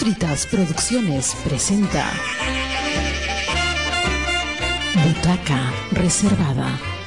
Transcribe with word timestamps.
Fritas 0.00 0.46
Producciones 0.46 1.36
presenta 1.44 2.10
Butaca 4.94 5.60
Reservada. 5.92 6.99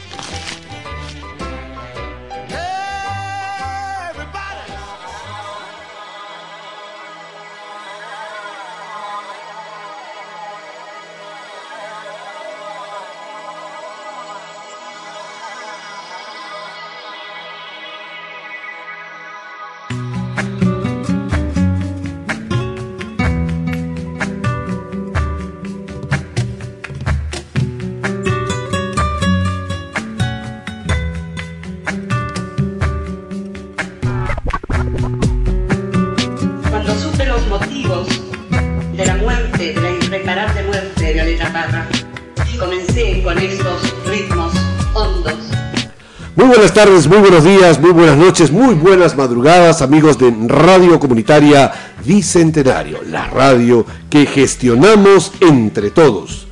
Buenas 46.63 46.85
tardes, 46.85 47.07
muy 47.09 47.17
buenos 47.17 47.43
días, 47.43 47.77
muy 47.81 47.91
buenas 47.91 48.15
noches, 48.15 48.49
muy 48.49 48.73
buenas 48.73 49.17
madrugadas, 49.17 49.81
amigos 49.81 50.17
de 50.17 50.33
Radio 50.47 50.97
Comunitaria 50.97 51.69
Bicentenario, 52.05 52.99
la 53.05 53.27
radio 53.27 53.85
que 54.09 54.25
gestionamos 54.25 55.33
entre 55.41 55.91
todos. 55.91 56.47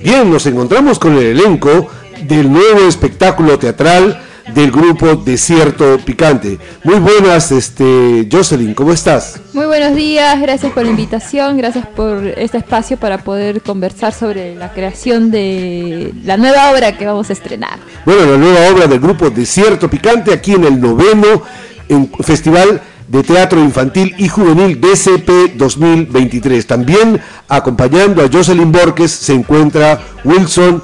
Bien, 0.00 0.28
nos 0.28 0.46
encontramos 0.46 0.98
con 0.98 1.16
el 1.16 1.26
elenco 1.26 1.86
del 2.26 2.50
nuevo 2.50 2.88
espectáculo 2.88 3.56
teatral 3.56 4.20
del 4.54 4.70
grupo 4.70 5.14
Desierto 5.16 5.98
Picante. 6.04 6.58
Muy 6.84 6.96
buenas, 6.98 7.52
este 7.52 8.28
Jocelyn, 8.30 8.74
¿cómo 8.74 8.92
estás? 8.92 9.40
Muy 9.52 9.66
buenos 9.66 9.94
días, 9.94 10.40
gracias 10.40 10.72
por 10.72 10.84
la 10.84 10.90
invitación, 10.90 11.56
gracias 11.56 11.86
por 11.86 12.24
este 12.26 12.58
espacio 12.58 12.96
para 12.96 13.18
poder 13.18 13.62
conversar 13.62 14.12
sobre 14.12 14.54
la 14.56 14.72
creación 14.72 15.30
de 15.30 16.12
la 16.24 16.36
nueva 16.36 16.70
obra 16.72 16.96
que 16.98 17.06
vamos 17.06 17.30
a 17.30 17.32
estrenar. 17.32 17.78
Bueno, 18.04 18.32
la 18.32 18.36
nueva 18.38 18.68
obra 18.72 18.86
del 18.86 19.00
grupo 19.00 19.30
Desierto 19.30 19.88
Picante 19.88 20.32
aquí 20.32 20.52
en 20.52 20.64
el 20.64 20.80
noveno 20.80 21.42
en- 21.88 22.10
Festival 22.22 22.80
de 23.08 23.22
Teatro 23.22 23.60
Infantil 23.60 24.14
y 24.18 24.28
Juvenil 24.28 24.80
DCP 24.80 25.56
2023. 25.56 26.66
También 26.66 27.20
acompañando 27.48 28.22
a 28.22 28.28
Jocelyn 28.32 28.72
Borges 28.72 29.10
se 29.10 29.34
encuentra 29.34 30.00
Wilson 30.24 30.82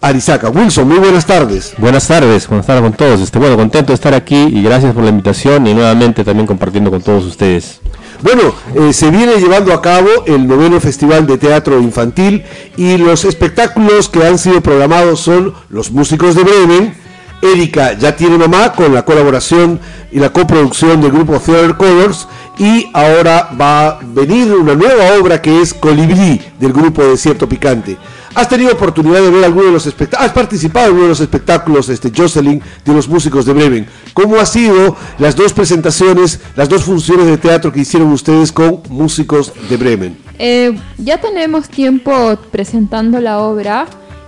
Arizaca. 0.00 0.48
Wilson, 0.48 0.88
muy 0.88 0.98
buenas 0.98 1.26
tardes. 1.26 1.74
Buenas 1.76 2.08
tardes, 2.08 2.48
buenas 2.48 2.66
tardes 2.66 2.82
con 2.82 2.92
todos. 2.94 3.20
Este, 3.20 3.38
bueno, 3.38 3.56
contento 3.56 3.88
de 3.88 3.94
estar 3.94 4.14
aquí 4.14 4.36
y 4.36 4.62
gracias 4.62 4.94
por 4.94 5.04
la 5.04 5.10
invitación 5.10 5.66
y 5.66 5.74
nuevamente 5.74 6.24
también 6.24 6.46
compartiendo 6.46 6.90
con 6.90 7.02
todos 7.02 7.24
ustedes. 7.24 7.80
Bueno, 8.22 8.54
eh, 8.74 8.92
se 8.92 9.10
viene 9.10 9.36
llevando 9.36 9.72
a 9.74 9.82
cabo 9.82 10.08
el 10.26 10.46
noveno 10.46 10.80
Festival 10.80 11.26
de 11.26 11.38
Teatro 11.38 11.80
Infantil 11.80 12.44
y 12.76 12.96
los 12.96 13.24
espectáculos 13.24 14.08
que 14.08 14.24
han 14.26 14.38
sido 14.38 14.60
programados 14.60 15.20
son 15.20 15.54
Los 15.68 15.90
Músicos 15.90 16.34
de 16.34 16.44
Bremen, 16.44 16.94
Erika 17.42 17.94
ya 17.94 18.14
tiene 18.14 18.36
mamá 18.36 18.72
con 18.72 18.92
la 18.92 19.04
colaboración 19.04 19.80
y 20.12 20.18
la 20.18 20.30
coproducción 20.30 21.00
del 21.00 21.12
grupo 21.12 21.38
Theater 21.38 21.76
Colors 21.76 22.28
y 22.58 22.88
ahora 22.92 23.50
va 23.58 23.88
a 23.88 23.98
venir 24.02 24.52
una 24.52 24.74
nueva 24.74 25.14
obra 25.18 25.40
que 25.40 25.62
es 25.62 25.72
Colibrí 25.72 26.40
del 26.58 26.72
grupo 26.72 27.02
Desierto 27.02 27.48
Picante. 27.48 27.96
¿Has 28.34 28.48
tenido 28.48 28.72
oportunidad 28.72 29.20
de 29.20 29.30
ver 29.30 29.44
alguno 29.44 29.66
de 29.66 29.72
los 29.72 29.86
espectáculos? 29.86 30.28
¿Has 30.28 30.34
participado 30.34 30.88
en 30.88 30.94
uno 30.94 31.02
de 31.02 31.08
los 31.08 31.20
espectáculos, 31.20 31.88
este, 31.88 32.12
Jocelyn, 32.16 32.62
de 32.84 32.92
los 32.92 33.08
músicos 33.08 33.44
de 33.44 33.52
Bremen? 33.52 33.86
¿Cómo 34.14 34.36
ha 34.36 34.46
sido 34.46 34.96
las 35.18 35.34
dos 35.34 35.52
presentaciones, 35.52 36.40
las 36.54 36.68
dos 36.68 36.84
funciones 36.84 37.26
de 37.26 37.38
teatro 37.38 37.72
que 37.72 37.80
hicieron 37.80 38.12
ustedes 38.12 38.52
con 38.52 38.82
músicos 38.88 39.52
de 39.68 39.76
Bremen? 39.76 40.16
Eh, 40.38 40.78
ya 40.98 41.20
tenemos 41.20 41.68
tiempo 41.68 42.38
presentando 42.52 43.20
la 43.20 43.40
obra, 43.40 43.86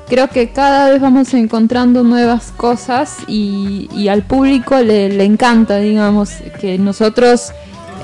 creo 0.09 0.29
que 0.29 0.51
cada 0.51 0.91
vez 0.91 1.01
vamos 1.01 1.33
encontrando 1.33 2.03
nuevas 2.03 2.53
cosas 2.57 3.19
y, 3.29 3.89
y 3.95 4.09
al 4.09 4.27
público 4.27 4.79
le, 4.79 5.11
le 5.11 5.25
encanta, 5.25 5.79
digamos, 5.79 6.31
que 6.61 6.77
nosotros 6.77 7.53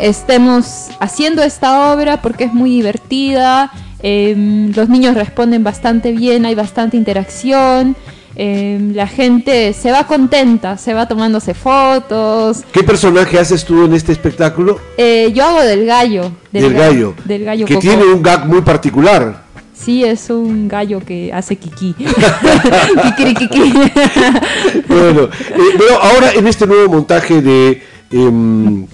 estemos 0.00 0.90
haciendo 1.00 1.42
esta 1.42 1.92
obra 1.92 2.22
porque 2.22 2.44
es 2.44 2.54
muy 2.54 2.70
divertida, 2.70 3.72
eh, 4.02 4.70
los 4.74 4.88
niños 4.88 5.14
responden 5.14 5.64
bastante 5.64 6.12
bien, 6.12 6.44
hay 6.46 6.54
bastante 6.54 6.96
interacción. 6.96 7.96
eh, 8.36 8.78
la 8.94 9.08
gente 9.08 9.72
se 9.72 9.90
va 9.90 10.06
contenta, 10.06 10.76
se 10.78 10.94
va 10.94 11.08
tomándose 11.08 11.54
fotos. 11.54 12.62
¿Qué 12.72 12.84
personaje 12.84 13.36
haces 13.38 13.64
tú 13.64 13.84
en 13.84 13.94
este 13.94 14.12
espectáculo? 14.12 14.78
Eh, 14.96 15.32
yo 15.34 15.44
hago 15.44 15.62
del 15.62 15.84
gallo. 15.86 16.30
Del, 16.52 16.72
gallo. 16.72 17.14
Del 17.24 17.44
gallo 17.44 17.66
que 17.66 17.74
Coco. 17.74 17.86
tiene 17.86 18.04
un 18.04 18.22
gag 18.22 18.46
muy 18.46 18.60
particular. 18.62 19.42
Sí, 19.74 20.04
es 20.04 20.30
un 20.30 20.68
gallo 20.68 21.00
que 21.04 21.32
hace 21.32 21.56
kiki. 21.56 21.94
Kikirikiki. 23.02 23.58
bueno, 24.88 25.22
eh, 25.22 25.76
bueno, 25.76 25.98
ahora 26.00 26.32
en 26.34 26.46
este 26.46 26.66
nuevo 26.66 26.88
montaje 26.92 27.40
de, 27.42 27.82
em, 28.10 28.86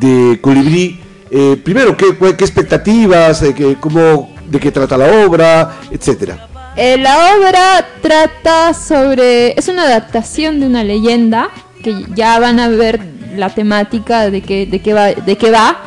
de 0.00 0.38
Colibrí, 0.40 0.98
eh, 1.30 1.56
primero, 1.62 1.96
¿qué, 1.96 2.16
qué 2.18 2.44
expectativas? 2.44 3.44
cómo, 3.80 4.31
¿De 4.52 4.60
qué 4.60 4.70
trata 4.70 4.98
la 4.98 5.24
obra? 5.26 5.80
Etcétera. 5.90 6.48
Eh, 6.76 6.98
la 6.98 7.14
obra 7.36 7.86
trata 8.02 8.74
sobre. 8.74 9.58
Es 9.58 9.68
una 9.68 9.84
adaptación 9.84 10.60
de 10.60 10.66
una 10.66 10.84
leyenda 10.84 11.48
que 11.82 11.94
ya 12.14 12.38
van 12.38 12.60
a 12.60 12.68
ver 12.68 13.00
la 13.36 13.48
temática 13.48 14.30
de 14.30 14.42
qué 14.42 14.66
de 14.66 14.80
qué 14.80 14.92
va, 14.92 15.06
de 15.06 15.36
qué 15.36 15.50
va 15.50 15.78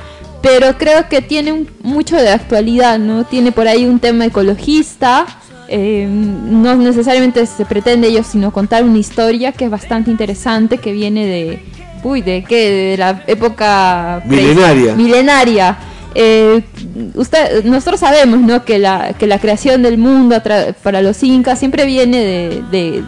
pero 0.42 0.78
creo 0.78 1.08
que 1.10 1.22
tiene 1.22 1.52
un- 1.54 1.68
mucho 1.82 2.16
de 2.18 2.30
actualidad, 2.30 3.00
¿no? 3.00 3.24
Tiene 3.24 3.52
por 3.52 3.68
ahí 3.68 3.86
un 3.86 4.00
tema 4.00 4.26
ecologista. 4.26 5.26
eh, 5.68 6.08
no 6.08 6.76
necesariamente 6.76 7.44
se 7.48 7.66
pretende 7.66 8.08
ello, 8.10 8.24
sino 8.24 8.52
contar 8.52 8.84
una 8.84 9.00
historia 9.00 9.52
que 9.52 9.66
es 9.66 9.72
bastante 9.72 10.12
interesante, 10.12 10.78
que 10.78 10.92
viene 10.92 11.26
de. 11.26 11.60
Uy, 12.04 12.22
¿de 12.22 12.44
qué? 12.48 12.70
De 12.92 12.98
la 12.98 13.24
época. 13.28 14.22
Milenaria. 14.26 14.94
Milenaria. 14.96 15.78
Eh, 16.16 16.62
usted, 17.16 17.66
nosotros 17.66 18.00
sabemos 18.00 18.40
¿no? 18.40 18.64
que, 18.64 18.80
la, 18.80 19.14
que 19.20 19.28
la 19.28 19.38
creación 19.40 19.82
del 19.84 19.98
mundo 19.98 20.42
para 20.82 21.02
los 21.02 21.22
incas 21.24 21.60
siempre 21.60 21.86
viene 21.86 22.18
de, 22.18 22.64
de- 22.72 23.04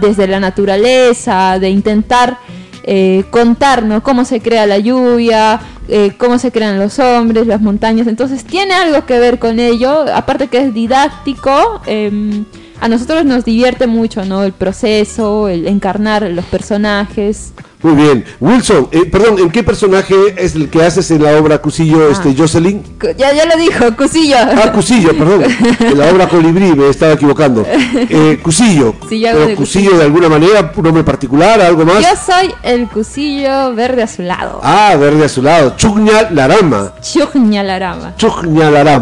desde 0.00 0.26
la 0.26 0.40
naturaleza, 0.40 1.58
de 1.58 1.68
intentar 1.70 2.38
eh, 2.84 3.24
contar 3.30 3.82
¿no? 3.82 4.02
cómo 4.02 4.24
se 4.24 4.40
crea 4.40 4.66
la 4.66 4.78
lluvia, 4.78 5.60
eh, 5.88 6.12
cómo 6.16 6.38
se 6.38 6.50
crean 6.52 6.78
los 6.78 6.98
hombres, 6.98 7.46
las 7.46 7.60
montañas. 7.60 8.06
Entonces 8.06 8.44
tiene 8.44 8.72
algo 8.74 9.04
que 9.04 9.18
ver 9.18 9.38
con 9.38 9.58
ello, 9.58 10.04
aparte 10.14 10.46
que 10.48 10.58
es 10.58 10.74
didáctico. 10.74 11.80
em, 11.86 12.44
a 12.80 12.88
nosotros 12.88 13.24
nos 13.24 13.44
divierte 13.44 13.86
mucho 13.86 14.24
¿no? 14.24 14.42
el 14.42 14.52
proceso, 14.52 15.48
el 15.48 15.66
encarnar 15.66 16.22
los 16.22 16.44
personajes. 16.44 17.52
Muy 17.84 17.94
bien. 17.96 18.24
Wilson, 18.40 18.88
eh, 18.92 19.04
perdón, 19.04 19.38
¿en 19.38 19.50
qué 19.50 19.62
personaje 19.62 20.14
es 20.38 20.54
el 20.54 20.70
que 20.70 20.82
haces 20.82 21.10
en 21.10 21.22
la 21.22 21.36
obra 21.36 21.58
Cusillo, 21.58 22.10
este, 22.10 22.34
Jocelyn? 22.34 22.82
Ya, 23.18 23.34
ya 23.34 23.44
lo 23.44 23.58
dijo, 23.58 23.94
Cusillo. 23.94 24.36
Ah, 24.38 24.72
Cusillo, 24.72 25.14
perdón. 25.16 25.44
En 25.80 25.98
la 25.98 26.10
obra 26.10 26.26
Colibrí, 26.26 26.74
me 26.74 26.88
estaba 26.88 27.12
equivocando. 27.12 27.62
Eh, 27.68 28.40
Cusillo. 28.42 28.94
Sí, 29.06 29.20
ya 29.20 29.32
Pero 29.32 29.48
de 29.48 29.54
Cusillo 29.54 29.90
Cusillo. 29.90 29.98
de 29.98 30.04
alguna 30.04 30.30
manera, 30.30 30.72
un 30.74 30.82
nombre 30.82 31.04
particular, 31.04 31.60
algo 31.60 31.84
más. 31.84 32.00
Yo 32.00 32.16
soy 32.16 32.54
el 32.62 32.88
Cusillo 32.88 33.74
verde 33.74 34.02
azulado. 34.02 34.60
Ah, 34.62 34.96
verde 34.98 35.26
a 35.26 35.28
su 35.28 35.42
lado. 35.42 35.74
Chugña 35.76 36.30
Larama. 36.30 36.94
Chugñalarama. 37.02 38.14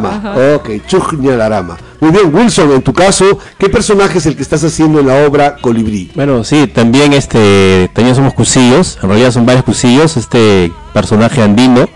Ajá. 0.09 0.57
Ok, 0.57 0.71
Chugñalarama. 0.89 1.79
Muy 2.03 2.11
bien, 2.11 2.35
Wilson, 2.35 2.73
en 2.73 2.83
tu 2.83 2.93
caso, 2.93 3.39
¿qué 3.59 3.69
personaje 3.69 4.19
es 4.19 4.27
el 4.27 4.35
que 4.35 4.43
estás 4.43 4.65
haciendo 4.65 4.99
en 4.99 5.07
la 5.07 5.25
obra 5.25 5.59
Colibrí? 5.61 6.11
Bueno, 6.17 6.43
sí, 6.43 6.67
también 6.67 7.13
este, 7.13 7.89
también 7.93 8.17
somos 8.17 8.35
cusillos, 8.35 8.99
en 9.01 9.09
realidad 9.09 9.31
son 9.31 9.47
varios 9.47 9.65
cusillos, 9.65 10.17
este 10.17 10.73
personaje 10.93 11.41
andino, 11.43 11.89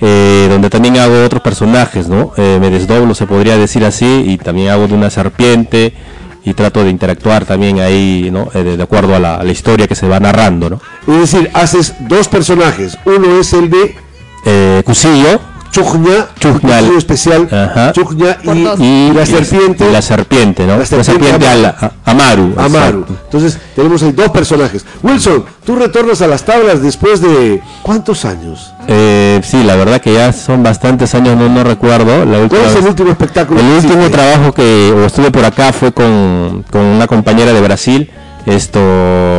eh, 0.00 0.48
donde 0.50 0.70
también 0.70 0.98
hago 0.98 1.24
otros 1.24 1.40
personajes, 1.40 2.08
¿no? 2.08 2.32
Eh, 2.36 2.58
me 2.60 2.68
desdoblo, 2.68 3.14
se 3.14 3.28
podría 3.28 3.56
decir 3.56 3.84
así, 3.84 4.24
y 4.26 4.38
también 4.38 4.70
hago 4.70 4.88
de 4.88 4.94
una 4.94 5.08
serpiente 5.08 5.94
y 6.44 6.52
trato 6.54 6.82
de 6.82 6.90
interactuar 6.90 7.44
también 7.44 7.78
ahí, 7.78 8.30
¿no? 8.32 8.48
Eh, 8.54 8.64
de, 8.64 8.76
de 8.76 8.82
acuerdo 8.82 9.14
a 9.14 9.20
la, 9.20 9.36
a 9.36 9.44
la 9.44 9.52
historia 9.52 9.86
que 9.86 9.94
se 9.94 10.08
va 10.08 10.18
narrando, 10.18 10.68
¿no? 10.68 10.80
Es 11.06 11.30
decir, 11.30 11.48
haces 11.54 11.94
dos 12.00 12.26
personajes. 12.26 12.98
Uno 13.04 13.38
es 13.38 13.52
el 13.52 13.70
de 13.70 14.02
Eh, 14.46 14.82
cusillo 14.84 15.40
Chujña, 15.74 16.26
Chujña, 16.38 16.82
un 16.82 16.96
especial, 16.98 17.48
Por 18.44 18.56
y, 18.56 19.08
y 19.08 19.12
la 19.12 19.26
serpiente. 19.26 19.90
la 19.90 20.00
serpiente, 20.02 20.64
¿no? 20.66 20.76
La 20.78 20.86
serpiente 20.86 21.48
Amaru. 21.48 21.66
a- 21.66 21.92
Amaru. 22.04 22.54
Amaru. 22.56 22.98
exacto. 23.00 23.16
Entonces 23.24 23.58
tenemos 23.74 24.00
ahí 24.04 24.12
dos 24.12 24.28
personajes. 24.30 24.86
Wilson, 25.02 25.44
tú 25.66 25.74
retornas 25.74 26.22
a 26.22 26.28
las 26.28 26.44
tablas 26.44 26.80
después 26.80 27.20
de 27.20 27.60
¿cuántos 27.82 28.24
años? 28.24 28.72
Eh, 28.86 29.40
sí, 29.42 29.64
la 29.64 29.74
verdad 29.74 30.00
que 30.00 30.12
ya 30.14 30.32
son 30.32 30.62
bastantes 30.62 31.12
años, 31.16 31.36
no, 31.36 31.48
no 31.48 31.64
recuerdo. 31.64 32.24
La 32.24 32.38
última 32.38 32.60
¿Cuál 32.62 32.72
es 32.72 32.76
el 32.80 32.86
último 32.86 33.10
espectáculo? 33.10 33.58
El 33.58 33.66
que 33.66 33.86
último 33.86 34.10
trabajo 34.10 34.52
que 34.52 34.92
o 34.96 35.06
estuve 35.06 35.32
por 35.32 35.44
acá 35.44 35.72
fue 35.72 35.90
con, 35.92 36.64
con 36.70 36.82
una 36.82 37.08
compañera 37.08 37.52
de 37.52 37.60
Brasil, 37.60 38.10
esto 38.46 38.80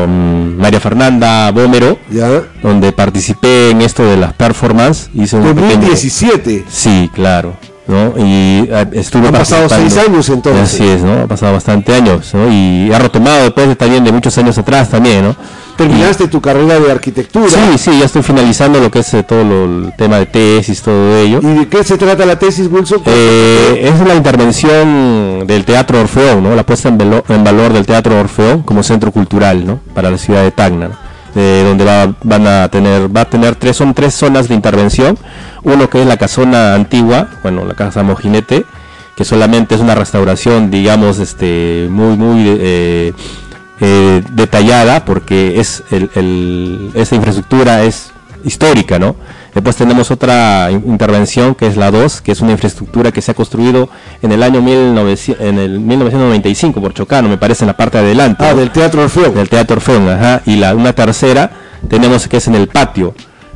mm, 0.07 0.59
María 0.59 0.79
Fernanda 0.79 1.51
Bómero, 1.51 1.99
Ya. 2.09 2.41
donde 2.63 2.91
participé 2.91 3.71
en 3.71 3.81
esto 3.81 4.03
de 4.03 4.17
las 4.17 4.33
performances. 4.33 5.09
Hice 5.13 5.37
un 5.37 5.43
pequeño- 5.53 5.69
2017. 5.69 6.65
Sí, 6.69 7.09
claro. 7.13 7.53
¿no? 7.87 8.13
Y 8.17 8.67
eh, 8.67 8.87
estuve 8.93 9.27
Han 9.27 9.33
pasado 9.33 9.69
seis 9.69 9.95
años, 9.97 10.27
entonces. 10.29 10.73
Así 10.73 10.83
es, 10.87 11.03
¿no? 11.03 11.21
Ha 11.21 11.27
pasado 11.27 11.53
bastante 11.53 11.93
años, 11.93 12.33
¿no? 12.33 12.51
Y 12.51 12.91
ha 12.91 12.97
retomado 12.97 13.43
después 13.43 13.67
de, 13.67 13.75
también 13.75 14.03
de 14.03 14.11
muchos 14.11 14.35
años 14.39 14.57
atrás 14.57 14.89
también, 14.89 15.23
¿no? 15.23 15.35
Terminaste 15.77 16.27
tu 16.27 16.39
carrera 16.41 16.79
de 16.79 16.91
arquitectura. 16.91 17.49
Sí, 17.49 17.77
sí, 17.77 17.99
ya 17.99 18.05
estoy 18.05 18.23
finalizando 18.23 18.79
lo 18.79 18.89
que 18.89 18.99
es 18.99 19.13
eh, 19.13 19.23
todo 19.23 19.43
lo- 19.43 19.65
el 19.87 19.93
tema 19.97 20.17
de 20.19 20.25
tesis, 20.25 20.81
todo 20.81 21.17
ello. 21.17 21.39
¿Y 21.43 21.47
de 21.59 21.67
qué 21.67 21.83
se 21.83 21.97
trata 21.97 22.25
la 22.25 22.39
tesis, 22.39 22.67
Wilson? 22.71 23.01
Eh, 23.05 23.91
es 23.93 24.07
la 24.07 24.15
intervención 24.15 25.45
del 25.45 25.65
Teatro 25.65 25.99
Orfeón, 26.01 26.43
¿no? 26.43 26.55
La 26.55 26.63
puesta 26.65 26.89
en, 26.89 26.97
velo- 26.97 27.23
en 27.27 27.43
valor 27.43 27.73
del 27.73 27.85
Teatro 27.85 28.19
Orfeón 28.19 28.63
como 28.63 28.83
centro 28.83 29.11
cultural, 29.11 29.65
¿no? 29.65 29.79
Para 29.93 30.09
la 30.09 30.17
ciudad 30.17 30.43
de 30.43 30.51
Tacna, 30.51 30.87
¿no? 30.89 30.95
Eh, 31.37 31.63
donde 31.67 31.83
va, 31.83 32.13
van 32.23 32.47
a 32.47 32.69
tener, 32.69 33.13
va 33.13 33.21
a 33.21 33.25
tener 33.29 33.55
tres, 33.55 33.75
son 33.75 33.93
tres 33.93 34.13
zonas 34.13 34.47
de 34.47 34.55
intervención. 34.55 35.17
Uno 35.63 35.89
que 35.89 36.01
es 36.01 36.07
la 36.07 36.15
casona 36.15 36.73
antigua, 36.75 37.27
bueno, 37.43 37.65
la 37.65 37.73
casa 37.73 38.03
Mojinete, 38.03 38.63
que 39.17 39.25
solamente 39.25 39.75
es 39.75 39.81
una 39.81 39.95
restauración, 39.95 40.71
digamos, 40.71 41.19
este, 41.19 41.87
muy, 41.89 42.15
muy 42.15 42.49
eh, 43.81 44.21
detallada, 44.31 45.05
porque 45.05 45.59
es 45.59 45.83
el, 45.91 46.09
el- 46.15 46.91
esa 46.95 47.15
infraestructura 47.15 47.83
es 47.83 48.11
histórica, 48.43 48.99
¿no? 48.99 49.15
Después 49.53 49.75
tenemos 49.75 50.11
otra 50.11 50.69
in- 50.71 50.83
intervención 50.85 51.55
que 51.55 51.65
es 51.67 51.77
la 51.77 51.89
2, 51.89 52.21
que 52.21 52.31
es 52.33 52.41
una 52.41 52.51
infraestructura 52.51 53.11
que 53.11 53.21
se 53.21 53.31
ha 53.31 53.33
construido 53.33 53.89
en 54.21 54.31
el 54.31 54.43
año 54.43 54.61
1900 54.61 55.45
en 55.45 55.57
el 55.59 55.79
1995 55.79 56.81
por 56.81 56.93
Chocano, 56.93 57.27
me 57.29 57.37
parece 57.37 57.63
en 57.63 57.67
la 57.67 57.77
parte 57.77 57.97
de 57.97 58.03
adelante. 58.05 58.43
Ah, 58.45 58.51
¿no? 58.53 58.59
del 58.59 58.71
Teatro 58.71 59.03
Orfeo. 59.03 59.31
del 59.31 59.49
Teatro 59.49 59.77
Orfeón, 59.77 60.09
ajá, 60.09 60.41
y 60.45 60.57
la 60.57 60.75
una 60.75 60.93
tercera 60.93 61.51
tenemos 61.89 62.27
que 62.27 62.37
es 62.37 62.47
en 62.47 62.55
el 62.55 62.67
patio, 62.67 63.15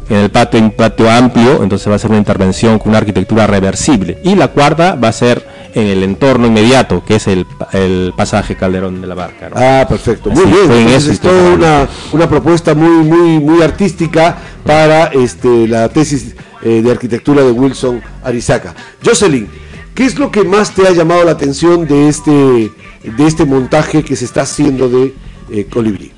en 0.09 0.17
el 0.17 0.29
patio 0.31 0.59
un 0.59 0.71
patio 0.71 1.09
amplio, 1.11 1.61
entonces 1.63 1.89
va 1.91 1.95
a 1.95 1.99
ser 1.99 2.09
una 2.09 2.19
intervención 2.19 2.79
con 2.79 2.89
una 2.89 2.97
arquitectura 2.99 3.45
reversible 3.45 4.19
y 4.23 4.35
la 4.35 4.47
cuarta 4.49 4.95
va 4.95 5.09
a 5.09 5.13
ser 5.13 5.45
en 5.73 5.87
el 5.87 6.03
entorno 6.03 6.47
inmediato, 6.47 7.03
que 7.05 7.15
es 7.17 7.27
el, 7.27 7.45
pa- 7.45 7.69
el 7.73 8.13
pasaje 8.17 8.55
Calderón 8.55 9.01
de 9.01 9.07
la 9.07 9.15
Barca. 9.15 9.49
¿no? 9.49 9.55
Ah, 9.57 9.85
perfecto. 9.87 10.29
Muy 10.31 10.45
bien. 10.45 10.65
fue 10.65 10.81
en 10.81 10.87
Entonces 10.87 11.11
es 11.13 11.19
toda 11.19 11.53
una, 11.53 11.87
una 12.11 12.27
propuesta 12.29 12.73
muy, 12.73 13.03
muy, 13.03 13.39
muy 13.39 13.61
artística 13.61 14.37
para 14.65 15.05
este, 15.07 15.67
la 15.67 15.89
tesis 15.89 16.35
eh, 16.63 16.81
de 16.81 16.91
arquitectura 16.91 17.43
de 17.43 17.51
Wilson 17.51 18.01
Arizaca. 18.23 18.73
Jocelyn, 19.05 19.47
¿qué 19.93 20.05
es 20.05 20.17
lo 20.17 20.31
que 20.31 20.43
más 20.43 20.73
te 20.73 20.87
ha 20.87 20.91
llamado 20.91 21.23
la 21.23 21.31
atención 21.31 21.87
de 21.87 22.09
este, 22.09 22.31
de 22.31 23.27
este 23.27 23.45
montaje 23.45 24.03
que 24.03 24.15
se 24.15 24.25
está 24.25 24.41
haciendo 24.41 24.89
de 24.89 25.13
eh, 25.51 25.65
Colibrí? 25.69 26.11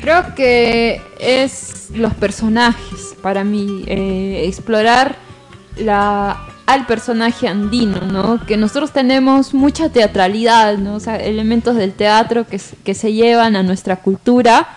Creo 0.00 0.34
que 0.34 1.00
es 1.18 1.88
los 1.94 2.14
personajes 2.14 3.14
para 3.22 3.44
mí, 3.44 3.84
eh, 3.86 4.44
explorar 4.46 5.16
la, 5.76 6.46
al 6.66 6.84
personaje 6.86 7.46
andino, 7.46 8.00
¿no? 8.00 8.44
Que 8.44 8.56
nosotros 8.56 8.92
tenemos 8.92 9.54
mucha 9.54 9.88
teatralidad, 9.88 10.76
¿no? 10.78 10.96
O 10.96 11.00
sea, 11.00 11.16
elementos 11.16 11.76
del 11.76 11.92
teatro 11.92 12.44
que, 12.46 12.58
se 12.94 13.12
llevan 13.12 13.54
a 13.54 13.62
nuestra 13.62 13.96
cultura 13.96 14.68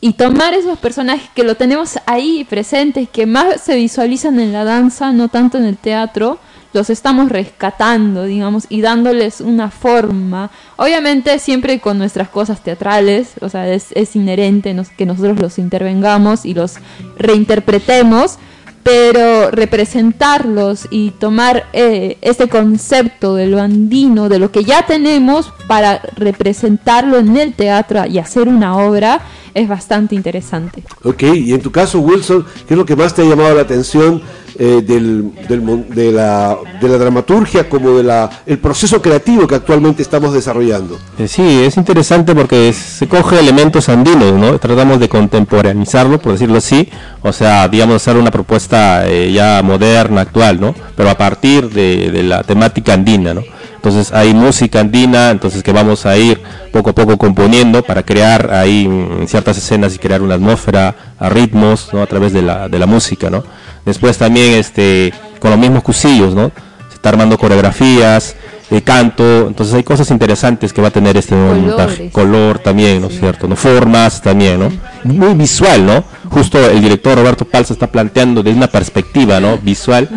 y 0.00 0.14
tomar 0.14 0.54
esos 0.54 0.78
personajes 0.78 1.28
que 1.34 1.44
lo 1.44 1.54
tenemos 1.54 1.98
ahí 2.06 2.46
presentes, 2.48 3.08
que 3.10 3.26
más 3.26 3.60
se 3.60 3.76
visualizan 3.76 4.40
en 4.40 4.52
la 4.52 4.64
danza, 4.64 5.12
no 5.12 5.28
tanto 5.28 5.58
en 5.58 5.64
el 5.64 5.76
teatro, 5.76 6.38
los 6.72 6.90
estamos 6.90 7.28
rescatando, 7.28 8.24
digamos, 8.24 8.66
y 8.68 8.80
dándoles 8.80 9.40
una 9.40 9.70
forma. 9.70 10.50
Obviamente 10.76 11.38
siempre 11.38 11.78
con 11.78 11.98
nuestras 11.98 12.28
cosas 12.28 12.62
teatrales, 12.62 13.34
o 13.40 13.48
sea, 13.48 13.68
es, 13.72 14.16
inherente 14.16 14.74
que 14.96 15.06
nosotros 15.06 15.38
los 15.38 15.58
intervengamos 15.58 16.44
y 16.44 16.54
los 16.54 16.76
reinterpretemos, 17.16 18.38
pero 18.84 19.50
representarlos 19.50 20.86
y 20.90 21.10
tomar 21.12 21.68
eh, 21.72 22.18
este 22.20 22.48
concepto 22.48 23.34
de 23.34 23.46
lo 23.46 23.60
andino, 23.60 24.28
de 24.28 24.38
lo 24.38 24.52
que 24.52 24.62
ya 24.62 24.86
tenemos, 24.86 25.52
para 25.66 26.02
representarlo 26.16 27.18
en 27.18 27.36
el 27.36 27.54
teatro 27.54 28.04
y 28.06 28.18
hacer 28.18 28.46
una 28.46 28.76
obra, 28.76 29.22
es 29.54 29.68
bastante 29.68 30.14
interesante. 30.14 30.84
Ok, 31.02 31.22
y 31.22 31.54
en 31.54 31.62
tu 31.62 31.72
caso, 31.72 32.00
Wilson, 32.00 32.44
¿qué 32.68 32.74
es 32.74 32.78
lo 32.78 32.84
que 32.84 32.94
más 32.94 33.14
te 33.14 33.22
ha 33.22 33.24
llamado 33.24 33.54
la 33.54 33.62
atención 33.62 34.22
eh, 34.58 34.82
del, 34.86 35.32
del 35.48 35.84
de, 35.88 36.12
la, 36.12 36.56
de 36.80 36.88
la 36.88 36.98
dramaturgia 36.98 37.68
como 37.68 37.96
del 37.96 38.10
el 38.46 38.58
proceso 38.58 39.00
creativo 39.02 39.46
que 39.46 39.54
actualmente 39.56 40.02
estamos 40.02 40.32
desarrollando? 40.32 40.98
Eh, 41.18 41.28
Sí, 41.28 41.62
es 41.64 41.76
interesante 41.76 42.34
porque 42.34 42.72
se 42.72 43.08
coge 43.08 43.40
elementos 43.40 43.88
andinos, 43.88 44.32
¿no? 44.34 44.58
Tratamos 44.58 45.00
de 45.00 45.08
contemporaneizarlo, 45.08 46.20
por 46.20 46.32
decirlo 46.32 46.58
así, 46.58 46.88
o 47.22 47.32
sea, 47.32 47.66
digamos, 47.68 47.96
hacer 47.96 48.16
una 48.16 48.30
propuesta 48.30 49.08
eh, 49.08 49.32
ya 49.32 49.62
moderna, 49.62 50.20
actual, 50.20 50.60
¿no? 50.60 50.74
Pero 50.96 51.10
a 51.10 51.16
partir 51.16 51.70
de, 51.70 52.10
de 52.10 52.22
la 52.22 52.42
temática 52.42 52.94
andina, 52.94 53.34
¿no? 53.34 53.42
Entonces 53.84 54.12
hay 54.12 54.32
música 54.32 54.80
andina, 54.80 55.30
entonces 55.30 55.62
que 55.62 55.70
vamos 55.70 56.06
a 56.06 56.16
ir 56.16 56.40
poco 56.72 56.90
a 56.90 56.92
poco 56.94 57.18
componiendo 57.18 57.82
para 57.82 58.02
crear 58.02 58.50
ahí 58.54 58.88
mm, 58.88 59.26
ciertas 59.26 59.58
escenas 59.58 59.94
y 59.94 59.98
crear 59.98 60.22
una 60.22 60.36
atmósfera 60.36 60.94
a 61.18 61.28
ritmos, 61.28 61.90
¿no? 61.92 62.00
A 62.02 62.06
través 62.06 62.32
de 62.32 62.40
la, 62.40 62.68
de 62.70 62.78
la 62.78 62.86
música, 62.86 63.28
¿no? 63.28 63.44
Después 63.84 64.16
también 64.18 64.54
este, 64.54 65.12
con 65.38 65.50
los 65.50 65.60
mismos 65.60 65.82
cusillos, 65.82 66.34
¿no? 66.34 66.50
Se 66.88 66.94
está 66.94 67.10
armando 67.10 67.36
coreografías, 67.36 68.34
eh, 68.70 68.80
canto, 68.82 69.46
entonces 69.46 69.74
hay 69.74 69.82
cosas 69.82 70.10
interesantes 70.10 70.72
que 70.72 70.80
va 70.80 70.88
a 70.88 70.90
tener 70.90 71.16
este 71.16 71.34
nuevo 71.34 71.50
Colores. 71.50 71.76
montaje. 71.76 72.10
Color 72.10 72.58
también, 72.60 73.02
¿no 73.02 73.08
es 73.08 73.18
cierto? 73.18 73.46
¿no? 73.46 73.56
Formas 73.56 74.22
también, 74.22 74.58
¿no? 74.58 74.72
Muy 75.04 75.34
visual, 75.34 75.84
¿no? 75.84 76.04
Justo 76.30 76.58
el 76.70 76.80
director 76.80 77.16
Roberto 77.16 77.44
Palza 77.44 77.74
está 77.74 77.88
planteando 77.88 78.42
desde 78.42 78.56
una 78.56 78.68
perspectiva, 78.68 79.38
¿no? 79.38 79.58
Visual, 79.58 80.08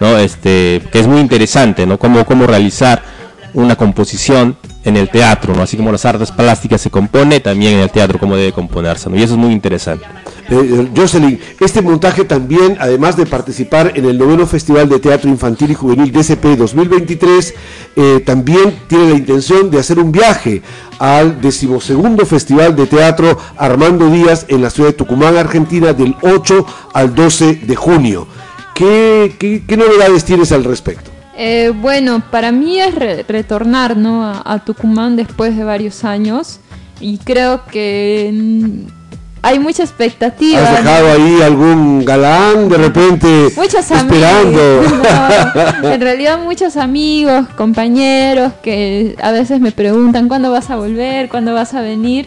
¿no? 0.00 0.18
Este, 0.18 0.82
que 0.92 1.00
es 1.00 1.06
muy 1.06 1.20
interesante, 1.20 1.86
¿no? 1.86 1.98
Cómo, 1.98 2.24
cómo 2.26 2.46
realizar 2.46 3.02
una 3.54 3.76
composición 3.76 4.56
en 4.84 4.96
el 4.96 5.08
teatro, 5.08 5.54
¿no? 5.54 5.62
Así 5.62 5.76
como 5.76 5.90
las 5.90 6.04
artes 6.04 6.30
plásticas 6.30 6.80
se 6.80 6.90
compone, 6.90 7.40
también 7.40 7.74
en 7.74 7.80
el 7.80 7.90
teatro 7.90 8.18
cómo 8.18 8.36
debe 8.36 8.52
componerse, 8.52 9.08
¿no? 9.08 9.16
Y 9.16 9.22
eso 9.22 9.34
es 9.34 9.38
muy 9.38 9.52
interesante. 9.52 10.04
Eh, 10.50 10.56
eh, 10.56 10.88
Jocelyn, 10.94 11.40
este 11.58 11.80
montaje 11.80 12.24
también, 12.24 12.76
además 12.78 13.16
de 13.16 13.24
participar 13.24 13.92
en 13.94 14.04
el 14.04 14.18
noveno 14.18 14.46
Festival 14.46 14.88
de 14.90 14.98
Teatro 14.98 15.30
Infantil 15.30 15.70
y 15.70 15.74
Juvenil 15.74 16.12
DCP 16.12 16.56
2023, 16.58 17.54
eh, 17.96 18.22
también 18.26 18.74
tiene 18.86 19.10
la 19.10 19.16
intención 19.16 19.70
de 19.70 19.78
hacer 19.78 19.98
un 19.98 20.12
viaje 20.12 20.60
al 20.98 21.40
decimosegundo 21.40 22.26
Festival 22.26 22.76
de 22.76 22.86
Teatro 22.86 23.38
Armando 23.56 24.10
Díaz 24.10 24.44
en 24.48 24.60
la 24.60 24.68
ciudad 24.68 24.90
de 24.90 24.96
Tucumán, 24.96 25.36
Argentina, 25.36 25.94
del 25.94 26.14
8 26.20 26.66
al 26.92 27.14
12 27.14 27.60
de 27.62 27.76
junio. 27.76 28.26
¿Qué, 28.74 29.62
novedades 29.76 30.24
tienes 30.24 30.52
al 30.52 30.64
respecto? 30.64 31.13
Eh, 31.36 31.72
bueno, 31.74 32.22
para 32.30 32.52
mí 32.52 32.78
es 32.80 32.94
re- 32.94 33.24
retornar 33.28 33.96
¿no? 33.96 34.24
a, 34.24 34.42
a 34.44 34.64
Tucumán 34.64 35.16
después 35.16 35.56
de 35.56 35.64
varios 35.64 36.04
años 36.04 36.60
y 37.00 37.18
creo 37.18 37.64
que 37.66 38.32
hay 39.42 39.58
mucha 39.58 39.82
expectativa. 39.82 40.62
¿Has 40.62 40.78
dejado 40.84 41.12
ahí 41.12 41.42
algún 41.42 42.04
galán 42.04 42.68
de 42.68 42.78
repente 42.78 43.48
Muchos 43.56 43.90
esperando? 43.90 44.80
amigos. 44.80 44.92
no, 45.82 45.88
en 45.92 46.00
realidad 46.00 46.38
muchos 46.42 46.76
amigos, 46.76 47.46
compañeros 47.56 48.52
que 48.62 49.16
a 49.20 49.32
veces 49.32 49.60
me 49.60 49.72
preguntan 49.72 50.28
cuándo 50.28 50.50
vas 50.52 50.70
a 50.70 50.76
volver, 50.76 51.28
cuándo 51.28 51.52
vas 51.52 51.74
a 51.74 51.80
venir. 51.82 52.26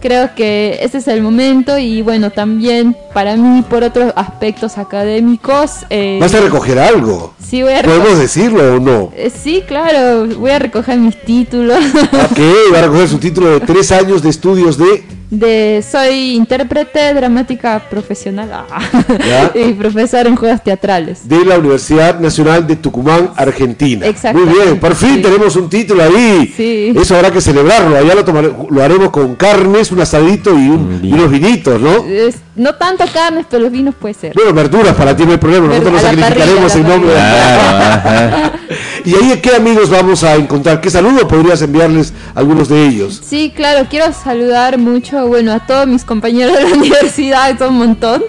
Creo 0.00 0.32
que 0.36 0.78
ese 0.82 0.98
es 0.98 1.08
el 1.08 1.22
momento 1.22 1.76
y 1.76 2.02
bueno, 2.02 2.30
también 2.30 2.96
para 3.12 3.36
mí 3.36 3.62
por 3.68 3.82
otros 3.82 4.12
aspectos 4.14 4.78
académicos. 4.78 5.78
eh, 5.90 6.18
¿Vas 6.20 6.32
a 6.34 6.40
recoger 6.40 6.78
algo? 6.78 7.34
sí, 7.44 7.62
voy 7.62 7.72
a 7.72 7.82
¿Podemos 7.82 8.04
recoger. 8.06 8.22
decirlo 8.22 8.74
o 8.76 8.78
no? 8.80 9.12
Eh, 9.16 9.30
Sí, 9.30 9.64
claro, 9.66 10.26
voy 10.38 10.50
a 10.52 10.58
recoger 10.60 10.98
mis 10.98 11.20
títulos. 11.22 11.78
Ok, 12.12 12.38
va 12.72 12.78
a 12.78 12.82
recoger 12.82 13.08
su 13.08 13.18
título 13.18 13.48
de 13.50 13.60
tres 13.60 13.90
años 13.90 14.22
de 14.22 14.28
estudios 14.30 14.78
de 14.78 15.04
De, 15.30 15.84
soy 15.86 16.36
intérprete 16.36 17.12
dramática 17.12 17.82
profesional 17.90 18.48
ah, 18.50 19.50
y 19.54 19.72
profesor 19.74 20.26
en 20.26 20.36
juegos 20.36 20.62
teatrales. 20.64 21.28
de 21.28 21.44
la 21.44 21.58
Universidad 21.58 22.18
Nacional 22.18 22.66
de 22.66 22.76
Tucumán, 22.76 23.32
Argentina. 23.36 24.06
Muy 24.32 24.44
bien, 24.44 24.80
por 24.80 24.94
fin 24.94 25.16
sí. 25.16 25.22
tenemos 25.22 25.54
un 25.56 25.68
título 25.68 26.02
ahí. 26.02 26.50
Sí. 26.56 26.94
Eso 26.98 27.14
habrá 27.14 27.30
que 27.30 27.42
celebrarlo. 27.42 27.94
Allá 27.98 28.14
lo, 28.14 28.24
tomare- 28.24 28.54
lo 28.70 28.82
haremos 28.82 29.10
con 29.10 29.34
carnes, 29.34 29.92
un 29.92 30.00
asadito 30.00 30.50
y, 30.58 30.66
un- 30.68 31.00
y 31.02 31.12
unos 31.12 31.30
vinitos, 31.30 31.78
¿no? 31.78 32.04
Es- 32.06 32.36
no 32.56 32.74
tanto 32.76 33.04
carnes, 33.12 33.44
pero 33.50 33.62
los 33.64 33.70
vinos 33.70 33.94
puede 33.94 34.14
ser. 34.14 34.32
Bueno, 34.34 34.54
verduras 34.54 34.94
para 34.96 35.14
ti 35.14 35.24
no 35.26 35.32
hay 35.32 35.38
problema. 35.38 35.66
Nosotros 35.68 35.92
nos 35.92 36.02
sacrificaremos 36.02 36.72
parrilla, 36.72 36.78
en 36.78 36.88
nombre 36.88 37.12
de... 37.12 38.78
¿Y 39.08 39.14
ahí 39.14 39.40
qué 39.40 39.56
amigos 39.56 39.88
vamos 39.88 40.22
a 40.22 40.34
encontrar? 40.34 40.82
¿Qué 40.82 40.90
saludo 40.90 41.26
podrías 41.26 41.62
enviarles 41.62 42.12
a 42.34 42.40
algunos 42.40 42.68
de 42.68 42.88
ellos? 42.88 43.22
Sí, 43.24 43.50
claro, 43.56 43.86
quiero 43.88 44.12
saludar 44.12 44.76
mucho, 44.76 45.26
bueno, 45.26 45.50
a 45.54 45.66
todos 45.66 45.86
mis 45.86 46.04
compañeros 46.04 46.54
de 46.54 46.68
la 46.68 46.68
universidad, 46.76 47.58
son 47.58 47.72
un 47.72 47.78
montón, 47.78 48.22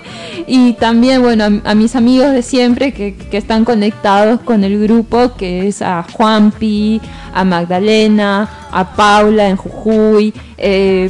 y 0.48 0.74
también, 0.74 1.22
bueno, 1.22 1.43
a, 1.65 1.72
a 1.72 1.75
mis 1.75 1.96
amigos 1.96 2.31
de 2.31 2.41
siempre 2.41 2.91
que, 2.93 3.15
que 3.15 3.38
están 3.38 3.65
conectados 3.65 4.39
con 4.41 4.63
el 4.63 4.79
grupo, 4.81 5.36
que 5.38 5.67
es 5.67 5.81
a 5.81 6.03
Juanpi, 6.12 7.01
a 7.34 7.43
Magdalena, 7.43 8.50
a 8.72 8.96
Paula 8.96 9.48
en 9.50 9.55
Jujuy, 9.58 10.34
eh, 10.58 11.10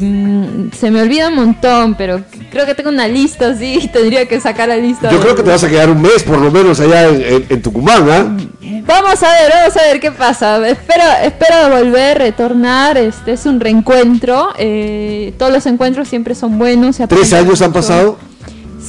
se 0.78 0.92
me 0.92 1.02
olvida 1.02 1.30
un 1.30 1.36
montón, 1.36 1.96
pero 1.96 2.22
creo 2.52 2.66
que 2.66 2.76
tengo 2.76 2.90
una 2.90 3.08
lista, 3.08 3.56
sí, 3.56 3.90
tendría 3.94 4.28
que 4.28 4.40
sacar 4.40 4.70
la 4.70 4.78
lista. 4.78 5.10
Yo 5.12 5.18
de- 5.18 5.24
creo 5.24 5.36
que 5.36 5.44
te 5.44 5.50
vas 5.50 5.64
a 5.64 5.70
quedar 5.70 5.90
un 5.90 6.02
mes 6.02 6.24
por 6.24 6.40
lo 6.40 6.52
menos 6.52 6.80
allá 6.80 7.08
en, 7.10 7.22
en- 7.22 7.46
en 7.50 7.62
Tucumán, 7.62 8.10
¿ah? 8.10 8.38
Vamos 8.86 9.22
a 9.22 9.30
ver, 9.34 9.52
vamos 9.54 9.78
a 9.78 9.82
ver 9.84 10.00
qué 10.00 10.12
pasa. 10.12 10.68
Espero, 10.68 11.04
espero 11.24 11.70
volver, 11.78 12.18
retornar. 12.18 12.98
Este 12.98 13.34
es 13.34 13.46
un 13.46 13.60
reencuentro. 13.60 14.50
eh, 14.58 15.34
todos 15.38 15.52
los 15.52 15.66
encuentros 15.68 16.08
siempre 16.08 16.34
son 16.34 16.58
buenos. 16.58 16.98
¿Tres 17.08 17.34
años 17.34 17.62
han 17.62 17.70
mucho. 17.70 17.80
pasado? 17.80 18.18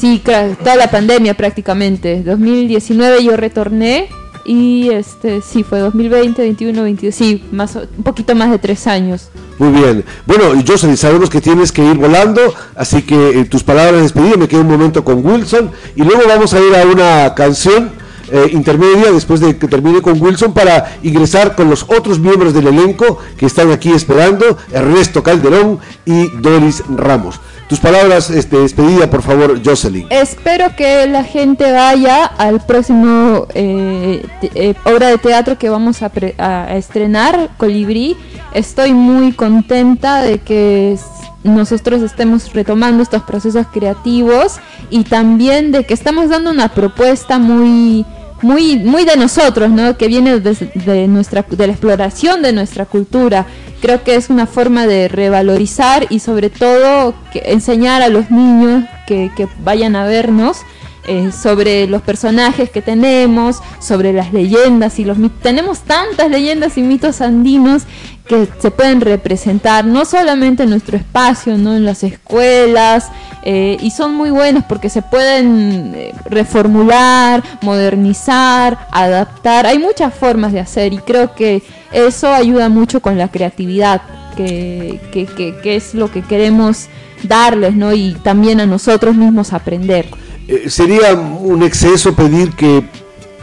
Sí, 0.01 0.23
toda 0.25 0.77
la 0.77 0.91
pandemia 0.91 1.35
prácticamente. 1.35 2.23
2019 2.23 3.23
yo 3.23 3.37
retorné 3.37 4.09
y 4.47 4.89
este 4.89 5.43
sí 5.43 5.63
fue 5.63 5.81
2020, 5.81 6.41
21, 6.41 6.83
22. 6.83 7.15
Sí, 7.15 7.45
más 7.53 7.77
un 7.77 8.03
poquito 8.03 8.35
más 8.35 8.51
de 8.51 8.59
tres 8.59 8.87
años. 8.87 9.29
Muy 9.59 9.79
bien. 9.79 10.03
Bueno, 10.25 10.45
Jocelyn, 10.67 10.97
sabemos 10.97 11.29
que 11.29 11.43
tienes 11.43 11.71
que 11.71 11.85
ir 11.85 11.99
volando, 11.99 12.41
así 12.77 13.03
que 13.03 13.41
eh, 13.41 13.45
tus 13.45 13.63
palabras 13.63 13.97
de 13.97 14.03
despedida, 14.03 14.39
me 14.39 14.49
quedo 14.49 14.63
un 14.63 14.69
momento 14.69 15.05
con 15.05 15.25
Wilson 15.25 15.71
y 15.95 16.03
luego 16.03 16.23
vamos 16.27 16.55
a 16.55 16.61
ir 16.61 16.75
a 16.75 16.87
una 16.87 17.35
canción 17.35 17.91
eh, 18.33 18.49
intermedia 18.53 19.13
después 19.13 19.41
de 19.41 19.59
que 19.59 19.69
termine 19.69 20.01
con 20.01 20.19
Wilson 20.23 20.55
para 20.55 20.99
ingresar 21.03 21.57
con 21.57 21.69
los 21.69 21.83
otros 21.83 22.19
miembros 22.19 22.55
del 22.55 22.69
elenco 22.69 23.19
que 23.37 23.45
están 23.45 23.71
aquí 23.71 23.91
esperando, 23.91 24.57
Ernesto 24.73 25.23
Calderón 25.23 25.79
y 26.07 26.29
Doris 26.41 26.83
Ramos. 26.89 27.39
Tus 27.71 27.79
palabras 27.79 28.29
este, 28.31 28.57
de 28.57 28.63
despedida, 28.63 29.09
por 29.09 29.23
favor, 29.23 29.61
Jocelyn. 29.65 30.09
Espero 30.11 30.75
que 30.77 31.07
la 31.07 31.23
gente 31.23 31.71
vaya 31.71 32.25
al 32.27 32.61
próximo 32.67 33.47
eh, 33.55 34.27
eh, 34.57 34.75
obra 34.85 35.07
de 35.07 35.19
teatro 35.19 35.57
que 35.57 35.71
vamos 35.71 36.03
a, 36.03 36.09
pre- 36.09 36.35
a- 36.37 36.75
estrenar, 36.77 37.51
Colibrí. 37.57 38.17
Estoy 38.53 38.93
muy 38.93 39.31
contenta 39.33 40.21
de 40.23 40.39
que 40.41 40.99
nosotros 41.45 42.03
estemos 42.03 42.53
retomando 42.53 43.05
estos 43.05 43.23
procesos 43.23 43.65
creativos 43.73 44.57
y 44.91 45.05
también 45.05 45.71
de 45.71 45.87
que 45.87 45.95
estamos 45.95 46.29
dando 46.29 46.51
una 46.51 46.71
propuesta 46.71 47.39
muy 47.39 48.05
muy 48.43 48.77
muy 48.79 49.05
de 49.05 49.17
nosotros, 49.17 49.71
¿no? 49.71 49.97
Que 49.97 50.09
viene 50.09 50.41
de, 50.41 50.55
de 50.55 51.09
nuestra 51.09 51.45
de 51.49 51.67
la 51.67 51.73
exploración 51.73 52.43
de 52.43 52.53
nuestra 52.53 52.87
cultura. 52.87 53.47
Creo 53.81 54.03
que 54.05 54.15
es 54.15 54.29
una 54.29 54.47
forma 54.47 54.87
de 54.87 55.09
revalorizar 55.09 56.07
y 56.11 56.21
sobre 56.21 56.51
todo 56.51 57.15
que 57.33 57.43
enseñar 57.47 58.03
a 58.03 58.09
los 58.09 58.31
niños 58.31 58.85
que, 59.07 59.49
vayan 59.65 59.97
a 59.97 60.05
vernos 60.05 60.59
eh, 61.07 61.33
sobre 61.33 61.87
los 61.87 62.03
personajes 62.03 62.71
que 62.71 62.83
tenemos, 62.83 63.61
sobre 63.81 64.13
las 64.13 64.33
leyendas 64.33 64.99
y 64.99 65.05
los 65.05 65.19
mitos. 65.19 65.41
Tenemos 65.41 65.81
tantas 65.81 66.31
leyendas 66.31 66.79
y 66.79 66.83
mitos 66.83 67.21
andinos 67.21 67.85
que 68.31 68.49
se 68.61 68.71
pueden 68.71 69.01
representar 69.01 69.85
no 69.85 70.05
solamente 70.05 70.63
en 70.63 70.71
nuestro 70.71 70.97
espacio, 70.97 71.59
no 71.59 71.75
en 71.75 71.85
las 71.85 72.05
escuelas, 72.05 73.09
eh, 73.43 73.77
y 73.81 73.91
son 73.91 74.15
muy 74.15 74.31
buenos 74.31 74.63
porque 74.69 74.89
se 74.89 75.03
pueden 75.03 75.93
eh, 75.97 76.15
reformular, 76.27 77.43
modernizar, 77.61 78.87
adaptar. 78.93 79.67
Hay 79.67 79.81
muchas 79.81 80.15
formas 80.15 80.53
de 80.53 80.61
hacer 80.61 80.93
y 80.93 80.99
creo 80.99 81.35
que 81.35 81.63
eso 81.91 82.33
ayuda 82.33 82.69
mucho 82.69 83.01
con 83.01 83.19
la 83.19 83.27
creatividad, 83.29 84.01
que, 84.37 85.01
que, 85.11 85.27
que- 85.27 85.57
que 85.61 85.75
es 85.75 85.95
lo 85.95 86.09
que 86.13 86.23
queremos 86.23 86.87
darles, 87.25 87.75
¿no? 87.75 87.93
Y 87.93 88.13
también 88.23 88.61
a 88.61 88.67
nosotros 88.67 89.17
mismos 89.17 89.53
aprender. 89.53 90.07
Eh, 90.47 90.71
¿Sería 90.71 91.15
un 91.15 91.65
exceso 91.65 92.15
pedir 92.15 92.53
que 92.55 92.85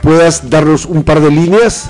puedas 0.02 0.50
darnos 0.50 0.86
un 0.86 1.04
par 1.04 1.20
de 1.20 1.30
líneas? 1.30 1.90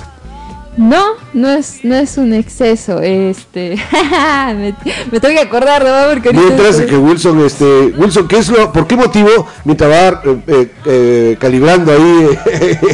No, 0.76 1.02
no 1.34 1.48
es, 1.48 1.80
no 1.84 1.96
es 1.96 2.18
un 2.18 2.32
exceso, 2.32 3.00
este, 3.00 3.76
me, 4.54 4.74
me 5.10 5.18
tengo 5.20 5.34
que 5.34 5.40
acordar, 5.40 5.82
¿no? 5.84 6.12
Porque 6.14 6.32
Mientras 6.32 6.76
estoy- 6.76 6.86
que 6.86 6.96
Wilson, 6.96 7.44
este, 7.44 7.86
Wilson, 7.96 8.28
¿qué 8.28 8.38
es 8.38 8.48
lo, 8.48 8.72
por 8.72 8.86
qué 8.86 8.94
motivo, 8.96 9.28
mientras 9.64 9.90
va 9.90 10.20
eh, 10.24 10.38
eh, 10.46 10.72
eh, 10.86 11.36
calibrando 11.40 11.90
ahí 11.92 12.28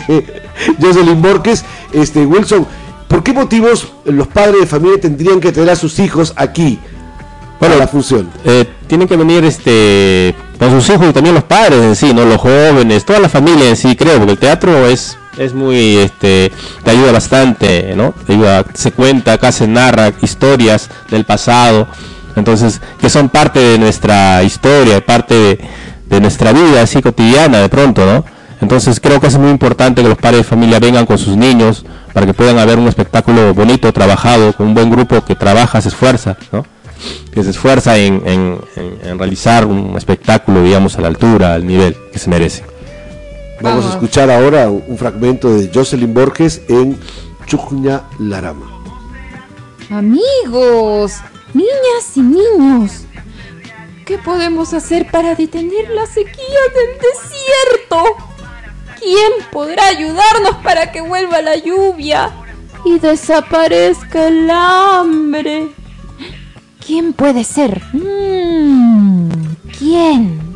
Jocelyn 0.81 1.21
Borges, 1.21 1.65
este, 1.93 2.25
Wilson, 2.25 2.67
¿por 3.07 3.23
qué 3.23 3.33
motivos 3.35 3.93
los 4.07 4.29
padres 4.29 4.61
de 4.61 4.67
familia 4.67 4.99
tendrían 5.01 5.41
que 5.41 5.53
tener 5.53 5.69
a 5.71 5.77
sus 5.77 5.99
hijos 5.99 6.33
aquí 6.37 6.79
para 7.61 7.77
la 7.77 7.87
función? 7.87 8.31
Eh, 8.47 8.65
tienen 8.87 9.07
que 9.07 9.17
venir 9.17 9.45
este 9.45 10.35
con 10.59 10.71
sus 10.71 10.89
hijos 10.95 11.09
y 11.11 11.13
también 11.13 11.35
los 11.35 11.45
padres 11.45 11.83
en 11.83 11.97
sí, 11.97 12.15
no 12.15 12.25
los 12.25 12.41
jóvenes, 12.41 13.05
toda 13.05 13.21
la 13.21 13.29
familia 13.29 13.69
en 13.69 13.77
sí, 13.77 13.95
creo, 13.95 14.17
porque 14.19 14.33
el 14.33 14.39
teatro 14.39 14.87
es 14.87 15.19
es 15.37 15.55
muy 15.55 15.97
este 15.97 16.53
te 16.83 16.91
ayuda 16.91 17.13
bastante, 17.13 17.95
¿no? 17.97 18.15
Te 18.27 18.35
ayuda, 18.35 18.65
se 18.75 18.93
cuenta, 18.93 19.35
acá 19.35 19.53
se 19.53 19.67
narra 19.67 20.13
historias 20.23 20.89
del 21.11 21.25
pasado, 21.25 21.87
entonces 22.37 22.81
que 23.01 23.09
son 23.11 23.29
parte 23.29 23.59
de 23.61 23.79
nuestra 23.79 24.43
historia, 24.43 25.05
parte 25.05 25.59
de, 26.07 26.21
nuestra 26.21 26.53
vida 26.53 26.83
así 26.83 27.03
cotidiana 27.03 27.59
de 27.59 27.69
pronto, 27.69 28.07
¿no? 28.07 28.25
Entonces 28.61 29.01
creo 29.01 29.21
que 29.21 29.27
es 29.27 29.37
muy 29.37 29.51
importante 29.51 30.01
que 30.03 30.09
los 30.09 30.17
padres 30.19 30.39
de 30.41 30.45
familia 30.45 30.79
vengan 30.79 31.07
con 31.07 31.19
sus 31.19 31.37
niños 31.37 31.85
para 32.13 32.25
que 32.25 32.33
puedan 32.35 32.59
haber 32.59 32.79
un 32.79 32.87
espectáculo 32.87 33.53
bonito, 33.53 33.93
trabajado, 33.93 34.53
con 34.53 34.69
un 34.69 34.75
buen 34.75 34.91
grupo 34.91 35.23
que 35.25 35.35
trabaja, 35.35 35.81
se 35.81 35.89
esfuerza, 35.89 36.37
¿no? 36.53 36.65
que 37.33 37.43
se 37.43 37.51
esfuerza 37.51 37.99
en- 37.99 38.23
en- 38.25 38.59
en 39.05 39.19
realizar 39.19 39.67
un 39.67 39.95
espectáculo, 39.99 40.63
digamos, 40.63 40.97
a 40.97 41.01
la 41.03 41.09
altura, 41.09 41.55
al 41.55 41.67
nivel 41.67 41.97
que 42.13 42.19
se 42.21 42.31
merece. 42.31 42.63
Vamos 43.65 43.87
a 43.87 43.91
escuchar 43.93 44.31
ahora 44.31 44.69
un 44.69 44.99
fragmento 44.99 45.49
de 45.49 45.71
Jocelyn 45.73 46.13
Borges 46.13 46.61
en 46.69 47.01
Chucña 47.47 48.03
Larama. 48.19 48.71
Amigos, 49.89 51.15
niñas 51.55 52.15
y 52.15 52.21
niños, 52.21 53.07
¿qué 54.05 54.19
podemos 54.19 54.75
hacer 54.75 55.11
para 55.11 55.35
detener 55.35 55.89
la 55.89 56.05
sequía 56.05 56.61
del 56.75 57.01
desierto? 57.01 58.05
¿Quién 59.01 59.33
podrá 59.51 59.87
ayudarnos 59.87 60.57
para 60.63 60.93
que 60.93 61.01
vuelva 61.01 61.41
la 61.41 61.57
lluvia 61.57 62.33
y 62.85 62.99
desaparezca 62.99 64.29
el 64.29 64.51
hambre? 64.51 65.69
¿Quién 66.87 67.15
puede 67.15 67.45
ser? 67.45 67.81
Mm, 67.95 69.31
¿Quién? 69.79 70.54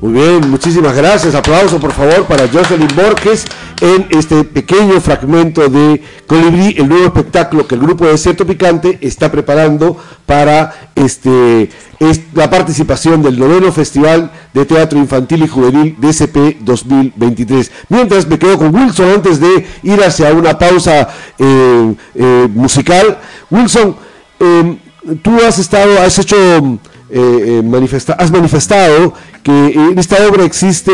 Muy 0.00 0.14
bien, 0.14 0.50
muchísimas 0.50 0.96
gracias. 0.96 1.34
Aplauso 1.34 1.78
por 1.78 1.92
favor 1.92 2.24
para 2.24 2.48
Jocelyn 2.48 2.88
Borges 2.96 3.44
en 3.82 4.06
este 4.08 4.44
pequeño 4.44 4.98
fragmento 4.98 5.68
de 5.68 6.02
Colibrí, 6.26 6.74
el 6.78 6.88
nuevo 6.88 7.04
espectáculo 7.04 7.66
que 7.66 7.74
el 7.74 7.82
grupo 7.82 8.06
de 8.06 8.12
Desierto 8.12 8.46
Picante 8.46 8.96
está 9.02 9.30
preparando 9.30 9.98
para 10.24 10.90
este 10.94 11.68
es 11.98 12.22
la 12.32 12.48
participación 12.48 13.22
del 13.22 13.38
noveno 13.38 13.70
Festival 13.72 14.30
de 14.54 14.64
Teatro 14.64 14.98
Infantil 14.98 15.42
y 15.42 15.48
Juvenil 15.48 15.96
DCP 15.98 16.60
2023. 16.60 17.70
Mientras 17.90 18.26
me 18.26 18.38
quedo 18.38 18.56
con 18.56 18.74
Wilson 18.74 19.10
antes 19.10 19.38
de 19.38 19.66
ir 19.82 20.02
hacia 20.02 20.32
una 20.32 20.58
pausa 20.58 21.10
eh, 21.38 21.94
eh, 22.14 22.48
musical. 22.54 23.18
Wilson, 23.50 23.96
eh, 24.40 24.78
tú 25.22 25.36
has 25.46 25.58
estado, 25.58 26.00
has 26.00 26.18
hecho, 26.18 26.36
eh, 26.36 26.78
eh, 27.10 27.62
manifesta- 27.64 28.14
has 28.18 28.30
manifestado 28.30 29.14
que 29.42 29.50
en 29.72 29.98
esta 29.98 30.16
obra 30.28 30.44
existe 30.44 30.92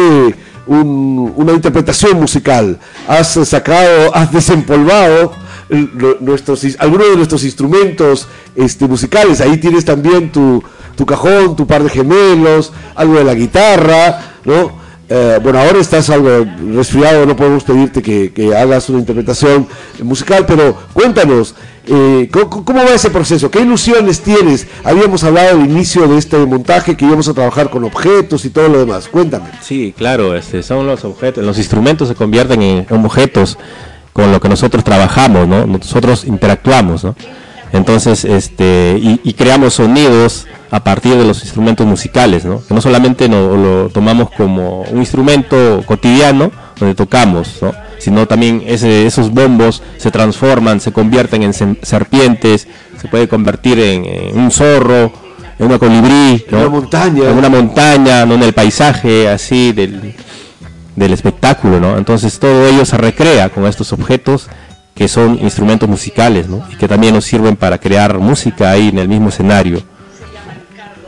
un- 0.66 1.32
una 1.36 1.52
interpretación 1.52 2.18
musical. 2.20 2.78
Has 3.08 3.28
sacado, 3.48 4.14
has 4.14 4.32
desempolvado 4.32 5.32
nuestros, 6.20 6.64
algunos 6.78 7.08
de 7.10 7.16
nuestros 7.16 7.44
instrumentos 7.44 8.28
este, 8.54 8.86
musicales. 8.86 9.40
Ahí 9.40 9.56
tienes 9.58 9.84
también 9.84 10.30
tu, 10.32 10.62
tu 10.96 11.04
cajón, 11.04 11.56
tu 11.56 11.66
par 11.66 11.82
de 11.82 11.90
gemelos, 11.90 12.72
algo 12.94 13.14
de 13.14 13.24
la 13.24 13.34
guitarra, 13.34 14.34
¿no? 14.44 14.85
Eh, 15.08 15.38
bueno, 15.40 15.60
ahora 15.60 15.78
estás 15.78 16.10
algo 16.10 16.44
resfriado, 16.74 17.26
no 17.26 17.36
podemos 17.36 17.62
pedirte 17.62 18.02
que, 18.02 18.32
que 18.32 18.56
hagas 18.56 18.88
una 18.88 18.98
interpretación 18.98 19.68
musical, 20.02 20.44
pero 20.46 20.76
cuéntanos, 20.92 21.54
eh, 21.86 22.28
¿cómo, 22.32 22.80
va 22.80 22.94
ese 22.94 23.10
proceso? 23.10 23.48
¿Qué 23.48 23.60
ilusiones 23.60 24.20
tienes? 24.20 24.66
Habíamos 24.82 25.22
hablado 25.22 25.50
al 25.50 25.64
inicio 25.64 26.08
de 26.08 26.18
este 26.18 26.36
montaje 26.38 26.96
que 26.96 27.04
íbamos 27.04 27.28
a 27.28 27.34
trabajar 27.34 27.70
con 27.70 27.84
objetos 27.84 28.44
y 28.44 28.50
todo 28.50 28.68
lo 28.68 28.78
demás. 28.80 29.06
Cuéntame. 29.06 29.50
Sí, 29.62 29.94
claro, 29.96 30.34
este, 30.34 30.64
son 30.64 30.86
los 30.86 31.04
objetos, 31.04 31.44
los 31.44 31.58
instrumentos 31.58 32.08
se 32.08 32.16
convierten 32.16 32.60
en, 32.62 32.86
en 32.90 33.04
objetos 33.04 33.58
con 34.12 34.32
lo 34.32 34.40
que 34.40 34.48
nosotros 34.48 34.82
trabajamos, 34.82 35.46
¿no? 35.46 35.66
Nosotros 35.66 36.24
interactuamos, 36.24 37.04
¿no? 37.04 37.14
Entonces, 37.72 38.24
este, 38.24 38.98
y, 39.00 39.20
y 39.22 39.34
creamos 39.34 39.74
sonidos 39.74 40.46
a 40.70 40.82
partir 40.82 41.14
de 41.16 41.24
los 41.24 41.42
instrumentos 41.42 41.86
musicales, 41.86 42.44
¿no? 42.44 42.62
Que 42.66 42.74
no 42.74 42.80
solamente 42.80 43.28
no, 43.28 43.56
lo 43.56 43.88
tomamos 43.88 44.30
como 44.30 44.82
un 44.82 44.98
instrumento 44.98 45.82
cotidiano 45.86 46.50
donde 46.78 46.94
tocamos, 46.94 47.58
¿no? 47.62 47.72
Sino 47.98 48.26
también 48.26 48.62
ese, 48.66 49.06
esos 49.06 49.30
bombos 49.30 49.82
se 49.96 50.10
transforman, 50.10 50.80
se 50.80 50.92
convierten 50.92 51.42
en 51.42 51.54
serpientes, 51.54 52.68
se 53.00 53.08
puede 53.08 53.28
convertir 53.28 53.78
en, 53.78 54.04
en 54.04 54.38
un 54.38 54.50
zorro, 54.50 55.12
en 55.58 55.66
una 55.66 55.78
colibrí, 55.78 56.44
En 56.48 56.56
una 56.56 56.68
montaña. 56.68 57.30
en 57.30 57.38
una 57.38 57.48
montaña, 57.48 58.26
¿no? 58.26 58.34
en 58.34 58.42
el 58.42 58.52
paisaje 58.52 59.28
así 59.28 59.72
del, 59.72 60.14
del 60.94 61.12
espectáculo, 61.12 61.80
¿no? 61.80 61.96
Entonces 61.96 62.38
todo 62.38 62.66
ello 62.66 62.84
se 62.84 62.98
recrea 62.98 63.48
con 63.48 63.66
estos 63.66 63.92
objetos 63.92 64.48
que 64.94 65.08
son 65.08 65.38
instrumentos 65.40 65.88
musicales, 65.88 66.48
¿no? 66.48 66.64
Y 66.70 66.76
que 66.76 66.88
también 66.88 67.14
nos 67.14 67.24
sirven 67.24 67.56
para 67.56 67.78
crear 67.78 68.18
música 68.18 68.70
ahí 68.70 68.88
en 68.88 68.98
el 68.98 69.08
mismo 69.08 69.28
escenario. 69.28 69.82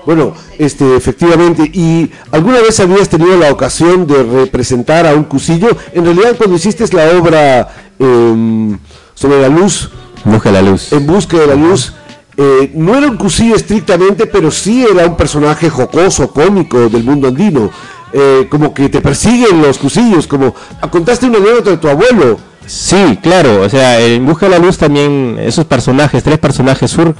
Bueno, 0.07 0.33
este, 0.59 0.97
efectivamente, 0.97 1.63
¿y 1.73 2.11
alguna 2.31 2.61
vez 2.61 2.81
habías 2.81 3.09
tenido 3.09 3.37
la 3.37 3.53
ocasión 3.53 4.07
de 4.07 4.23
representar 4.23 5.07
a 5.07 5.15
un 5.15 5.25
cusillo? 5.25 5.69
En 5.93 6.05
realidad, 6.05 6.37
cuando 6.37 6.57
hiciste 6.57 6.85
la 6.97 7.19
obra 7.19 7.69
em, 7.99 8.79
sobre 9.15 9.41
la 9.41 9.49
luz, 9.49 9.91
Busca 10.25 10.51
la 10.51 10.63
luz. 10.63 10.93
en 10.93 11.07
busca 11.07 11.39
de 11.39 11.47
la 11.47 11.55
luz, 11.55 11.93
eh, 12.37 12.71
no 12.75 12.97
era 12.97 13.09
un 13.09 13.17
cusillo 13.17 13.57
estrictamente, 13.57 14.27
pero 14.27 14.51
sí 14.51 14.87
era 14.89 15.07
un 15.07 15.17
personaje 15.17 15.69
jocoso, 15.69 16.31
cómico 16.33 16.89
del 16.89 17.03
mundo 17.05 17.29
andino. 17.29 17.71
Eh, 18.13 18.47
como 18.49 18.73
que 18.73 18.89
te 18.89 19.03
persiguen 19.03 19.61
los 19.61 19.77
cusillos, 19.77 20.27
como 20.27 20.55
contaste 20.91 21.27
una 21.27 21.39
anécdota 21.39 21.71
de 21.71 21.77
tu 21.77 21.89
abuelo. 21.89 22.39
Sí, 22.69 23.19
claro, 23.23 23.63
o 23.63 23.69
sea, 23.71 23.99
en 24.01 24.27
Busca 24.27 24.45
de 24.47 24.53
la 24.53 24.59
Luz 24.59 24.77
también 24.77 25.39
esos 25.41 25.65
personajes, 25.65 26.23
tres 26.23 26.39
personajes 26.39 26.91
surgen 26.91 27.17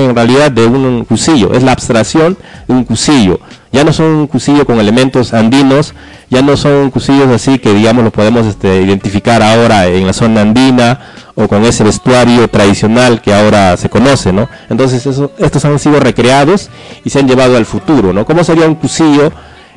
en 0.00 0.14
realidad 0.14 0.52
de 0.52 0.66
un 0.66 1.04
cusillo, 1.04 1.52
es 1.52 1.64
la 1.64 1.72
abstracción 1.72 2.38
de 2.68 2.74
un 2.74 2.84
cusillo. 2.84 3.40
Ya 3.72 3.82
no 3.82 3.92
son 3.92 4.06
un 4.06 4.26
cusillo 4.28 4.64
con 4.64 4.78
elementos 4.78 5.34
andinos, 5.34 5.94
ya 6.30 6.42
no 6.42 6.56
son 6.56 6.92
cusillos 6.92 7.26
así 7.28 7.58
que 7.58 7.74
digamos 7.74 8.04
lo 8.04 8.12
podemos 8.12 8.46
este, 8.46 8.82
identificar 8.82 9.42
ahora 9.42 9.86
en 9.88 10.06
la 10.06 10.12
zona 10.12 10.42
andina 10.42 11.00
o 11.34 11.48
con 11.48 11.64
ese 11.64 11.82
vestuario 11.82 12.46
tradicional 12.46 13.20
que 13.20 13.34
ahora 13.34 13.76
se 13.76 13.88
conoce, 13.90 14.32
¿no? 14.32 14.48
Entonces 14.70 15.04
eso- 15.04 15.32
estos 15.38 15.64
han 15.64 15.76
sido 15.80 15.98
recreados 15.98 16.70
y 17.04 17.10
se 17.10 17.18
han 17.18 17.26
llevado 17.26 17.56
al 17.56 17.66
futuro, 17.66 18.12
¿no? 18.12 18.24
¿Cómo 18.24 18.44
sería 18.44 18.68
un 18.68 18.76
cusillo 18.76 19.32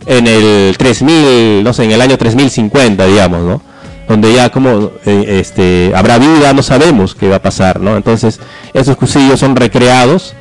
en 0.05 0.27
el 0.27 0.77
3000, 0.77 1.63
no 1.63 1.73
sé, 1.73 1.85
en 1.85 1.91
el 1.91 2.01
año 2.01 2.19
3050, 2.19 3.03
digamos, 3.07 3.41
¿no? 3.41 3.61
Donde 4.07 4.33
ya 4.33 4.49
como 4.49 4.91
eh, 5.05 5.39
este 5.39 5.91
habrá 5.95 6.17
vida 6.17 6.53
no 6.53 6.63
sabemos 6.63 7.15
qué 7.15 7.27
va 7.27 7.37
a 7.37 7.41
pasar 7.41 7.79
no 7.79 7.97
entonces 7.97 8.39
esos 8.73 8.95
cusillos 8.95 9.39
son 9.39 9.55
recreados 9.55 10.33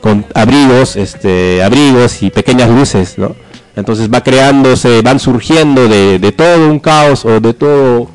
con 0.00 0.26
abrigos 0.34 0.96
este 0.96 1.62
abrigos 1.62 2.22
y 2.22 2.30
pequeñas 2.30 2.68
luces 2.70 3.18
no 3.18 3.34
entonces 3.76 4.10
va 4.12 4.22
creándose 4.22 5.02
van 5.02 5.20
surgiendo 5.20 5.88
de, 5.88 6.18
de 6.18 6.32
todo 6.32 6.68
un 6.68 6.78
caos 6.78 7.24
o 7.24 7.40
de 7.40 7.54
todo 7.54 8.10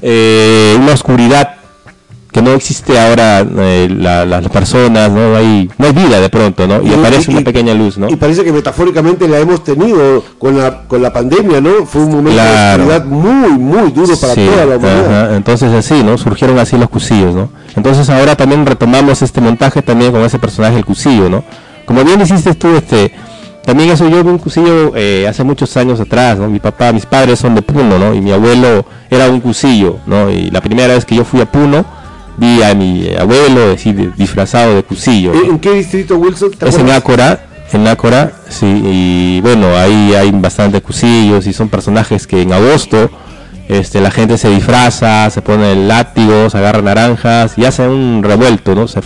eh, 0.00 0.76
una 0.78 0.92
oscuridad 0.92 1.57
que 2.30 2.42
no 2.42 2.50
existe 2.52 2.98
ahora 2.98 3.40
eh, 3.58 3.88
la- 3.90 4.26
las 4.26 4.46
personas 4.50 5.10
no 5.10 5.34
hay 5.34 5.70
no 5.78 5.86
hay 5.86 5.92
vida 5.92 6.20
de 6.20 6.28
pronto 6.28 6.66
no 6.66 6.82
y, 6.82 6.92
aparece 6.92 7.30
una 7.30 7.40
pequeña 7.40 7.72
luz 7.72 7.96
no 7.96 8.08
Y 8.10 8.16
parece 8.16 8.44
que 8.44 8.52
metafóricamente 8.52 9.26
la 9.26 9.38
hemos 9.38 9.64
tenido 9.64 10.22
con 10.38 10.58
la, 10.58 10.82
con 10.86 11.00
la 11.02 11.10
pandemia, 11.12 11.60
¿no? 11.62 11.86
Fue 11.86 12.02
un 12.02 12.10
momento 12.10 12.32
Claro. 12.32 12.86
de 12.86 13.00
muy, 13.00 13.50
muy 13.52 13.90
duro 13.92 14.14
para 14.20 14.34
Sí, 14.34 14.46
toda 14.46 14.66
la 14.66 14.76
humanidad. 14.76 15.24
ajá, 15.28 15.36
entonces 15.36 15.72
así, 15.72 16.02
¿no? 16.04 16.18
Surgieron 16.18 16.58
así 16.58 16.76
los 16.76 16.90
cusillos, 16.90 17.34
¿no? 17.34 17.48
Entonces 17.74 18.08
ahora 18.10 18.36
también 18.36 18.66
retomamos 18.66 19.22
este 19.22 19.40
montaje 19.40 19.80
también 19.82 20.12
con 20.12 20.20
ese 20.22 20.38
personaje 20.38 20.76
el 20.76 20.84
cusillo, 20.84 21.30
¿no? 21.30 21.42
Como 21.86 22.04
bien 22.04 22.20
hiciste 22.20 22.54
tú, 22.54 22.68
este, 22.76 23.12
también 23.64 23.88
eso 23.90 24.06
yo 24.08 24.22
vi 24.22 24.28
un 24.30 24.38
cusillo 24.38 24.92
eh, 24.94 25.26
hace 25.28 25.44
muchos 25.44 25.74
años 25.78 25.98
atrás, 25.98 26.38
¿no? 26.38 26.48
Mi 26.48 26.58
papá, 26.60 26.92
mis 26.92 27.06
padres 27.06 27.38
son 27.38 27.54
de 27.54 27.62
Puno, 27.62 27.98
¿no? 27.98 28.12
Y 28.14 28.20
mi 28.20 28.32
abuelo 28.32 28.84
era 29.10 29.28
un 29.30 29.40
cusillo, 29.40 29.96
¿no? 30.06 30.30
Y 30.30 30.50
la 30.50 30.60
primera 30.60 30.92
vez 30.94 31.04
que 31.06 31.14
yo 31.16 31.24
fui 31.24 31.40
a 31.40 31.46
Puno, 31.50 31.84
vi 32.38 32.62
a 32.62 32.74
mi 32.74 33.08
abuelo 33.18 33.72
así, 33.74 33.92
de- 33.92 34.10
disfrazado 34.16 34.74
de 34.76 34.82
cusillo. 34.82 35.32
¿no? 35.34 35.40
¿En 35.42 35.50
en 35.50 35.58
qué 35.58 35.72
distrito, 35.74 36.16
Wilson? 36.16 36.50
¿Te 36.52 36.68
Es 36.68 36.76
en? 36.78 36.90
Ácora, 36.90 37.46
en 37.72 37.86
Ácora, 37.86 38.32
sí, 38.48 38.66
y 38.66 39.40
bueno, 39.42 39.76
ahí 39.76 40.14
hay 40.14 40.30
bastante 40.30 40.80
cusillos 40.80 41.46
y 41.46 41.52
son 41.52 41.68
personajes 41.68 42.26
que 42.26 42.40
en 42.42 42.52
agosto 42.52 43.10
este, 43.68 44.00
la 44.00 44.10
gente 44.10 44.38
se 44.38 44.48
disfraza, 44.48 45.28
se 45.30 45.42
pone 45.42 45.74
látigos, 45.76 46.54
agarra 46.54 46.80
naranjas 46.80 47.58
y 47.58 47.66
hacen 47.66 47.90
un 47.90 48.22
revuelto, 48.22 48.74
¿no? 48.74 48.88
Se, 48.88 49.00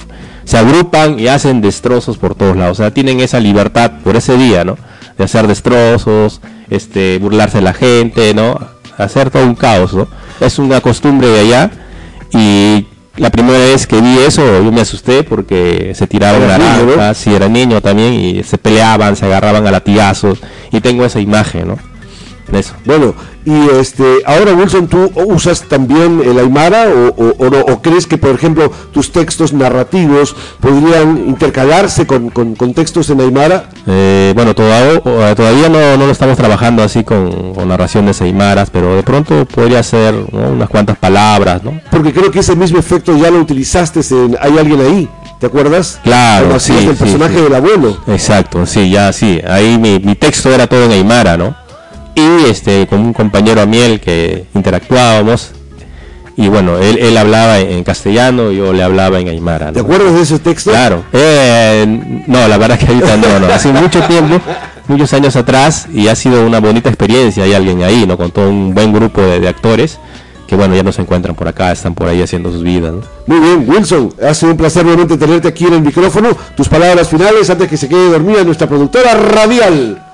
se 0.44 0.56
agrupan 0.58 1.18
y 1.18 1.26
hacen 1.28 1.60
destrozos 1.60 2.18
por 2.18 2.34
todos 2.36 2.56
lados, 2.56 2.78
o 2.78 2.82
sea, 2.82 2.92
tienen 2.94 3.18
esa 3.20 3.40
libertad 3.40 3.90
por 4.04 4.14
ese 4.16 4.36
día, 4.36 4.64
¿no? 4.64 4.76
De 5.18 5.24
hacer 5.24 5.46
destrozos, 5.48 6.40
este, 6.70 7.18
burlarse 7.18 7.58
de 7.58 7.64
la 7.64 7.74
gente, 7.74 8.34
¿no? 8.34 8.56
Hacer 8.98 9.30
todo 9.30 9.44
un 9.44 9.54
caos, 9.56 9.94
¿no? 9.94 10.06
Es 10.40 10.58
una 10.60 10.80
costumbre 10.80 11.26
de 11.28 11.40
allá 11.40 11.70
y 12.32 12.86
la 13.16 13.30
primera 13.30 13.58
vez 13.58 13.86
que 13.86 14.00
vi 14.00 14.18
eso 14.18 14.62
yo 14.62 14.72
me 14.72 14.80
asusté 14.80 15.22
porque 15.22 15.92
se 15.94 16.06
tiraban 16.06 16.46
naranjas, 16.46 17.18
si 17.18 17.34
era 17.34 17.48
niño 17.48 17.80
también 17.80 18.14
y 18.14 18.42
se 18.42 18.58
peleaban, 18.58 19.16
se 19.16 19.26
agarraban 19.26 19.66
a 19.66 19.70
latigazos 19.70 20.38
y 20.70 20.80
tengo 20.80 21.04
esa 21.04 21.20
imagen, 21.20 21.68
¿no? 21.68 21.78
Eso. 22.58 22.74
Bueno, 22.84 23.14
y 23.44 23.68
este, 23.80 24.04
ahora 24.26 24.54
Wilson, 24.54 24.86
¿tú 24.88 25.10
usas 25.26 25.62
también 25.68 26.22
el 26.24 26.38
Aymara 26.38 26.86
o, 26.88 27.08
o- 27.08 27.34
o 27.38 27.50
no? 27.50 27.60
¿O 27.60 27.82
crees 27.82 28.06
que, 28.06 28.18
por 28.18 28.30
ejemplo, 28.30 28.70
tus 28.92 29.10
textos 29.12 29.52
narrativos 29.52 30.36
podrían 30.60 31.24
intercalarse 31.28 32.06
con, 32.06 32.30
con- 32.30 32.54
con 32.54 32.74
textos 32.74 33.10
en 33.10 33.20
Aymara? 33.20 33.68
Eh, 33.86 34.32
bueno, 34.34 34.54
toda- 34.54 34.98
o- 35.04 35.34
todavía 35.34 35.68
no, 35.68 35.96
no 35.96 36.06
lo 36.06 36.12
estamos 36.12 36.36
trabajando 36.36 36.82
así 36.82 37.02
con, 37.04 37.54
con 37.54 37.68
narraciones 37.68 38.20
aymaras, 38.22 38.70
pero 38.70 38.94
de 38.96 39.02
pronto 39.02 39.44
podría 39.46 39.82
ser 39.82 40.14
¿no? 40.32 40.50
unas 40.50 40.68
cuantas 40.68 40.96
palabras, 40.98 41.62
¿no? 41.64 41.80
Porque 41.90 42.12
creo 42.12 42.30
que 42.30 42.40
ese 42.40 42.54
mismo 42.56 42.78
efecto 42.78 43.16
ya 43.16 43.30
lo 43.30 43.38
utilizaste 43.40 44.00
en 44.10 44.36
Hay 44.40 44.56
alguien 44.58 44.80
ahí, 44.80 45.08
¿te 45.40 45.46
acuerdas? 45.46 45.98
Claro, 46.04 46.58
sí, 46.60 46.72
el 46.72 46.90
sí, 46.90 46.94
personaje 46.98 47.36
sí. 47.36 47.42
del 47.42 47.54
abuelo. 47.54 47.98
Exacto, 48.06 48.64
sí, 48.66 48.90
ya 48.90 49.12
sí. 49.12 49.40
Ahí 49.48 49.78
mi, 49.78 49.98
mi 49.98 50.14
texto 50.14 50.50
era 50.52 50.66
todo 50.66 50.84
en 50.84 50.92
Aymara, 50.92 51.36
¿no? 51.36 51.56
Y 52.14 52.50
este, 52.50 52.86
con 52.86 53.00
un 53.00 53.12
compañero 53.12 53.60
a 53.60 53.66
miel 53.66 54.00
que 54.00 54.46
interactuábamos. 54.54 55.52
Y 56.36 56.48
bueno, 56.48 56.78
él, 56.78 56.98
él 56.98 57.16
hablaba 57.16 57.60
en, 57.60 57.84
castellano, 57.84 58.52
yo 58.52 58.72
le 58.72 58.82
hablaba 58.82 59.20
en 59.20 59.28
Aymara. 59.28 59.66
¿no? 59.66 59.72
¿Te 59.72 59.80
acuerdas 59.80 60.14
de 60.14 60.22
ese 60.22 60.38
texto? 60.38 60.70
Claro. 60.70 61.04
Eh, 61.12 62.24
no, 62.26 62.48
la 62.48 62.56
verdad 62.56 62.78
que 62.78 62.86
ahorita 62.86 63.16
no, 63.18 63.38
no. 63.38 63.46
Hace 63.52 63.70
mucho 63.70 64.02
tiempo, 64.04 64.40
muchos 64.88 65.12
años 65.12 65.36
atrás, 65.36 65.88
y 65.92 66.08
ha 66.08 66.14
sido 66.14 66.46
una 66.46 66.58
bonita 66.58 66.88
experiencia. 66.88 67.44
Hay 67.44 67.52
alguien 67.52 67.82
ahí, 67.82 68.06
¿no? 68.06 68.16
Con 68.16 68.30
todo 68.30 68.48
un 68.48 68.74
buen 68.74 68.92
grupo 68.92 69.20
de, 69.20 69.40
de 69.40 69.48
actores 69.48 69.98
que, 70.52 70.56
bueno, 70.56 70.74
ya 70.74 70.82
no 70.82 70.92
se 70.92 71.00
encuentran 71.00 71.34
por 71.34 71.48
acá, 71.48 71.72
están 71.72 71.94
por 71.94 72.08
ahí 72.08 72.20
haciendo 72.20 72.52
sus 72.52 72.62
vidas, 72.62 72.92
¿no? 72.92 73.00
Muy 73.26 73.40
bien, 73.40 73.64
Wilson, 73.66 74.12
ha 74.22 74.34
sido 74.34 74.52
un 74.52 74.58
placer 74.58 74.84
nuevamente 74.84 75.16
tenerte 75.16 75.48
aquí 75.48 75.64
en 75.64 75.72
el 75.72 75.80
micrófono. 75.80 76.28
Tus 76.54 76.68
palabras 76.68 77.08
finales 77.08 77.48
antes 77.48 77.70
que 77.70 77.78
se 77.78 77.88
quede 77.88 78.10
dormida 78.10 78.44
nuestra 78.44 78.66
productora 78.66 79.14
radial. 79.14 80.11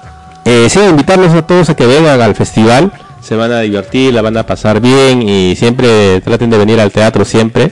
Eh, 0.51 0.69
sí, 0.71 0.81
invitarlos 0.81 1.33
a 1.35 1.43
todos 1.47 1.69
a 1.69 1.77
que 1.77 1.85
vengan 1.87 2.21
al 2.23 2.35
festival. 2.35 2.91
Se 3.21 3.37
van 3.37 3.53
a 3.53 3.61
divertir, 3.61 4.15
la 4.15 4.23
van 4.23 4.37
a 4.39 4.47
pasar 4.47 4.81
bien 4.81 5.21
y 5.21 5.55
siempre 5.57 6.21
traten 6.23 6.49
de 6.49 6.57
venir 6.57 6.81
al 6.81 6.91
teatro 6.91 7.25
siempre, 7.27 7.71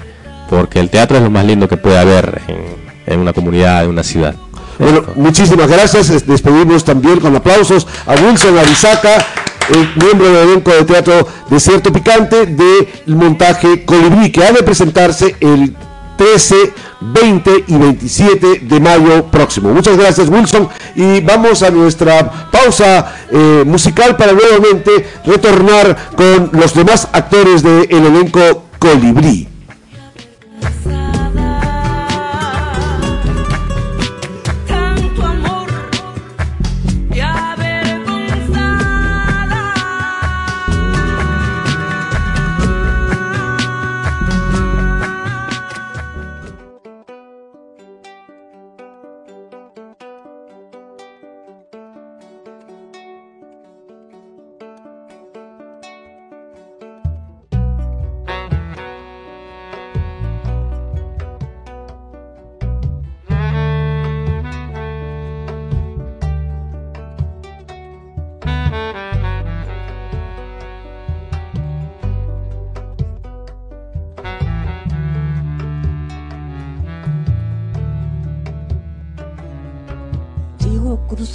porque 0.50 0.80
el 0.80 0.90
teatro 0.90 1.16
es 1.16 1.22
lo 1.22 1.30
más 1.30 1.46
lindo 1.46 1.68
que 1.68 1.78
puede 1.78 1.98
haber 1.98 2.42
en, 2.48 2.58
en 3.14 3.20
una 3.20 3.32
comunidad, 3.32 3.84
en 3.84 3.90
una 3.90 4.02
ciudad. 4.02 4.34
Bueno, 4.78 5.02
muchísimas 5.14 5.68
gracias. 5.70 6.10
Es- 6.10 6.26
Despedimos 6.26 6.84
también 6.84 7.18
con 7.20 7.34
aplausos 7.34 7.86
a 8.06 8.12
Wilson 8.14 8.58
Arizaca, 8.58 9.24
el 9.70 9.88
miembro 10.04 10.28
del 10.30 10.48
elenco 10.50 10.70
de 10.72 10.84
teatro 10.84 11.26
Desierto 11.48 11.90
Picante 11.90 12.44
del 12.44 12.86
montaje 13.06 13.84
Colibrí, 13.86 14.30
que 14.30 14.44
ha 14.44 14.52
de 14.52 14.62
presentarse 14.62 15.36
el 15.40 15.74
13, 16.18 16.56
20 17.00 17.64
y 17.66 17.76
27 17.76 18.61
de 18.62 18.80
mayo 18.80 19.26
próximo. 19.26 19.72
Muchas 19.72 19.96
gracias 19.96 20.28
Wilson 20.28 20.68
y 20.94 21.20
vamos 21.20 21.62
a 21.62 21.70
nuestra 21.70 22.50
pausa 22.50 23.12
eh, 23.30 23.64
musical 23.66 24.16
para 24.16 24.32
nuevamente 24.32 25.06
retornar 25.24 25.96
con 26.16 26.50
los 26.52 26.74
demás 26.74 27.09
actores 27.12 27.62
del 27.62 27.87
elenco 27.90 28.64
Colibrí. 28.78 29.48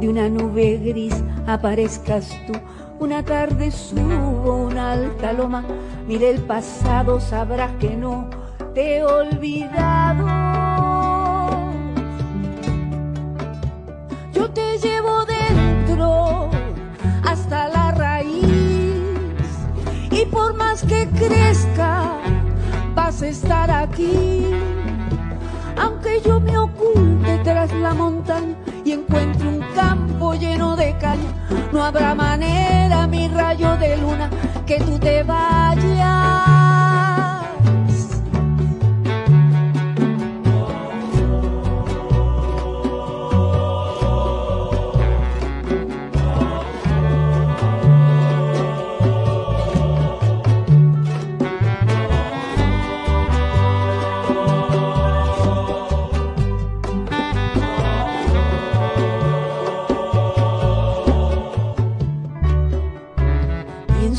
de 0.00 0.08
una 0.08 0.28
nube 0.28 0.78
gris, 0.78 1.14
aparezcas 1.46 2.30
tú. 2.46 2.52
Una 2.98 3.22
tarde 3.22 3.70
subo 3.70 4.66
una 4.66 4.92
alta 4.92 5.32
loma, 5.32 5.64
mire 6.06 6.30
el 6.30 6.40
pasado, 6.42 7.20
sabrás 7.20 7.72
que 7.80 7.96
no 7.96 8.28
te 8.74 8.98
he 8.98 9.04
olvidado. 9.04 10.26
Yo 14.32 14.50
te 14.50 14.78
llevo 14.78 15.24
dentro 15.26 16.50
hasta 17.24 17.68
la 17.68 17.90
raíz 17.92 18.44
y 20.10 20.24
por 20.30 20.54
más 20.54 20.82
que 20.84 21.08
crezca 21.08 22.20
vas 22.94 23.22
a 23.22 23.28
estar 23.28 23.70
aquí. 23.70 24.46
Aunque 25.76 26.20
yo 26.24 26.38
me 26.40 26.56
oculte 26.56 27.38
tras 27.42 27.72
la 27.74 27.92
montaña 27.92 28.54
y 28.84 28.92
encuentre 28.92 29.48
un 29.48 29.60
campo 29.74 30.34
lleno 30.34 30.76
de 30.76 30.96
caña, 30.98 31.32
no 31.72 31.82
habrá 31.82 32.14
manera, 32.14 33.06
mi 33.06 33.28
rayo 33.28 33.76
de 33.76 33.96
luna, 33.96 34.30
que 34.66 34.78
tú 34.78 34.98
te 34.98 35.22
vayas. 35.22 36.53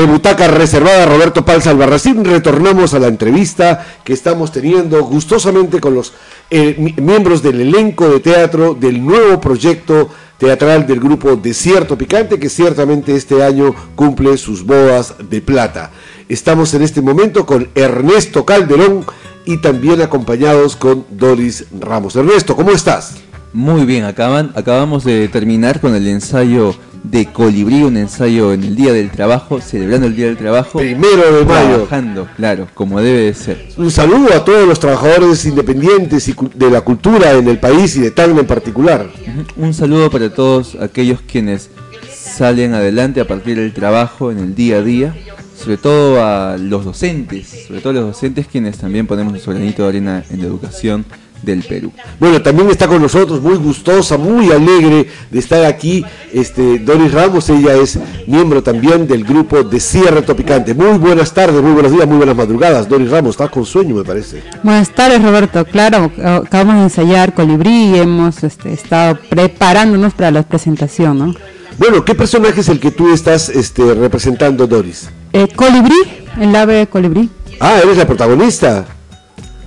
De 0.00 0.06
Butaca 0.06 0.48
Reservada, 0.48 1.06
Roberto 1.06 1.44
Palza 1.44 1.70
Albarracín, 1.70 2.24
retornamos 2.24 2.94
a 2.94 2.98
la 2.98 3.08
entrevista 3.08 3.84
que 4.04 4.12
estamos 4.12 4.52
teniendo 4.52 5.02
gustosamente 5.04 5.80
con 5.80 5.94
los 5.94 6.12
eh, 6.50 6.74
mi- 6.78 6.94
miembros 7.02 7.42
del 7.42 7.60
elenco 7.60 8.08
de 8.08 8.20
teatro 8.20 8.74
del 8.74 9.04
nuevo 9.04 9.40
proyecto 9.40 10.08
teatral 10.38 10.86
del 10.86 11.00
grupo 11.00 11.36
Desierto 11.36 11.98
Picante 11.98 12.38
que 12.38 12.48
ciertamente 12.48 13.14
este 13.16 13.42
año 13.42 13.74
cumple 13.96 14.36
sus 14.38 14.64
bodas 14.64 15.14
de 15.28 15.40
plata. 15.40 15.90
Estamos 16.28 16.74
en 16.74 16.82
este 16.82 17.00
momento 17.00 17.44
con 17.44 17.68
Ernesto 17.74 18.44
Calderón 18.44 19.04
y 19.44 19.56
también 19.58 20.00
acompañados 20.02 20.76
con 20.76 21.06
Doris 21.10 21.64
Ramos. 21.80 22.14
Ernesto, 22.16 22.54
¿cómo 22.54 22.70
estás? 22.70 23.14
Muy 23.52 23.86
bien, 23.86 24.04
acaban, 24.04 24.52
acabamos 24.54 25.04
de 25.04 25.26
terminar 25.28 25.80
con 25.80 25.94
el 25.94 26.06
ensayo 26.06 26.74
de 27.02 27.26
Colibrí, 27.26 27.82
un 27.82 27.96
ensayo 27.96 28.52
en 28.52 28.62
el 28.64 28.76
Día 28.76 28.92
del 28.92 29.10
Trabajo, 29.10 29.60
celebrando 29.60 30.06
el 30.06 30.16
Día 30.16 30.26
del 30.26 30.36
Trabajo. 30.36 30.78
Primero 30.78 31.38
de 31.38 31.44
mayo. 31.44 31.74
Trabajando, 31.84 32.28
claro, 32.36 32.68
como 32.74 33.00
debe 33.00 33.22
de 33.22 33.34
ser. 33.34 33.68
Un 33.76 33.90
saludo 33.90 34.32
a 34.34 34.44
todos 34.44 34.66
los 34.66 34.78
trabajadores 34.80 35.44
independientes 35.44 36.28
y 36.28 36.34
de 36.54 36.70
la 36.70 36.80
cultura 36.82 37.32
en 37.32 37.48
el 37.48 37.58
país 37.58 37.96
y 37.96 38.00
de 38.00 38.10
Tacna 38.10 38.40
en 38.40 38.46
particular. 38.46 39.10
Un 39.56 39.74
saludo 39.74 40.10
para 40.10 40.32
todos 40.32 40.76
aquellos 40.76 41.20
quienes 41.20 41.70
salen 42.10 42.74
adelante 42.74 43.20
a 43.20 43.26
partir 43.26 43.56
del 43.56 43.72
trabajo 43.72 44.30
en 44.30 44.38
el 44.38 44.54
día 44.54 44.76
a 44.76 44.82
día, 44.82 45.16
sobre 45.56 45.76
todo 45.76 46.24
a 46.24 46.56
los 46.56 46.84
docentes, 46.84 47.64
sobre 47.66 47.80
todo 47.80 47.90
a 47.90 47.94
los 47.94 48.06
docentes 48.06 48.46
quienes 48.46 48.78
también 48.78 49.06
ponemos 49.06 49.32
nuestro 49.32 49.54
granito 49.54 49.82
de 49.82 49.88
arena 49.88 50.24
en 50.30 50.40
la 50.40 50.46
educación 50.46 51.04
del 51.42 51.62
Perú. 51.62 51.92
Bueno, 52.18 52.40
también 52.42 52.70
está 52.70 52.86
con 52.86 53.00
nosotros, 53.00 53.40
muy 53.40 53.56
gustosa, 53.56 54.16
muy 54.16 54.50
alegre 54.50 55.08
de 55.30 55.38
estar 55.38 55.64
aquí, 55.64 56.04
este 56.32 56.78
Doris 56.78 57.12
Ramos, 57.12 57.48
ella 57.50 57.74
es 57.74 57.98
miembro 58.26 58.62
también 58.62 59.06
del 59.06 59.24
grupo 59.24 59.62
Desierto 59.62 60.34
Picante. 60.36 60.74
Muy 60.74 60.98
buenas 60.98 61.32
tardes, 61.32 61.62
muy 61.62 61.72
buenos 61.72 61.92
días, 61.92 62.06
muy 62.06 62.16
buenas 62.16 62.36
madrugadas. 62.36 62.88
Doris 62.88 63.10
Ramos, 63.10 63.30
está 63.32 63.48
con 63.48 63.64
sueño, 63.64 63.94
me 63.94 64.04
parece. 64.04 64.42
Buenas 64.62 64.90
tardes, 64.94 65.22
Roberto. 65.22 65.64
Claro, 65.64 66.10
acabamos 66.22 66.76
de 66.76 66.82
ensayar 66.82 67.34
Colibrí 67.34 67.90
y 67.90 67.98
hemos 67.98 68.42
este, 68.44 68.72
estado 68.72 69.18
preparándonos 69.28 70.14
para 70.14 70.30
la 70.30 70.42
presentación, 70.42 71.18
¿no? 71.18 71.34
Bueno, 71.78 72.04
¿qué 72.04 72.14
personaje 72.14 72.60
es 72.60 72.68
el 72.68 72.80
que 72.80 72.90
tú 72.90 73.12
estás 73.12 73.48
este, 73.48 73.94
representando, 73.94 74.66
Doris? 74.66 75.10
Eh, 75.32 75.46
Colibrí, 75.54 75.96
el 76.40 76.54
ave 76.56 76.88
colibrí. 76.88 77.30
Ah, 77.60 77.80
eres 77.82 77.96
la 77.96 78.06
protagonista, 78.06 78.84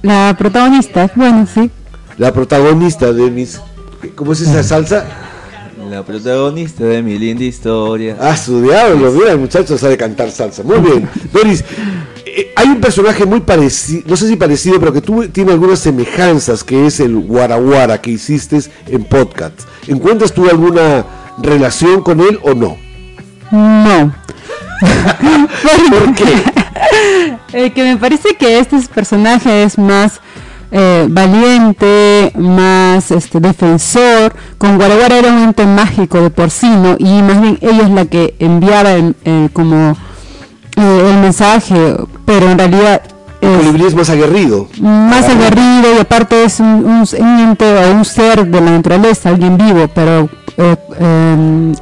La 0.02 0.36
protagonista, 0.38 1.12
bueno, 1.16 1.48
sí. 1.52 1.70
la 2.18 2.34
protagonista 2.34 3.14
de 3.14 3.30
mis... 3.30 3.62
¿Cómo 4.16 4.34
es 4.34 4.42
esa 4.42 4.64
salsa? 4.64 5.06
La 5.90 6.04
protagonista 6.04 6.86
de 6.86 7.04
mi 7.04 7.20
linda 7.20 7.44
historia. 7.44 8.18
Ah, 8.20 8.36
su 8.38 8.62
diablo, 8.62 9.12
mira, 9.12 9.32
el 9.32 9.40
muchacho 9.40 9.78
sabe 9.78 9.98
cantar 9.98 10.32
salsa. 10.32 10.64
Muy 10.64 10.80
bien. 10.80 11.10
Doris, 11.34 11.64
eh, 12.26 12.52
hay 12.56 12.68
un 12.70 12.80
personaje 12.80 13.26
muy 13.26 13.42
parecido, 13.42 14.04
no 14.08 14.16
sé 14.16 14.28
si 14.28 14.38
parecido, 14.38 14.80
pero 14.80 14.94
que 14.94 15.02
tú 15.02 15.28
tiene 15.28 15.52
algunas 15.52 15.80
semejanzas, 15.80 16.64
que 16.64 16.86
es 16.86 17.00
el 17.00 17.16
Guaraguara 17.20 18.00
que 18.00 18.12
hiciste 18.12 18.60
en 18.88 19.04
podcast. 19.04 19.62
¿Encuentras 19.88 20.32
tú 20.32 20.50
alguna 20.50 21.06
relación 21.40 22.02
con 22.02 22.22
él 22.22 22.40
o 22.44 22.54
no? 22.54 22.78
No. 23.52 24.14
¿Por 25.90 26.16
qué? 26.16 26.26
Eh, 27.54 27.72
que 27.72 27.84
me 27.84 27.98
parece 27.98 28.36
que 28.36 28.60
este 28.60 28.80
personaje 28.94 29.64
es 29.64 29.78
más 29.78 30.20
eh, 30.72 31.06
valiente, 31.10 32.32
más 32.38 33.12
este, 33.12 33.40
defensor. 33.40 34.34
Con 34.58 34.78
Guaraguara 34.78 35.18
era 35.18 35.32
un 35.34 35.44
ente 35.44 35.66
mágico 35.66 36.22
de 36.22 36.30
porcino 36.30 36.96
y 36.98 37.22
más 37.22 37.42
bien 37.42 37.58
ella 37.62 37.84
es 37.84 37.90
la 37.90 38.06
que 38.06 38.36
enviaba 38.40 38.92
el- 38.94 39.16
eh, 39.26 39.50
como 39.54 39.92
eh, 40.78 41.10
el 41.14 41.18
mensaje, 41.20 41.96
pero 42.26 42.50
en 42.50 42.58
realidad 42.58 43.02
El 43.42 43.58
colibrí 43.58 43.86
es 43.86 43.96
más 43.96 44.10
aguerrido. 44.10 44.68
más 44.80 45.26
Ah, 45.28 45.32
aguerrido 45.34 45.96
y 45.98 46.00
aparte 46.00 46.44
es 46.46 46.60
un, 46.60 46.68
un- 46.86 47.08
un 47.20 47.40
ente 47.40 47.66
o 47.66 47.92
un 47.92 48.06
ser 48.06 48.46
de 48.48 48.62
la 48.62 48.72
naturaleza, 48.72 49.30
alguien 49.30 49.58
vivo, 49.58 49.88
pero 49.94 50.30
eh, 50.58 50.76
eh, 51.00 51.74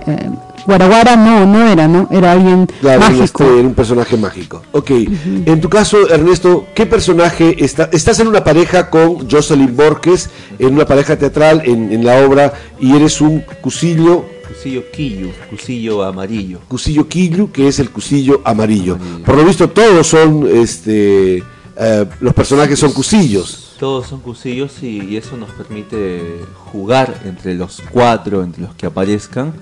Guaraguara 0.66 1.16
no, 1.16 1.46
no 1.46 1.68
era, 1.68 1.88
¿no? 1.88 2.08
Era 2.12 2.32
alguien 2.34 2.68
Claro, 2.82 3.02
mágico. 3.02 3.44
este, 3.44 3.60
era 3.60 3.68
un 3.68 3.74
personaje 3.74 4.18
mágico. 4.18 4.62
Ok, 4.72 4.92
en 4.92 5.62
tu 5.62 5.70
caso, 5.70 6.10
Ernesto, 6.10 6.68
¿qué 6.76 6.86
personaje 6.86 7.64
está? 7.64 7.90
Estás 7.92 8.20
en 8.20 8.28
una 8.28 8.44
pareja 8.44 8.90
con 8.90 9.30
Jocelyn 9.30 9.76
Borges, 9.76 10.30
en 10.60 10.74
una 10.76 10.86
pareja 10.86 11.18
teatral 11.18 11.62
en, 11.66 11.92
en 11.92 12.06
la 12.06 12.26
obra, 12.26 12.54
y 12.80 12.96
eres 12.96 13.22
un 13.22 13.44
cusillo, 13.62 14.26
Cusillo 14.50 14.84
quillo, 14.92 15.28
cusillo 15.50 16.04
amarillo. 16.04 16.60
cusillo 16.68 17.08
quillu, 17.08 17.52
que 17.52 17.68
es 17.68 17.80
el 17.80 17.92
cusillo 17.92 18.42
amarillo. 18.44 18.96
Amarillo. 18.96 19.24
Por 19.24 19.36
lo 19.38 19.46
visto, 19.46 19.70
todos 19.70 20.08
son, 20.08 20.48
este, 20.52 21.38
eh, 21.78 22.06
los 22.20 22.34
personajes 22.34 22.78
son 22.80 22.92
cusillos. 22.92 23.76
Todos 23.80 24.08
son 24.08 24.20
cusillos 24.22 24.74
y, 24.82 25.02
y 25.06 25.18
eso 25.18 25.38
nos 25.38 25.52
permite 25.52 26.42
jugar 26.72 27.22
entre 27.26 27.54
los 27.54 27.82
cuatro, 27.92 28.44
entre 28.44 28.64
los 28.64 28.74
que 28.76 28.88
aparezcan. 28.88 29.54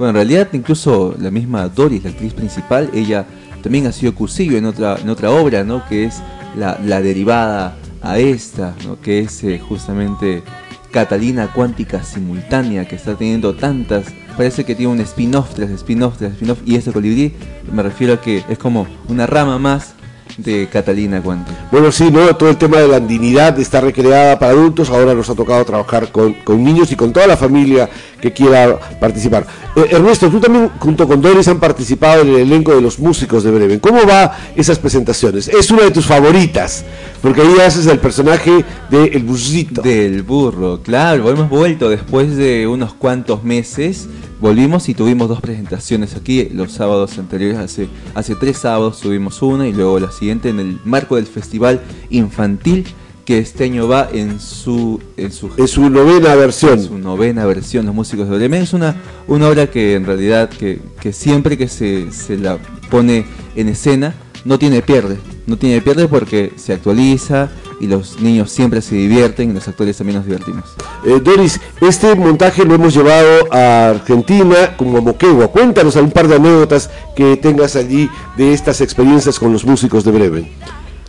Bueno, 0.00 0.12
en 0.12 0.14
realidad 0.14 0.48
incluso 0.54 1.14
la 1.18 1.30
misma 1.30 1.68
Doris, 1.68 2.02
la 2.02 2.08
actriz 2.08 2.32
principal, 2.32 2.88
ella 2.94 3.26
también 3.62 3.86
ha 3.86 3.92
sido 3.92 4.14
cusillo 4.14 4.56
en 4.56 4.64
otra, 4.64 4.96
en 4.96 5.10
otra 5.10 5.30
obra, 5.30 5.62
¿no? 5.62 5.86
Que 5.86 6.04
es 6.04 6.22
la, 6.56 6.80
la 6.82 7.02
derivada 7.02 7.76
a 8.00 8.18
esta. 8.18 8.74
Que 9.02 9.18
es 9.18 9.44
eh, 9.44 9.58
justamente 9.58 10.42
Catalina 10.90 11.52
Cuántica 11.52 12.02
Simultánea, 12.02 12.88
que 12.88 12.96
está 12.96 13.14
teniendo 13.14 13.54
tantas... 13.54 14.06
Parece 14.38 14.64
que 14.64 14.74
tiene 14.74 14.90
un 14.90 15.00
spin-off 15.00 15.54
tras 15.54 15.68
spin-off 15.68 16.16
tras 16.16 16.32
spin-off 16.32 16.60
y 16.64 16.76
este 16.76 16.92
colibrí 16.92 17.34
me 17.70 17.82
refiero 17.82 18.14
a 18.14 18.22
que 18.22 18.42
es 18.48 18.56
como 18.56 18.86
una 19.06 19.26
rama 19.26 19.58
más 19.58 19.92
de 20.42 20.68
Catalina. 20.68 21.22
Bueno, 21.70 21.92
sí, 21.92 22.10
¿no? 22.10 22.34
Todo 22.36 22.50
el 22.50 22.56
tema 22.56 22.78
de 22.78 22.88
la 22.88 22.96
andinidad 22.96 23.58
está 23.58 23.80
recreada 23.80 24.38
para 24.38 24.52
adultos. 24.52 24.90
Ahora 24.90 25.14
nos 25.14 25.28
ha 25.30 25.34
tocado 25.34 25.64
trabajar 25.64 26.10
con, 26.10 26.34
con 26.44 26.62
niños 26.62 26.90
y 26.92 26.96
con 26.96 27.12
toda 27.12 27.26
la 27.26 27.36
familia 27.36 27.88
que 28.20 28.32
quiera 28.32 28.78
participar. 28.98 29.46
Eh, 29.76 29.88
Ernesto, 29.90 30.28
tú 30.28 30.40
también, 30.40 30.70
junto 30.78 31.06
con 31.06 31.20
Doris, 31.20 31.48
han 31.48 31.60
participado 31.60 32.22
en 32.22 32.28
el 32.28 32.36
elenco 32.36 32.74
de 32.74 32.80
los 32.80 32.98
músicos 32.98 33.44
de 33.44 33.50
Breven. 33.50 33.80
¿Cómo 33.80 34.06
va 34.06 34.36
esas 34.54 34.78
presentaciones? 34.78 35.48
Es 35.48 35.70
una 35.70 35.84
de 35.84 35.90
tus 35.90 36.06
favoritas, 36.06 36.84
porque 37.22 37.42
ahí 37.42 37.54
haces 37.60 37.86
el 37.86 37.98
personaje 37.98 38.64
de 38.90 39.04
El 39.04 39.24
Busito. 39.24 39.82
Del 39.82 40.22
burro, 40.22 40.80
claro, 40.82 41.30
hemos 41.30 41.48
vuelto 41.48 41.88
después 41.88 42.36
de 42.36 42.66
unos 42.66 42.94
cuantos 42.94 43.42
meses. 43.44 44.08
Volvimos 44.40 44.88
y 44.88 44.94
tuvimos 44.94 45.28
dos 45.28 45.40
presentaciones 45.40 46.16
aquí 46.16 46.48
los 46.52 46.72
sábados 46.72 47.18
anteriores. 47.18 47.58
Hace, 47.58 47.88
hace 48.14 48.34
tres 48.34 48.56
sábados 48.58 49.00
tuvimos 49.00 49.42
una 49.42 49.68
y 49.68 49.72
luego 49.72 50.00
la 50.00 50.10
siguiente 50.10 50.48
en 50.48 50.60
el 50.60 50.78
marco 50.84 51.16
del 51.16 51.26
Festival 51.26 51.82
Infantil 52.08 52.86
que 53.26 53.38
este 53.38 53.64
año 53.64 53.86
va 53.86 54.08
en 54.12 54.40
su, 54.40 54.98
en 55.18 55.30
su, 55.30 55.50
Es 55.58 55.72
su 55.72 55.90
novena 55.90 56.32
en 56.32 56.38
versión. 56.38 56.82
su 56.82 56.98
novena 56.98 57.44
versión, 57.44 57.84
Los 57.84 57.94
Músicos 57.94 58.28
de 58.30 58.36
Bremen. 58.38 58.62
Es 58.62 58.72
una, 58.72 58.96
una 59.28 59.46
obra 59.48 59.66
que 59.68 59.94
en 59.94 60.06
realidad 60.06 60.48
que, 60.48 60.80
que 61.00 61.12
siempre 61.12 61.58
que 61.58 61.68
se, 61.68 62.10
se 62.10 62.38
la 62.38 62.56
pone 62.90 63.26
en 63.56 63.68
escena 63.68 64.14
no 64.44 64.58
tiene 64.58 64.82
pierde. 64.82 65.18
No 65.46 65.56
tiene 65.56 65.80
pierde 65.80 66.06
porque 66.08 66.52
se 66.56 66.72
actualiza 66.72 67.48
y 67.80 67.86
los 67.86 68.20
niños 68.20 68.50
siempre 68.52 68.82
se 68.82 68.94
divierten 68.94 69.50
y 69.50 69.54
los 69.54 69.66
actores 69.66 69.96
también 69.96 70.18
nos 70.18 70.26
divertimos. 70.26 70.64
Eh, 71.04 71.20
Doris, 71.22 71.60
este 71.80 72.14
montaje 72.14 72.64
lo 72.64 72.74
hemos 72.74 72.94
llevado 72.94 73.52
a 73.52 73.88
Argentina 73.90 74.76
como 74.76 74.98
a 74.98 75.00
Moquegua. 75.00 75.48
Cuéntanos 75.48 75.96
un 75.96 76.10
par 76.10 76.28
de 76.28 76.36
anécdotas 76.36 76.90
que 77.16 77.36
tengas 77.36 77.76
allí 77.76 78.08
de 78.36 78.52
estas 78.52 78.80
experiencias 78.80 79.38
con 79.38 79.52
los 79.52 79.64
músicos 79.64 80.04
de 80.04 80.10
Breven. 80.12 80.48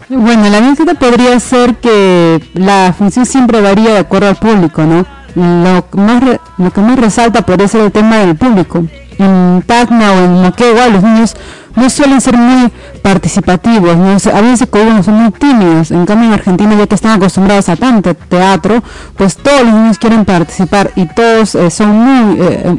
Bueno, 0.09 0.49
la 0.49 0.57
anécdota 0.57 0.93
podría 0.95 1.39
ser 1.39 1.75
que 1.75 2.41
la 2.53 2.93
función 2.97 3.25
siempre 3.25 3.61
varía 3.61 3.91
de 3.93 3.99
acuerdo 3.99 4.27
al 4.29 4.35
público, 4.35 4.83
¿no? 4.83 5.05
Lo 5.35 5.89
que 5.89 5.97
más, 5.97 6.23
re- 6.23 6.39
lo 6.57 6.71
que 6.71 6.81
más 6.81 6.99
resalta 6.99 7.45
podría 7.45 7.67
ser 7.69 7.81
el 7.81 7.91
tema 7.93 8.17
del 8.17 8.35
público. 8.35 8.85
En 9.17 9.63
Tacna 9.65 10.11
o 10.13 10.17
en 10.25 10.33
Moquegua 10.41 10.87
los 10.89 11.03
niños 11.03 11.35
no 11.75 11.89
suelen 11.89 12.21
ser 12.21 12.37
muy 12.37 12.71
participativos, 13.01 13.95
¿no? 13.97 14.17
A 14.33 14.41
veces 14.41 14.67
como 14.69 15.03
son 15.03 15.15
muy 15.15 15.31
tímidos. 15.31 15.91
En 15.91 16.05
cambio 16.05 16.27
en 16.27 16.33
Argentina 16.33 16.75
ya 16.75 16.87
que 16.87 16.95
están 16.95 17.11
acostumbrados 17.17 17.69
a 17.69 17.75
tanto 17.75 18.13
teatro, 18.15 18.81
pues 19.17 19.35
todos 19.37 19.61
los 19.63 19.73
niños 19.73 19.97
quieren 19.97 20.25
participar 20.25 20.91
y 20.95 21.05
todos 21.07 21.55
eh, 21.55 21.69
son 21.69 21.89
muy 21.91 22.37
eh, 22.41 22.77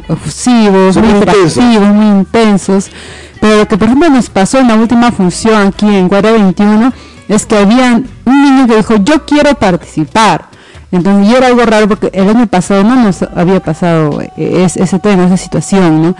muy 0.97 1.09
interactivos, 1.19 1.87
muy 1.87 2.05
intensos. 2.19 2.89
Pero 3.41 3.57
lo 3.57 3.67
que 3.67 3.77
por 3.77 3.87
ejemplo 3.87 4.09
nos 4.09 4.29
pasó 4.29 4.59
en 4.59 4.67
la 4.69 4.75
última 4.75 5.11
función 5.11 5.67
aquí 5.67 5.87
en 5.87 6.07
Cuadra 6.09 6.31
21 6.31 6.93
es 7.27 7.45
que 7.45 7.57
había 7.57 8.01
un 8.25 8.43
niño 8.43 8.67
que 8.67 8.77
dijo 8.77 8.95
yo 8.97 9.25
quiero 9.25 9.53
participar. 9.55 10.45
Entonces 10.91 11.27
y 11.31 11.35
era 11.35 11.47
algo 11.47 11.65
raro 11.65 11.87
porque 11.87 12.11
el 12.13 12.29
año 12.29 12.45
pasado 12.47 12.83
no 12.83 12.95
nos 12.95 13.23
había 13.35 13.59
pasado 13.59 14.21
eh, 14.21 14.63
es- 14.65 14.77
ese 14.77 14.99
tema, 14.99 15.25
esa 15.25 15.37
situación, 15.37 16.01
¿no? 16.03 16.15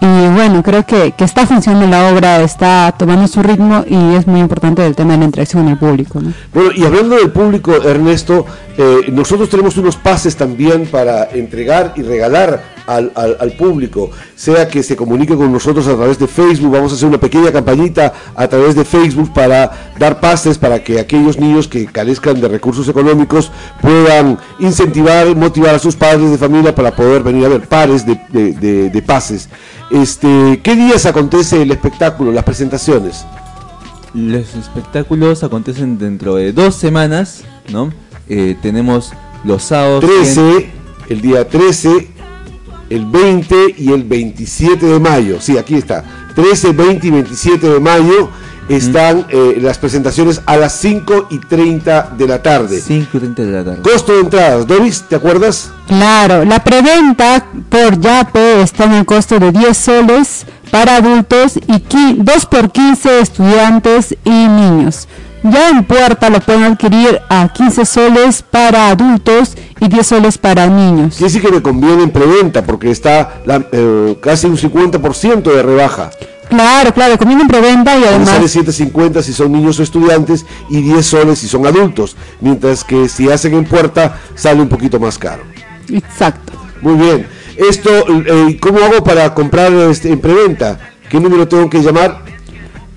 Y 0.00 0.28
bueno, 0.28 0.62
creo 0.62 0.84
que, 0.84 1.12
que 1.12 1.24
está 1.24 1.46
funcionando 1.46 1.86
la 1.86 2.12
obra, 2.12 2.42
está 2.42 2.94
tomando 2.98 3.26
su 3.28 3.42
ritmo 3.42 3.84
y 3.88 4.14
es 4.14 4.26
muy 4.26 4.40
importante 4.40 4.84
el 4.86 4.94
tema 4.94 5.12
de 5.12 5.20
la 5.20 5.24
interacción 5.24 5.62
con 5.62 5.72
el 5.72 5.78
público, 5.78 6.20
¿no? 6.20 6.32
Bueno, 6.52 6.70
y 6.74 6.84
hablando 6.84 7.16
del 7.16 7.30
público, 7.30 7.74
Ernesto, 7.76 8.44
eh, 8.76 9.10
nosotros 9.10 9.48
tenemos 9.48 9.76
unos 9.78 9.96
pases 9.96 10.36
también 10.36 10.86
para 10.86 11.24
entregar 11.24 11.94
y 11.96 12.02
regalar 12.02 12.75
al, 12.86 13.12
al- 13.14 13.36
al 13.40 13.52
público, 13.52 14.10
sea 14.34 14.68
que 14.68 14.82
se 14.82 14.96
comunique 14.96 15.34
con 15.36 15.52
nosotros 15.52 15.86
a 15.88 15.96
través 15.96 16.18
de 16.18 16.26
Facebook, 16.26 16.70
vamos 16.72 16.92
a 16.92 16.94
hacer 16.94 17.08
una 17.08 17.18
pequeña 17.18 17.50
campañita 17.52 18.12
a 18.34 18.46
través 18.48 18.74
de 18.74 18.84
Facebook 18.84 19.32
para 19.32 19.92
dar 19.98 20.20
pases 20.20 20.56
para 20.58 20.82
que 20.82 21.00
aquellos 21.00 21.38
niños 21.38 21.68
que 21.68 21.86
carezcan 21.86 22.40
de 22.40 22.48
recursos 22.48 22.88
económicos 22.88 23.50
puedan 23.82 24.38
incentivar, 24.58 25.34
motivar 25.34 25.74
a 25.74 25.78
sus 25.78 25.96
padres 25.96 26.30
de 26.30 26.38
familia 26.38 26.74
para 26.74 26.94
poder 26.94 27.22
venir 27.22 27.44
a 27.46 27.48
ver 27.48 27.68
pares 27.68 28.06
de, 28.06 28.20
de- 28.30 28.52
de- 28.52 28.90
de 28.90 29.02
pases. 29.02 29.48
Este, 29.90 30.60
¿Qué 30.62 30.74
días 30.76 31.06
acontece 31.06 31.62
el 31.62 31.70
espectáculo, 31.70 32.32
las 32.32 32.44
presentaciones? 32.44 33.24
Los 34.14 34.54
espectáculos 34.54 35.44
acontecen 35.44 35.98
dentro 35.98 36.36
de 36.36 36.52
dos 36.52 36.74
semanas, 36.76 37.42
¿no? 37.70 37.92
Eh, 38.28 38.56
tenemos 38.62 39.12
los 39.44 39.62
sábados. 39.62 40.02
en- 40.04 40.10
13, 40.10 40.70
el 41.10 41.20
día 41.20 41.46
13, 41.48 42.08
el 42.90 43.06
20 43.06 43.74
y 43.78 43.92
el 43.92 44.04
27 44.04 44.86
de 44.86 45.00
mayo. 45.00 45.40
Sí, 45.40 45.58
aquí 45.58 45.74
está. 45.74 46.04
13, 46.34 46.72
20 46.72 47.06
y 47.06 47.10
27 47.10 47.68
de 47.68 47.80
mayo 47.80 48.30
están 48.68 49.26
eh, 49.30 49.58
las 49.60 49.78
presentaciones 49.78 50.42
a 50.44 50.56
las 50.56 50.72
5 50.80 51.28
y 51.30 51.38
30 51.38 52.14
de 52.18 52.26
la 52.26 52.42
tarde. 52.42 52.80
5 52.80 53.08
y 53.14 53.18
30 53.18 53.42
de 53.42 53.52
la 53.52 53.64
tarde. 53.64 53.82
Costo 53.82 54.12
de 54.12 54.20
entradas, 54.20 54.66
Doris, 54.66 55.04
¿te 55.08 55.16
acuerdas? 55.16 55.70
Claro, 55.86 56.44
la 56.44 56.62
preventa 56.62 57.46
por 57.68 58.00
Yape 58.00 58.62
está 58.62 58.84
en 58.84 58.92
el 58.94 59.06
costo 59.06 59.38
de 59.38 59.52
10 59.52 59.76
soles 59.76 60.46
para 60.70 60.96
adultos 60.96 61.56
y 61.56 61.82
2 62.16 62.46
por 62.46 62.72
15 62.72 63.20
estudiantes 63.20 64.16
y 64.24 64.30
niños. 64.30 65.08
Ya 65.42 65.70
en 65.70 65.84
puerta 65.84 66.28
lo 66.28 66.40
pueden 66.40 66.64
adquirir 66.64 67.20
a 67.28 67.48
15 67.52 67.84
soles 67.84 68.42
para 68.42 68.88
adultos 68.88 69.56
y 69.80 69.88
10 69.88 70.06
soles 70.06 70.38
para 70.38 70.66
niños. 70.66 71.14
Quiere 71.16 71.32
decir 71.32 71.42
que 71.42 71.52
me 71.52 71.62
conviene 71.62 72.02
en 72.04 72.10
preventa 72.10 72.62
porque 72.62 72.90
está 72.90 73.40
la- 73.44 73.66
eh, 73.72 74.16
casi 74.20 74.46
un 74.46 74.56
50% 74.56 75.52
de 75.52 75.62
rebaja. 75.62 76.10
Claro, 76.48 76.94
claro, 76.94 77.18
conviene 77.18 77.42
en 77.42 77.48
preventa 77.48 77.96
y 77.96 78.02
Sale 78.04 78.16
además 78.16 78.54
7.50 78.54 79.20
si 79.22 79.32
son 79.32 79.50
niños 79.52 79.80
o 79.80 79.82
estudiantes 79.82 80.46
y 80.70 80.80
10 80.80 81.04
soles 81.04 81.38
si 81.40 81.48
son 81.48 81.66
adultos. 81.66 82.16
Mientras 82.40 82.84
que 82.84 83.08
si 83.08 83.28
hacen 83.30 83.54
en 83.54 83.64
puerta 83.64 84.16
sale 84.36 84.60
un 84.62 84.68
poquito 84.68 85.00
más 85.00 85.18
caro. 85.18 85.42
exacto. 85.88 86.52
Muy 86.82 86.94
bien. 86.94 87.26
Esto, 87.56 87.90
eh, 88.08 88.58
¿cómo 88.60 88.78
hago 88.80 89.02
para 89.02 89.32
comprar 89.34 89.72
este, 89.72 90.10
en 90.12 90.20
preventa? 90.20 90.78
¿Qué 91.08 91.18
número 91.18 91.48
tengo 91.48 91.68
que 91.70 91.80
llamar? 91.82 92.22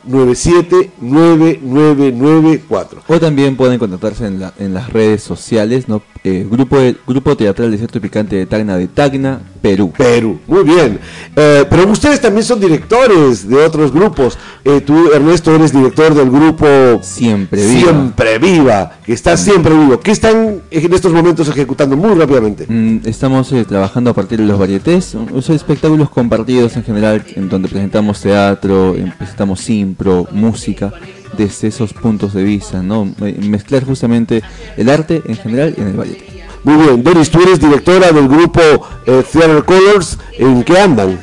9799994. 0.07 2.99
O 3.07 3.19
también 3.19 3.57
pueden 3.57 3.79
contactarse 3.79 4.27
en 4.27 4.73
las 4.73 4.93
redes 4.93 5.23
sociales, 5.23 5.88
¿no? 5.88 6.03
Eh, 6.21 6.45
grupo, 6.51 6.77
de- 6.77 6.97
grupo 7.08 7.38
Teatral 7.38 7.71
Desierto 7.71 8.01
Picante 8.01 8.36
de 8.36 8.45
Tacna 8.45 8.75
de 8.75 8.88
Tacna, 8.89 9.39
Perú. 9.62 9.93
Perú, 9.97 10.38
muy 10.47 10.63
bien. 10.65 10.99
Eh, 11.34 11.63
pero 11.69 11.89
ustedes 11.89 12.19
también 12.19 12.43
son 12.43 12.60
directores 12.60 13.47
de 13.47 13.55
otros 13.55 13.93
grupos. 13.93 14.38
Eh, 14.65 14.82
tú, 14.82 15.12
Ernesto, 15.13 15.55
eres 15.55 15.71
director 15.71 16.13
del 16.13 16.29
grupo 16.29 16.65
Siempre 17.01 17.65
Viva. 17.65 17.91
Siempre 17.91 18.38
Viva, 18.38 18.91
que 19.05 19.13
está 19.13 19.38
siempre 19.38 19.73
vivo. 19.73 19.97
¿Qué 20.01 20.12
están 20.12 20.62
en 20.69 20.93
estos 20.93 21.13
momentos 21.13 21.47
ejecutando 21.47 21.95
muy 21.95 22.13
rápidamente? 22.15 22.65
Mm, 22.67 22.99
Estamos 23.05 23.49
eh, 23.53 23.63
trabajando 23.63 24.10
a 24.10 24.13
partir 24.13 24.39
de 24.39 24.45
los 24.45 24.60
varietés, 24.60 25.05
son 25.05 25.55
espectáculos 25.55 26.10
compartidos 26.10 26.75
en 26.75 26.84
general, 26.84 27.23
en 27.36 27.47
donde 27.47 27.69
presentamos 27.69 28.19
teatro, 28.19 28.93
presentamos 29.17 29.62
simpro, 29.62 30.27
música, 30.32 30.91
desde 31.39 31.69
esos 31.69 31.93
puntos 31.93 32.34
de 32.34 32.43
vista, 32.43 32.84
¿no? 32.84 33.06
Me- 33.19 33.32
Mezclar 33.34 33.84
justamente 33.86 34.43
el 34.78 34.89
arte 34.89 35.21
en 35.25 35.38
general 35.38 35.73
en 35.78 35.88
el 35.88 35.93
varieté. 35.93 36.43
Muy 36.63 36.75
bien, 36.75 37.02
Doris, 37.04 37.32
tú 37.32 37.41
eres 37.41 37.60
directora 37.60 38.12
del 38.12 38.28
grupo 38.28 38.60
eh, 39.06 39.23
Theater 39.32 39.63
Colors. 39.63 40.17
¿En 40.38 40.63
qué 40.63 40.78
andan? 40.78 41.17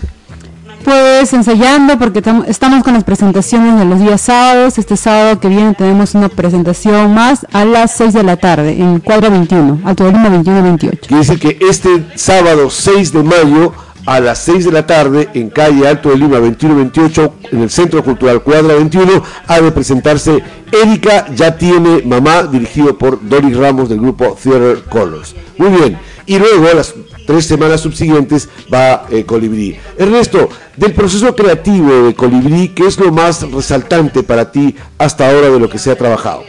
Pues 0.84 1.32
ensayando 1.32 1.98
porque 1.98 2.22
tam- 2.22 2.44
estamos 2.46 2.84
con 2.84 2.94
las 2.94 3.02
presentaciones 3.04 3.76
de 3.78 3.84
los 3.84 3.98
días 4.00 4.20
sábados. 4.20 4.78
Este 4.78 4.96
sábado 4.96 5.40
que 5.40 5.48
viene 5.48 5.74
tenemos 5.74 6.14
una 6.14 6.28
presentación 6.28 7.12
más 7.12 7.44
a 7.52 7.64
las 7.64 7.90
6 7.96 8.14
de 8.14 8.22
la 8.22 8.36
tarde 8.36 8.80
en 8.80 9.00
cuadra 9.00 9.28
21, 9.28 9.80
Alto 9.84 10.06
Lima 10.06 10.28
21-28. 10.30 11.00
Quiere 11.00 11.16
decir 11.24 11.38
que 11.40 11.58
este 11.68 12.06
sábado 12.14 12.70
6 12.70 13.12
de 13.12 13.22
mayo 13.22 13.72
a 14.06 14.20
las 14.20 14.38
6 14.38 14.64
de 14.64 14.72
la 14.72 14.86
tarde 14.86 15.28
en 15.34 15.50
calle 15.50 15.86
Alto 15.86 16.10
de 16.10 16.16
Lima 16.16 16.38
2128 16.38 17.34
en 17.52 17.62
el 17.62 17.70
Centro 17.70 18.02
Cultural 18.02 18.42
Cuadra 18.42 18.74
21 18.74 19.22
ha 19.46 19.60
de 19.60 19.72
presentarse 19.72 20.42
Erika 20.72 21.26
ya 21.34 21.56
tiene 21.56 22.02
mamá 22.04 22.44
dirigido 22.44 22.96
por 22.96 23.28
Doris 23.28 23.56
Ramos 23.56 23.88
del 23.88 24.00
grupo 24.00 24.36
Theater 24.42 24.82
Colors. 24.88 25.34
Muy 25.58 25.70
bien, 25.70 25.98
y 26.26 26.38
luego 26.38 26.66
las 26.74 26.94
tres 27.26 27.46
semanas 27.46 27.80
subsiguientes 27.80 28.48
va 28.72 29.06
eh, 29.10 29.24
Colibrí. 29.24 29.76
Ernesto, 29.98 30.48
del 30.76 30.92
proceso 30.92 31.34
creativo 31.34 32.06
de 32.06 32.14
Colibrí, 32.14 32.68
¿qué 32.68 32.86
es 32.86 32.98
lo 32.98 33.12
más 33.12 33.48
resaltante 33.50 34.22
para 34.22 34.50
ti 34.50 34.74
hasta 34.98 35.28
ahora 35.28 35.50
de 35.50 35.60
lo 35.60 35.68
que 35.68 35.78
se 35.78 35.90
ha 35.90 35.96
trabajado? 35.96 36.42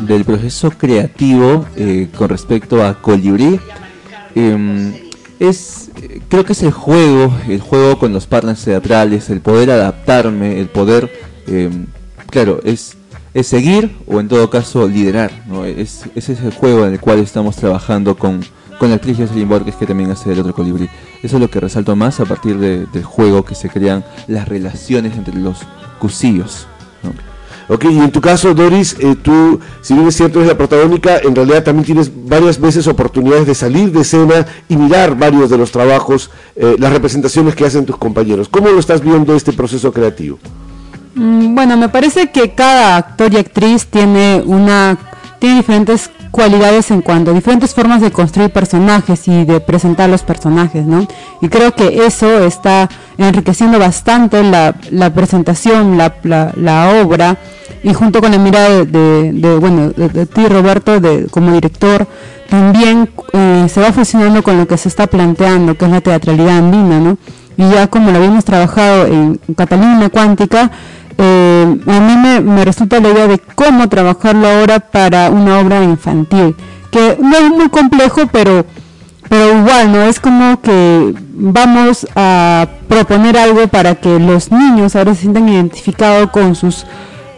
Del 0.00 0.24
proceso 0.24 0.70
creativo 0.70 1.66
eh, 1.76 2.08
con 2.16 2.28
respecto 2.28 2.84
a 2.84 3.00
Colibrí, 3.00 3.58
em, 4.34 5.07
es, 5.40 5.90
creo 6.28 6.44
que 6.44 6.52
es 6.52 6.62
el 6.62 6.72
juego, 6.72 7.32
el 7.48 7.60
juego 7.60 7.98
con 7.98 8.12
los 8.12 8.26
partners 8.26 8.64
teatrales, 8.64 9.30
el 9.30 9.40
poder 9.40 9.70
adaptarme, 9.70 10.58
el 10.60 10.68
poder, 10.68 11.10
em, 11.46 11.86
claro, 12.30 12.60
es, 12.64 12.96
es 13.34 13.46
seguir 13.46 13.96
o 14.06 14.20
en 14.20 14.28
todo 14.28 14.50
caso 14.50 14.88
liderar, 14.88 15.30
¿no? 15.46 15.64
es, 15.64 16.02
ese 16.14 16.32
es 16.32 16.40
el 16.40 16.52
juego 16.52 16.86
en 16.86 16.94
el 16.94 17.00
cual 17.00 17.18
estamos 17.20 17.56
trabajando 17.56 18.16
con, 18.16 18.44
con 18.78 18.88
la 18.90 18.96
actriz 18.96 19.18
Jocelyn 19.18 19.48
Borges 19.48 19.76
que 19.76 19.86
también 19.86 20.10
hace 20.10 20.32
el 20.32 20.40
otro 20.40 20.54
colibrí. 20.54 20.88
Eso 21.22 21.36
es 21.36 21.40
lo 21.42 21.50
que 21.50 21.60
resalto 21.60 21.94
más 21.96 22.20
a 22.20 22.24
partir 22.24 22.58
de- 22.58 22.86
del 22.86 23.04
juego 23.04 23.44
que 23.44 23.54
se 23.54 23.68
crean 23.68 24.04
las 24.26 24.48
relaciones 24.48 25.16
entre 25.16 25.34
los 25.34 25.58
cusillos. 25.98 26.66
Ok, 27.68 27.84
y 27.84 27.98
en 27.98 28.10
tu 28.10 28.20
caso, 28.20 28.54
Doris, 28.54 28.96
eh, 28.98 29.14
tú, 29.20 29.60
si 29.82 29.92
bien 29.92 30.08
es 30.08 30.16
cierto, 30.16 30.38
eres 30.38 30.48
la 30.48 30.56
protagónica, 30.56 31.18
en 31.18 31.36
realidad 31.36 31.62
también 31.64 31.84
tienes 31.84 32.10
varias 32.26 32.58
veces 32.58 32.86
oportunidades 32.86 33.46
de 33.46 33.54
salir 33.54 33.92
de 33.92 34.00
escena 34.00 34.46
y 34.68 34.76
mirar 34.76 35.18
varios 35.18 35.50
de 35.50 35.58
los 35.58 35.70
trabajos, 35.70 36.30
eh, 36.56 36.76
las 36.78 36.92
representaciones 36.92 37.54
que 37.54 37.66
hacen 37.66 37.84
tus 37.84 37.98
compañeros. 37.98 38.48
¿Cómo 38.48 38.70
lo 38.70 38.78
estás 38.78 39.02
viendo 39.02 39.34
este 39.34 39.52
proceso 39.52 39.92
creativo? 39.92 40.38
Mm, 41.14 41.54
Bueno, 41.54 41.76
me 41.76 41.90
parece 41.90 42.30
que 42.30 42.54
cada 42.54 42.96
actor 42.96 43.34
y 43.34 43.36
actriz 43.36 43.86
tiene 43.86 44.42
una 44.46 44.96
tiene 45.38 45.56
diferentes 45.56 46.10
cualidades 46.30 46.90
en 46.90 47.00
cuanto 47.02 47.30
a 47.30 47.34
diferentes 47.34 47.74
formas 47.74 48.00
de 48.00 48.10
construir 48.10 48.50
personajes 48.50 49.26
y 49.28 49.44
de 49.44 49.60
presentar 49.60 50.08
los 50.10 50.22
personajes, 50.22 50.84
¿no? 50.86 51.06
Y 51.40 51.48
creo 51.48 51.72
que 51.74 52.06
eso 52.06 52.44
está 52.44 52.88
enriqueciendo 53.16 53.78
bastante 53.78 54.42
la, 54.42 54.74
presentación, 55.14 55.98
la, 55.98 57.02
obra 57.02 57.36
y 57.82 57.92
junto 57.94 58.20
con 58.20 58.32
la 58.32 58.38
mirada 58.38 58.68
de, 58.70 58.84
de- 58.86 59.32
de, 59.32 59.56
bueno 59.58 59.90
de 59.90 60.26
ti 60.26 60.46
Roberto 60.46 60.98
de, 61.00 61.26
como 61.30 61.52
director 61.52 62.06
también 62.50 63.08
eh, 63.32 63.66
se 63.68 63.80
va 63.80 63.92
fusionando 63.92 64.42
con 64.42 64.58
lo 64.58 64.66
que 64.66 64.76
se 64.76 64.88
está 64.88 65.06
planteando 65.06 65.76
que 65.76 65.84
es 65.84 65.90
la 65.90 66.00
teatralidad 66.00 66.58
andina 66.58 66.98
no 66.98 67.18
y 67.56 67.68
ya 67.70 67.86
como 67.88 68.10
lo 68.10 68.18
habíamos 68.18 68.44
trabajado 68.44 69.06
en 69.06 69.38
Catalina 69.56 70.08
Cuántica 70.10 70.70
eh, 71.18 71.76
a 71.86 72.00
mí 72.00 72.40
me, 72.42 72.64
resulta 72.64 73.00
la 73.00 73.10
idea 73.10 73.26
de 73.26 73.38
cómo 73.38 73.88
trabajarlo 73.88 74.46
ahora 74.46 74.78
para 74.80 75.30
una 75.30 75.58
obra 75.58 75.82
infantil 75.82 76.54
que 76.90 77.18
no 77.20 77.36
es 77.36 77.50
muy 77.50 77.68
complejo 77.68 78.22
pero 78.32 78.64
pero 79.28 79.58
igual 79.58 79.92
no 79.92 80.04
es 80.04 80.20
como 80.20 80.60
que 80.62 81.14
vamos 81.34 82.06
a 82.16 82.66
proponer 82.88 83.36
algo 83.36 83.68
para 83.68 83.94
que 83.96 84.18
los 84.18 84.50
niños 84.50 84.96
ahora 84.96 85.14
se 85.14 85.22
sientan 85.22 85.48
identificados 85.48 86.30
con 86.30 86.54
sus 86.54 86.86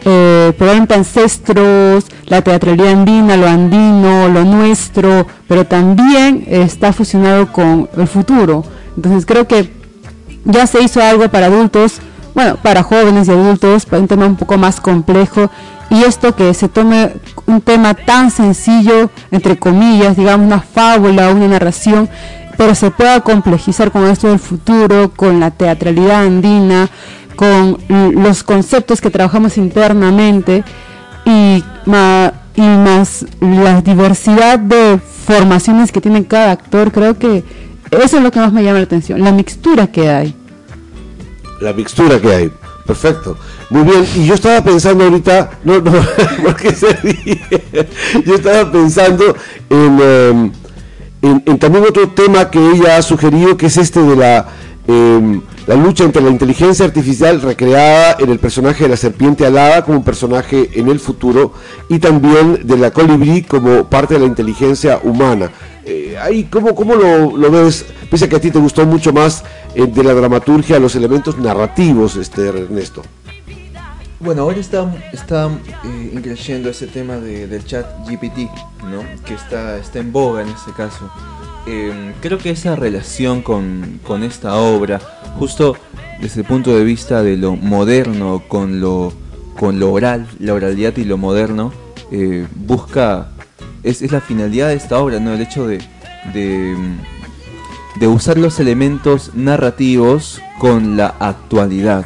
eh, 0.03 0.53
probablemente 0.57 0.95
ancestros, 0.95 2.05
la 2.25 2.41
teatralidad 2.41 2.91
andina, 2.91 3.37
lo 3.37 3.47
andino, 3.47 4.29
lo 4.29 4.43
nuestro, 4.43 5.27
pero 5.47 5.65
también 5.65 6.43
está 6.47 6.91
fusionado 6.91 7.51
con 7.51 7.87
el 7.95 8.07
futuro. 8.07 8.63
Entonces 8.95 9.25
creo 9.25 9.47
que 9.47 9.71
ya 10.45 10.65
se 10.65 10.81
hizo 10.81 11.01
algo 11.01 11.29
para 11.29 11.47
adultos, 11.47 11.99
bueno, 12.33 12.57
para 12.57 12.83
jóvenes 12.83 13.27
y 13.27 13.31
adultos, 13.31 13.85
para 13.85 14.01
un 14.01 14.07
tema 14.07 14.25
un 14.25 14.35
poco 14.35 14.57
más 14.57 14.79
complejo. 14.81 15.49
Y 15.89 16.03
esto 16.03 16.35
que 16.35 16.53
se 16.53 16.69
tome 16.69 17.13
un 17.47 17.59
tema 17.61 17.93
tan 17.93 18.31
sencillo, 18.31 19.09
entre 19.29 19.57
comillas, 19.59 20.15
digamos 20.15 20.47
una 20.47 20.61
fábula, 20.61 21.29
una 21.31 21.47
narración, 21.49 22.09
pero 22.57 22.75
se 22.75 22.91
pueda 22.91 23.19
complejizar 23.21 23.91
con 23.91 24.05
esto 24.07 24.29
del 24.29 24.39
futuro, 24.39 25.11
con 25.15 25.39
la 25.39 25.51
teatralidad 25.51 26.23
andina, 26.25 26.89
con 27.35 27.77
los 27.89 28.43
conceptos 28.43 29.01
que 29.01 29.09
trabajamos 29.09 29.57
internamente 29.57 30.63
y, 31.25 31.63
ma- 31.85 32.31
y 32.55 32.61
más 32.61 33.25
la 33.41 33.81
diversidad 33.81 34.59
de 34.59 34.99
formaciones 35.25 35.91
que 35.91 36.01
tiene 36.01 36.25
cada 36.25 36.51
actor, 36.51 36.91
creo 36.91 37.17
que 37.17 37.43
eso 37.91 38.17
es 38.17 38.23
lo 38.23 38.31
que 38.31 38.39
más 38.39 38.53
me 38.53 38.63
llama 38.63 38.77
la 38.77 38.85
atención, 38.85 39.21
la 39.21 39.31
mixtura 39.31 39.87
que 39.87 40.09
hay. 40.09 40.35
La 41.61 41.73
mixtura 41.73 42.19
que 42.19 42.33
hay. 42.33 42.51
Perfecto. 42.85 43.37
Muy 43.69 43.83
bien. 43.83 44.05
Y 44.15 44.25
yo 44.25 44.33
estaba 44.33 44.63
pensando 44.63 45.03
ahorita, 45.03 45.51
no, 45.63 45.79
no, 45.79 45.91
se? 46.75 46.97
Yo 48.25 48.35
estaba 48.35 48.71
pensando 48.71 49.35
en, 49.69 49.99
em, 50.01 50.51
en, 51.21 51.43
en 51.45 51.59
también 51.59 51.85
otro 51.87 52.09
tema 52.09 52.49
que 52.49 52.59
ella 52.71 52.97
ha 52.97 53.01
sugerido, 53.03 53.55
que 53.55 53.67
es 53.67 53.77
este 53.77 54.01
de 54.01 54.15
la, 54.15 54.47
em, 54.87 55.41
la 55.67 55.75
lucha 55.75 56.03
entre 56.03 56.23
la 56.23 56.31
inteligencia 56.31 56.83
artificial 56.83 57.39
recreada 57.41 58.17
en 58.19 58.31
el 58.31 58.39
personaje 58.39 58.83
de 58.83 58.89
la 58.89 58.97
serpiente 58.97 59.45
alada 59.45 59.85
como 59.85 59.99
un 59.99 60.03
personaje 60.03 60.71
en 60.73 60.89
el 60.89 60.99
futuro 60.99 61.53
y 61.89 61.99
también 61.99 62.61
de 62.63 62.77
la 62.77 62.91
colibrí 62.91 63.43
como 63.43 63.85
parte 63.87 64.15
de 64.15 64.21
la 64.21 64.25
inteligencia 64.25 64.99
humana. 65.03 65.51
Eh, 65.85 66.17
ahí, 66.21 66.45
¿cómo, 66.45 66.75
cómo 66.75 66.95
lo, 66.95 67.37
lo 67.37 67.51
ves? 67.51 67.85
Pese 68.09 68.25
a 68.25 68.29
que 68.29 68.35
a 68.35 68.41
ti 68.41 68.51
te 68.51 68.59
gustó 68.59 68.85
mucho 68.85 69.13
más 69.13 69.43
de 69.75 70.03
la 70.03 70.13
dramaturgia, 70.13 70.79
los 70.79 70.95
elementos 70.95 71.37
narrativos, 71.37 72.15
este 72.15 72.47
Ernesto. 72.47 73.01
Bueno, 74.19 74.43
ahora 74.43 74.57
está, 74.59 74.93
está 75.13 75.49
eh, 75.83 76.39
ese 76.69 76.87
tema 76.87 77.15
de- 77.15 77.47
del 77.47 77.65
chat 77.65 77.85
GPT, 78.07 78.49
¿no? 78.83 79.01
Que 79.25 79.33
está, 79.33 79.77
está 79.77 79.99
en 79.99 80.11
boga 80.11 80.43
en 80.43 80.49
este 80.49 80.71
caso. 80.73 81.09
Eh, 81.65 82.13
creo 82.21 82.37
que 82.37 82.51
esa 82.51 82.75
relación 82.75 83.41
con, 83.41 83.99
con 84.03 84.23
esta 84.23 84.55
obra, 84.55 84.99
justo 85.39 85.75
desde 86.19 86.41
el 86.41 86.47
punto 86.47 86.75
de 86.75 86.83
vista 86.83 87.23
de 87.23 87.35
lo 87.37 87.55
moderno 87.55 88.43
con 88.47 88.79
lo, 88.79 89.11
con 89.59 89.79
lo 89.79 89.91
oral, 89.91 90.27
la 90.39 90.53
oralidad 90.53 90.95
y 90.97 91.03
lo 91.03 91.17
moderno, 91.17 91.73
eh, 92.11 92.45
busca, 92.55 93.29
es, 93.83 94.01
es 94.03 94.11
la 94.11 94.21
finalidad 94.21 94.67
de 94.69 94.75
esta 94.75 94.99
obra, 94.99 95.19
¿no? 95.19 95.33
El 95.33 95.41
hecho 95.41 95.65
de, 95.65 95.79
de, 96.33 96.75
de 97.95 98.07
usar 98.07 98.37
los 98.37 98.59
elementos 98.59 99.31
narrativos 99.35 100.41
con 100.59 100.97
la 100.97 101.13
actualidad. 101.19 102.05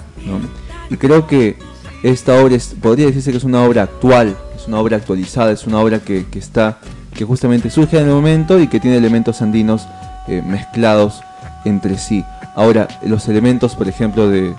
Y 0.90 0.98
creo 0.98 1.28
que 1.28 1.58
esta 2.04 2.42
obra 2.42 2.56
es- 2.56 2.76
podría 2.82 3.08
decirse 3.08 3.32
que 3.32 3.38
es 3.38 3.44
una 3.44 3.64
obra 3.64 3.84
actual, 3.84 4.36
es 4.56 4.68
una 4.68 4.80
obra 4.80 4.98
actualizada, 4.98 5.52
es 5.52 5.66
una 5.66 5.80
obra 5.80 6.00
que, 6.00 6.26
que 6.32 6.40
está 6.40 6.80
que 7.14 7.24
justamente 7.24 7.70
surge 7.70 7.98
en 7.98 8.08
el 8.08 8.14
momento 8.14 8.60
y 8.60 8.68
que 8.68 8.80
tiene 8.82 8.98
elementos 8.98 9.42
andinos 9.42 9.88
eh, 10.28 10.42
mezclados 10.46 11.22
entre 11.64 11.98
sí. 11.98 12.24
Ahora, 12.56 12.88
los 13.06 13.28
elementos, 13.30 13.74
por 13.76 13.88
ejemplo, 13.88 14.30
de 14.30 14.54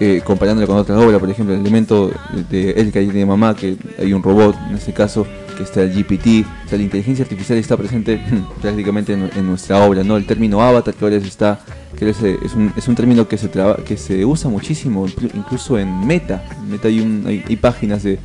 eh, 0.00 0.22
comparándolo 0.24 0.66
con 0.66 0.76
otra 0.78 0.98
obra, 0.98 1.18
por 1.18 1.28
ejemplo, 1.28 1.54
el 1.54 1.60
elemento 1.60 2.10
de 2.50 2.70
El 2.72 2.92
que 2.92 3.00
de 3.04 3.26
mamá, 3.26 3.54
que 3.54 3.76
hay 3.98 4.12
un 4.14 4.22
robot, 4.22 4.56
en 4.70 4.76
este 4.76 4.92
caso, 4.94 5.26
que 5.58 5.64
está 5.64 5.82
el 5.82 5.92
GPT, 5.92 6.46
o 6.64 6.68
sea, 6.68 6.78
la 6.78 6.84
inteligencia 6.84 7.24
artificial 7.24 7.58
está 7.58 7.76
presente 7.76 8.18
prácticamente 8.62 9.12
en, 9.12 9.28
en 9.36 9.46
nuestra 9.46 9.84
obra, 9.84 10.02
¿no? 10.04 10.16
El 10.16 10.24
término 10.24 10.62
avatar 10.62 10.94
que 10.94 11.04
ahora 11.04 11.16
está, 11.16 11.60
que 11.98 12.08
es, 12.08 12.22
es, 12.22 12.54
un, 12.54 12.72
es 12.76 12.88
un 12.88 12.94
término 12.94 13.28
que 13.28 13.36
se 13.36 13.48
traba, 13.48 13.76
que 13.76 13.96
se 13.96 14.24
usa 14.24 14.48
muchísimo, 14.50 15.06
inclu- 15.06 15.30
incluso 15.34 15.78
en 15.78 16.06
Meta. 16.06 16.44
En 16.58 16.70
Meta 16.70 16.88
hay, 16.88 17.00
un, 17.00 17.24
hay, 17.26 17.44
hay 17.46 17.56
páginas 17.56 18.02
de, 18.04 18.18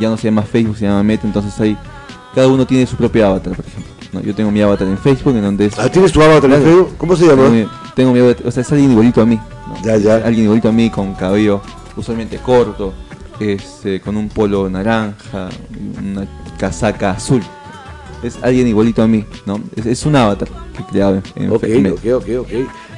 ya 0.00 0.08
no 0.08 0.16
se 0.16 0.24
llama 0.28 0.42
Facebook, 0.42 0.76
se 0.78 0.86
llama 0.86 1.02
Meta, 1.02 1.26
entonces 1.26 1.58
hay, 1.60 1.76
cada 2.34 2.48
uno 2.48 2.66
tiene 2.66 2.86
su 2.86 2.96
propio 2.96 3.26
avatar, 3.26 3.54
por 3.54 3.66
ejemplo. 3.66 3.92
¿no? 4.12 4.20
Yo 4.22 4.34
tengo 4.34 4.50
mi 4.52 4.62
avatar 4.62 4.86
en 4.86 4.96
Facebook, 4.96 5.34
en 5.36 5.42
donde 5.42 5.66
es... 5.66 5.78
Ah, 5.78 5.90
¿Tienes 5.90 6.12
tu 6.12 6.22
avatar 6.22 6.50
en. 6.50 6.62
Facebook? 6.62 6.94
¿Cómo 6.96 7.16
se 7.16 7.26
llama? 7.26 7.42
Tengo 7.42 7.50
mi, 7.54 7.66
tengo 7.96 8.12
mi 8.12 8.20
avatar, 8.20 8.46
o 8.46 8.50
sea, 8.50 8.60
es 8.62 8.70
alguien 8.72 8.92
igualito 8.92 9.20
a 9.20 9.26
mí. 9.26 9.34
¿no? 9.66 9.82
Ya, 9.84 9.96
ya. 9.96 10.14
Alguien 10.16 10.44
igualito 10.44 10.68
a 10.68 10.72
mí 10.72 10.88
con 10.90 11.14
cabello 11.14 11.60
usualmente 11.96 12.36
corto, 12.38 12.92
este, 13.40 14.00
con 14.00 14.16
un 14.16 14.28
polo 14.28 14.68
naranja, 14.70 15.48
una 15.98 16.26
casaca 16.56 17.12
azul. 17.12 17.42
Es 18.22 18.38
alguien 18.42 18.66
igualito 18.66 19.02
a 19.02 19.06
mí, 19.06 19.24
¿no? 19.44 19.60
Es, 19.76 19.86
es 19.86 20.06
un 20.06 20.16
avatar 20.16 20.48
que 20.48 20.82
he 20.82 20.86
creado 20.86 21.22
en, 21.34 21.50
Ok, 21.50 21.64
ok, 21.64 22.14
ok, 22.14 22.28
ok. 22.40 22.50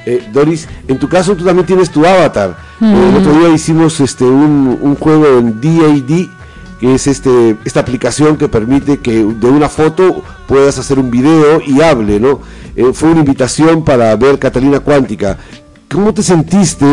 Eh, 0.05 0.29
Doris, 0.31 0.67
en 0.87 0.97
tu 0.97 1.09
caso 1.09 1.35
tú 1.35 1.43
también 1.43 1.65
tienes 1.65 1.89
tu 1.89 2.05
avatar. 2.05 2.57
Eh, 2.81 3.09
el 3.09 3.17
otro 3.17 3.37
día 3.37 3.49
hicimos 3.49 3.99
este 3.99 4.23
un, 4.23 4.79
un 4.81 4.95
juego 4.95 5.27
en 5.37 5.59
DAD, 5.59 6.27
que 6.79 6.95
es 6.95 7.07
este 7.07 7.57
esta 7.65 7.81
aplicación 7.81 8.37
que 8.37 8.47
permite 8.47 8.99
que 8.99 9.23
de 9.23 9.47
una 9.47 9.67
foto 9.67 10.23
puedas 10.47 10.77
hacer 10.79 10.97
un 10.97 11.11
video 11.11 11.61
y 11.65 11.81
hable, 11.81 12.19
¿no? 12.19 12.39
Eh, 12.75 12.91
fue 12.93 13.09
una 13.09 13.19
invitación 13.19 13.83
para 13.83 14.15
ver 14.15 14.39
Catalina 14.39 14.79
Cuántica. 14.79 15.37
¿Cómo 15.91 16.13
te 16.13 16.23
sentiste? 16.23 16.85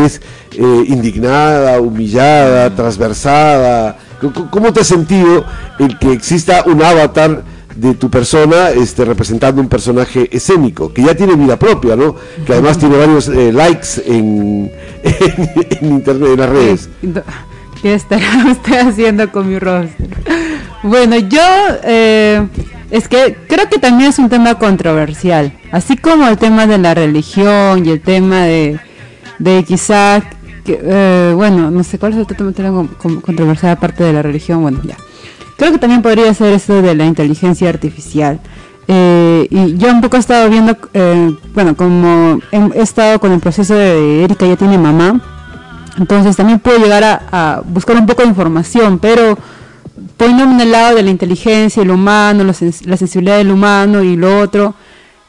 Eh, 0.51 0.83
¿Indignada, 0.87 1.79
humillada, 1.79 2.75
transversada? 2.75 3.97
¿Cómo- 4.21 4.49
¿Cómo 4.49 4.73
te 4.73 4.81
has 4.81 4.87
sentido 4.87 5.45
el 5.79 5.97
que 5.99 6.11
exista 6.11 6.63
un 6.65 6.81
avatar 6.83 7.43
de 7.75 7.93
tu 7.93 8.09
persona 8.09 8.71
este, 8.71 9.05
representando 9.05 9.61
un 9.61 9.69
personaje 9.69 10.27
escénico, 10.35 10.91
que 10.91 11.03
ya 11.03 11.13
tiene 11.13 11.35
vida 11.35 11.57
propia, 11.59 11.95
¿no? 11.95 12.15
Que 12.45 12.53
además 12.53 12.79
tiene 12.79 12.97
varios 12.97 13.27
eh, 13.27 13.51
likes 13.53 14.01
en, 14.07 14.71
en, 15.03 15.49
en 15.81 15.85
internet, 15.91 16.29
en 16.33 16.39
las 16.39 16.49
redes. 16.49 16.89
¿Qué 17.81 17.93
estará 17.93 18.45
usted 18.51 18.79
haciendo 18.87 19.31
con 19.31 19.47
mi 19.47 19.59
rostro? 19.59 20.05
Bueno, 20.81 21.17
yo 21.17 21.39
eh, 21.83 22.47
es 22.89 23.07
que 23.07 23.37
creo 23.47 23.69
que 23.69 23.77
también 23.77 24.09
es 24.09 24.17
un 24.17 24.29
tema 24.29 24.55
controversial, 24.55 25.53
así 25.71 25.97
como 25.97 26.27
el 26.27 26.37
tema 26.39 26.65
de 26.65 26.79
la 26.79 26.95
religión 26.95 27.85
y 27.85 27.89
el 27.91 28.01
tema 28.01 28.45
de, 28.45 28.79
de 29.37 29.63
quizá, 29.63 30.23
eh, 30.69 31.33
bueno, 31.35 31.71
no 31.71 31.83
sé 31.83 31.99
cuál 31.99 32.13
es 32.13 32.19
el 32.19 32.25
tema 32.53 32.71
con- 32.71 32.87
con- 32.87 33.21
controversial 33.21 33.71
aparte 33.73 34.03
de 34.03 34.13
la 34.13 34.21
religión, 34.21 34.61
bueno, 34.61 34.79
ya. 34.83 34.97
Creo 35.57 35.71
que 35.71 35.79
también 35.79 36.01
podría 36.01 36.33
ser 36.33 36.53
eso 36.53 36.81
de 36.81 36.93
la 36.95 37.05
inteligencia 37.05 37.69
artificial. 37.69 38.39
Eh, 38.87 39.47
y 39.49 39.75
yo 39.77 39.89
un 39.91 39.99
poco 40.01 40.15
he 40.15 40.19
estado 40.19 40.49
viendo, 40.49 40.77
eh, 40.93 41.35
bueno, 41.53 41.75
como 41.75 42.39
he, 42.51 42.81
estado 42.81 43.19
con 43.19 43.31
el 43.33 43.39
proceso 43.39 43.73
de 43.75 44.23
Erika 44.23 44.45
ya 44.45 44.55
tiene 44.55 44.77
mamá, 44.77 45.19
entonces 45.97 46.35
también 46.37 46.59
puedo 46.59 46.77
llegar 46.77 47.03
a, 47.31 47.61
buscar 47.65 47.97
un 47.97 48.05
poco 48.05 48.21
de 48.21 48.29
información, 48.29 48.97
pero 48.99 49.37
poniéndome 50.15 50.53
en 50.53 50.61
el 50.61 50.71
lado 50.71 50.95
de 50.95 51.03
la 51.03 51.09
inteligencia, 51.09 51.83
el 51.83 51.91
humano, 51.91 52.43
la, 52.45 52.53
sens- 52.53 52.85
la 52.85 52.95
sensibilidad 52.95 53.37
del 53.37 53.51
humano 53.51 54.03
y 54.03 54.15
lo 54.15 54.39
otro, 54.39 54.73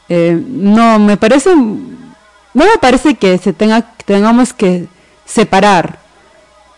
no, 0.08 0.98
me 1.00 1.16
parece, 1.16 1.54
no 1.56 1.84
me 2.54 2.78
parece 2.80 3.16
que 3.16 3.38
se 3.38 3.52
tenga, 3.52 3.82
que 3.82 4.04
tengamos 4.04 4.52
que 4.52 4.86
separar, 5.32 5.98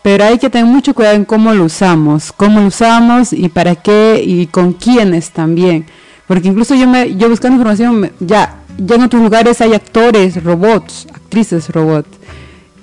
pero 0.03 0.23
hay 0.25 0.37
que 0.37 0.49
tener 0.49 0.65
mucho 0.67 0.93
cuidado 0.93 1.15
en 1.15 1.25
cómo 1.25 1.53
lo 1.53 1.65
usamos, 1.65 2.31
cómo 2.31 2.59
lo 2.59 2.67
usamos 2.67 3.33
y 3.33 3.49
para 3.49 3.75
qué 3.75 4.21
y 4.25 4.47
con 4.47 4.73
quiénes 4.73 5.31
también. 5.31 5.85
Porque 6.27 6.47
incluso 6.49 6.75
yo 6.75 6.87
me, 6.87 7.15
yo 7.15 7.29
buscando 7.29 7.55
información, 7.57 7.99
me- 7.99 8.11
ya, 8.19 8.55
ya 8.77 8.95
en 8.95 9.03
otros 9.03 9.21
lugares 9.21 9.61
hay 9.61 9.73
actores, 9.73 10.43
robots, 10.43 11.07
actrices 11.13 11.69
robots. 11.69 12.09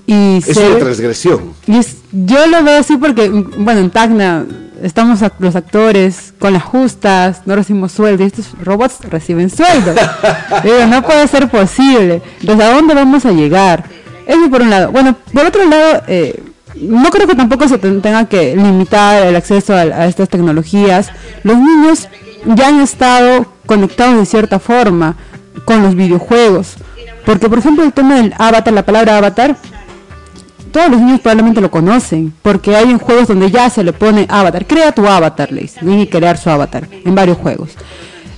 Y 0.07 0.39
Es 0.39 0.45
se- 0.57 0.71
una 0.71 0.79
transgresión. 0.79 1.53
y 1.67 1.77
es- 1.77 1.99
yo 2.13 2.47
lo 2.47 2.63
veo 2.63 2.81
así 2.81 2.97
porque, 2.97 3.29
bueno, 3.29 3.81
en 3.81 3.91
Tacna 3.91 4.47
estamos 4.83 5.21
los 5.41 5.57
actores 5.57 6.33
con 6.39 6.53
las 6.53 6.63
justas, 6.63 7.43
no 7.47 7.57
recibimos 7.57 7.93
sueldo, 7.93 8.23
y 8.23 8.27
estos 8.29 8.53
robots 8.63 9.01
reciben 9.11 9.51
sueldo. 9.51 9.93
Digo, 10.65 10.87
no 10.89 11.03
puede 11.03 11.27
ser 11.29 11.49
posible. 11.51 12.23
Entonces, 12.41 12.65
¿a 12.67 12.73
dónde 12.75 12.95
vamos 12.95 13.27
a 13.27 13.33
llegar? 13.33 13.85
Eso 14.29 14.49
por 14.51 14.61
un 14.63 14.71
lado. 14.71 14.93
Bueno, 14.93 15.17
por 15.33 15.47
otro 15.47 15.65
lado, 15.69 16.03
eh, 16.07 16.41
no 16.77 17.11
creo 17.11 17.27
que 17.27 17.35
tampoco 17.35 17.67
se 17.67 17.79
ten- 17.79 18.01
tenga 18.03 18.27
que 18.29 18.55
limitar 18.55 19.27
el 19.27 19.35
acceso 19.35 19.75
a, 19.75 20.07
estas 20.07 20.29
tecnologías. 20.29 21.11
Los 21.43 21.57
niños 21.57 22.09
ya 22.45 22.69
han 22.69 22.81
estado 22.81 23.47
conectados 23.67 24.17
de 24.19 24.27
cierta 24.27 24.59
forma 24.59 25.17
con 25.65 25.83
los 25.83 25.95
videojuegos. 25.95 26.75
Porque, 27.25 27.49
por 27.49 27.59
ejemplo, 27.59 27.85
el 27.85 27.93
tema 27.93 28.17
del 28.17 28.35
avatar, 28.39 28.73
la 28.73 28.85
palabra 28.85 29.17
avatar, 29.19 29.57
todos 30.71 30.91
los 30.91 31.01
niños 31.01 31.21
probablemente 31.21 31.61
lo 31.63 31.71
conocen, 31.71 32.33
porque 32.43 32.77
hay 32.77 32.91
en 32.91 32.99
juegos 32.99 33.29
donde 33.29 33.51
ya 33.51 33.71
se 33.71 33.83
le 33.83 33.93
pone 33.95 34.27
avatar. 34.29 34.67
Crea 34.67 34.93
tu 34.93 35.07
avatar, 35.07 35.51
le 35.51 35.63
dicen. 35.63 35.89
Que 35.89 36.09
crear 36.09 36.37
su 36.37 36.51
avatar 36.51 36.87
en 37.05 37.15
varios 37.15 37.39
juegos. 37.39 37.71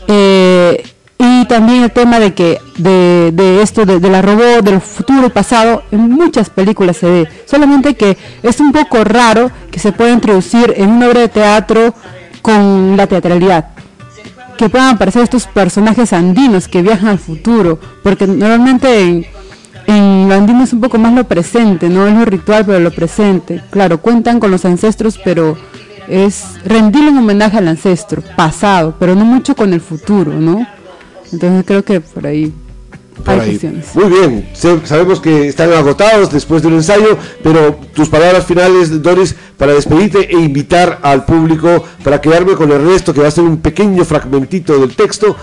Eh, 0.06 0.82
y 1.22 1.44
también 1.44 1.82
el 1.82 1.90
tema 1.90 2.18
de 2.18 2.32
que 2.32 2.58
de, 2.78 3.30
de 3.34 3.60
esto 3.60 3.84
de, 3.84 4.00
la 4.08 4.22
robot, 4.22 4.64
del 4.64 4.80
futuro 4.80 5.26
y 5.26 5.28
pasado, 5.30 5.82
en 5.90 6.10
muchas 6.10 6.48
películas 6.48 6.96
se 6.96 7.10
ve. 7.10 7.28
Solamente 7.44 7.94
que 7.94 8.16
es 8.42 8.58
un 8.58 8.72
poco 8.72 9.04
raro 9.04 9.50
que 9.70 9.78
se 9.78 9.92
pueda 9.92 10.12
introducir 10.12 10.72
en 10.78 10.88
una 10.88 11.08
obra 11.08 11.20
de 11.20 11.28
teatro 11.28 11.94
con 12.40 12.96
la 12.96 13.06
teatralidad 13.06 13.66
que 14.56 14.70
puedan 14.70 14.94
aparecer 14.94 15.22
estos 15.22 15.46
personajes 15.46 16.12
andinos 16.12 16.68
que 16.68 16.82
viajan 16.82 17.08
al 17.08 17.18
futuro, 17.18 17.78
porque 18.02 18.26
normalmente 18.26 19.02
en, 19.02 19.26
en 19.86 20.28
lo 20.28 20.34
andino 20.34 20.62
es 20.64 20.72
un 20.74 20.80
poco 20.80 20.98
más 20.98 21.14
lo 21.14 21.24
presente, 21.24 21.88
no 21.88 22.06
es 22.06 22.14
lo 22.14 22.24
ritual, 22.26 22.64
pero 22.66 22.78
lo 22.78 22.90
presente. 22.90 23.62
Claro, 23.70 24.02
cuentan 24.02 24.38
con 24.38 24.50
los 24.50 24.66
ancestros, 24.66 25.18
pero 25.22 25.56
es 26.08 26.58
rendirle 26.64 27.10
un 27.10 27.18
homenaje 27.18 27.56
al 27.56 27.68
ancestro 27.68 28.22
pasado, 28.36 28.94
pero 28.98 29.14
no 29.14 29.24
mucho 29.24 29.54
con 29.54 29.72
el 29.72 29.80
futuro, 29.80 30.32
¿no? 30.32 30.66
Entonces 31.32 31.64
creo 31.66 31.84
que 31.84 32.00
por 32.00 32.26
ahí 32.26 32.52
Por 33.24 33.34
hay 33.34 33.40
ahí. 33.40 33.46
cuestiones. 33.50 33.94
Muy 33.94 34.04
bien, 34.08 34.48
sabemos 34.84 35.20
que 35.20 35.48
están 35.48 35.72
agotados 35.72 36.30
después 36.32 36.62
de 36.62 36.68
un 36.68 36.74
ensayo, 36.74 37.18
pero 37.42 37.78
tus 37.94 38.08
palabras 38.08 38.44
finales, 38.46 39.02
Doris, 39.02 39.34
para 39.56 39.72
despedirte 39.74 40.30
e 40.30 40.38
invitar 40.40 40.98
al 41.02 41.24
público 41.24 41.84
para 42.02 42.20
quedarme 42.20 42.54
con 42.54 42.70
el 42.72 42.84
resto, 42.86 43.12
que 43.12 43.20
va 43.20 43.28
a 43.28 43.30
ser 43.30 43.44
un 43.44 43.58
pequeño 43.58 44.04
fragmentito 44.04 44.78
del 44.78 44.94
texto, 44.96 45.36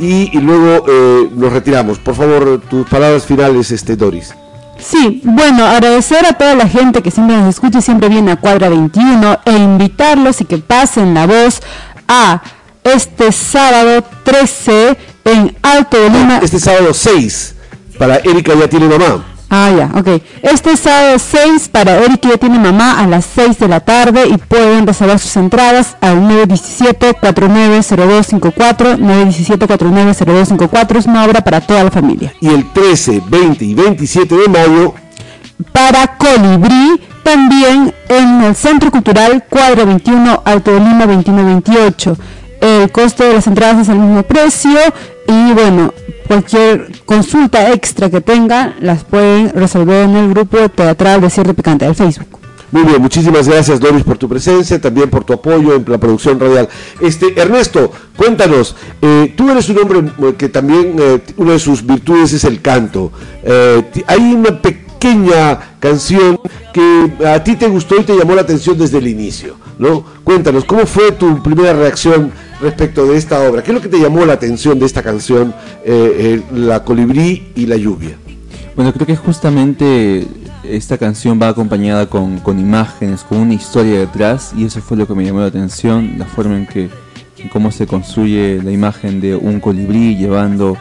y, 0.00 0.36
y 0.36 0.40
luego 0.40 0.84
eh, 0.88 1.28
nos 1.36 1.52
retiramos. 1.52 1.98
Por 1.98 2.14
favor, 2.14 2.60
tus 2.68 2.88
palabras 2.88 3.24
finales, 3.26 3.70
este 3.70 3.94
Doris. 3.96 4.34
Sí, 4.78 5.20
bueno, 5.24 5.64
agradecer 5.66 6.26
a 6.26 6.32
toda 6.32 6.56
la 6.56 6.68
gente 6.68 7.00
que 7.00 7.10
siempre 7.12 7.36
nos 7.36 7.48
escucha 7.50 7.78
y 7.78 7.82
siempre 7.82 8.08
viene 8.08 8.32
a 8.32 8.36
Cuadra 8.36 8.68
21 8.68 9.38
e 9.44 9.52
invitarlos 9.56 10.40
y 10.40 10.44
que 10.46 10.58
pasen 10.58 11.14
la 11.14 11.26
voz 11.28 11.60
a 12.08 12.42
este 12.82 13.30
sábado 13.30 14.04
13 14.24 14.96
en 15.24 15.56
Alto 15.62 16.00
de 16.00 16.10
Lima. 16.10 16.40
Este 16.42 16.60
sábado 16.60 16.92
6, 16.92 17.54
para 17.98 18.16
Erika 18.16 18.54
ya 18.54 18.68
tiene 18.68 18.86
mamá. 18.86 19.24
Ah, 19.56 19.70
ya, 19.70 19.88
ok. 19.94 20.20
Este 20.42 20.76
sábado 20.76 21.16
6 21.16 21.68
para 21.68 21.96
que 22.20 22.28
ya 22.28 22.38
tiene 22.38 22.58
mamá 22.58 22.98
a 22.98 23.06
las 23.06 23.24
6 23.36 23.60
de 23.60 23.68
la 23.68 23.78
tarde 23.78 24.26
y 24.26 24.36
pueden 24.36 24.84
reservar 24.84 25.20
sus 25.20 25.36
entradas 25.36 25.96
al 26.00 26.22
917-490254. 26.22 28.98
917-490254 28.98 30.98
es 30.98 31.06
una 31.06 31.24
obra 31.24 31.40
para 31.42 31.60
toda 31.60 31.84
la 31.84 31.92
familia. 31.92 32.34
Y 32.40 32.48
el 32.48 32.72
13, 32.72 33.22
20 33.28 33.64
y 33.64 33.74
27 33.74 34.34
de 34.34 34.48
mayo, 34.48 34.92
Para 35.70 36.16
Colibrí, 36.16 37.00
también 37.22 37.94
en 38.08 38.42
el 38.42 38.56
Centro 38.56 38.90
Cultural 38.90 39.44
Cuadra 39.48 39.84
21, 39.84 40.42
Alto 40.44 40.72
de 40.72 40.80
Lima 40.80 41.06
2128. 41.06 42.16
El 42.60 42.90
costo 42.90 43.22
de 43.22 43.34
las 43.34 43.46
entradas 43.46 43.82
es 43.82 43.88
el 43.88 43.98
mismo 43.98 44.24
precio 44.24 44.80
y 45.26 45.52
bueno, 45.52 45.92
cualquier 46.26 46.90
consulta 47.04 47.72
extra 47.72 48.10
que 48.10 48.20
tengan 48.20 48.74
las 48.80 49.04
pueden 49.04 49.50
resolver 49.50 50.04
en 50.04 50.16
el 50.16 50.30
grupo 50.30 50.68
teatral 50.68 51.20
Desierto 51.20 51.54
Picante 51.54 51.84
del 51.84 51.94
Facebook. 51.94 52.44
Muy 52.74 52.82
bien, 52.82 53.00
muchísimas 53.00 53.48
gracias 53.48 53.78
Doris 53.78 54.02
por 54.02 54.18
tu 54.18 54.28
presencia, 54.28 54.80
también 54.80 55.08
por 55.08 55.22
tu 55.22 55.32
apoyo 55.32 55.76
en 55.76 55.84
la 55.86 55.96
producción 55.96 56.40
radial. 56.40 56.68
Este 57.00 57.40
Ernesto, 57.40 57.92
cuéntanos, 58.16 58.74
eh, 59.00 59.32
tú 59.36 59.48
eres 59.48 59.68
un 59.68 59.78
hombre 59.78 60.00
eh, 60.00 60.34
que 60.36 60.48
también 60.48 60.96
eh, 60.98 61.20
una 61.36 61.52
de 61.52 61.60
sus 61.60 61.86
virtudes 61.86 62.32
es 62.32 62.42
el 62.42 62.60
canto. 62.60 63.12
Eh, 63.44 63.80
hay 64.08 64.34
una 64.34 64.60
pequeña 64.60 65.76
canción 65.78 66.40
que 66.72 67.12
a 67.24 67.44
ti 67.44 67.54
te 67.54 67.68
gustó 67.68 67.94
y 68.00 68.02
te 68.02 68.16
llamó 68.16 68.34
la 68.34 68.40
atención 68.40 68.76
desde 68.76 68.98
el 68.98 69.06
inicio, 69.06 69.54
¿no? 69.78 70.04
Cuéntanos, 70.24 70.64
¿cómo 70.64 70.84
fue 70.84 71.12
tu 71.12 71.40
primera 71.44 71.74
reacción 71.74 72.32
respecto 72.64 73.06
de 73.06 73.16
esta 73.16 73.40
obra? 73.48 73.62
¿Qué 73.62 73.70
es 73.70 73.74
lo 73.74 73.80
que 73.80 73.88
te 73.88 73.98
llamó 74.00 74.24
la 74.26 74.32
atención 74.34 74.78
de 74.78 74.86
esta 74.86 75.02
canción, 75.02 75.54
eh, 75.84 76.40
eh, 76.40 76.42
La 76.54 76.84
colibrí 76.84 77.52
y 77.54 77.66
la 77.66 77.76
lluvia? 77.76 78.16
Bueno, 78.76 78.92
creo 78.92 79.06
que 79.06 79.16
justamente 79.16 80.26
esta 80.64 80.98
canción 80.98 81.38
va 81.40 81.48
acompañada 81.48 82.08
con, 82.08 82.40
imágenes, 82.58 83.22
con 83.22 83.38
una 83.38 83.54
historia 83.54 84.00
detrás, 84.00 84.52
y 84.56 84.64
eso 84.64 84.80
fue 84.80 84.96
lo 84.96 85.06
que 85.06 85.14
me 85.14 85.24
llamó 85.24 85.40
la 85.40 85.46
atención, 85.46 86.14
la 86.18 86.24
forma 86.26 86.56
en 86.56 86.66
que 86.66 86.88
cómo 87.52 87.70
se 87.70 87.86
construye 87.86 88.60
la 88.62 88.70
imagen 88.72 89.20
de 89.20 89.36
un 89.36 89.60
colibrí 89.60 90.16
llevando, 90.16 90.76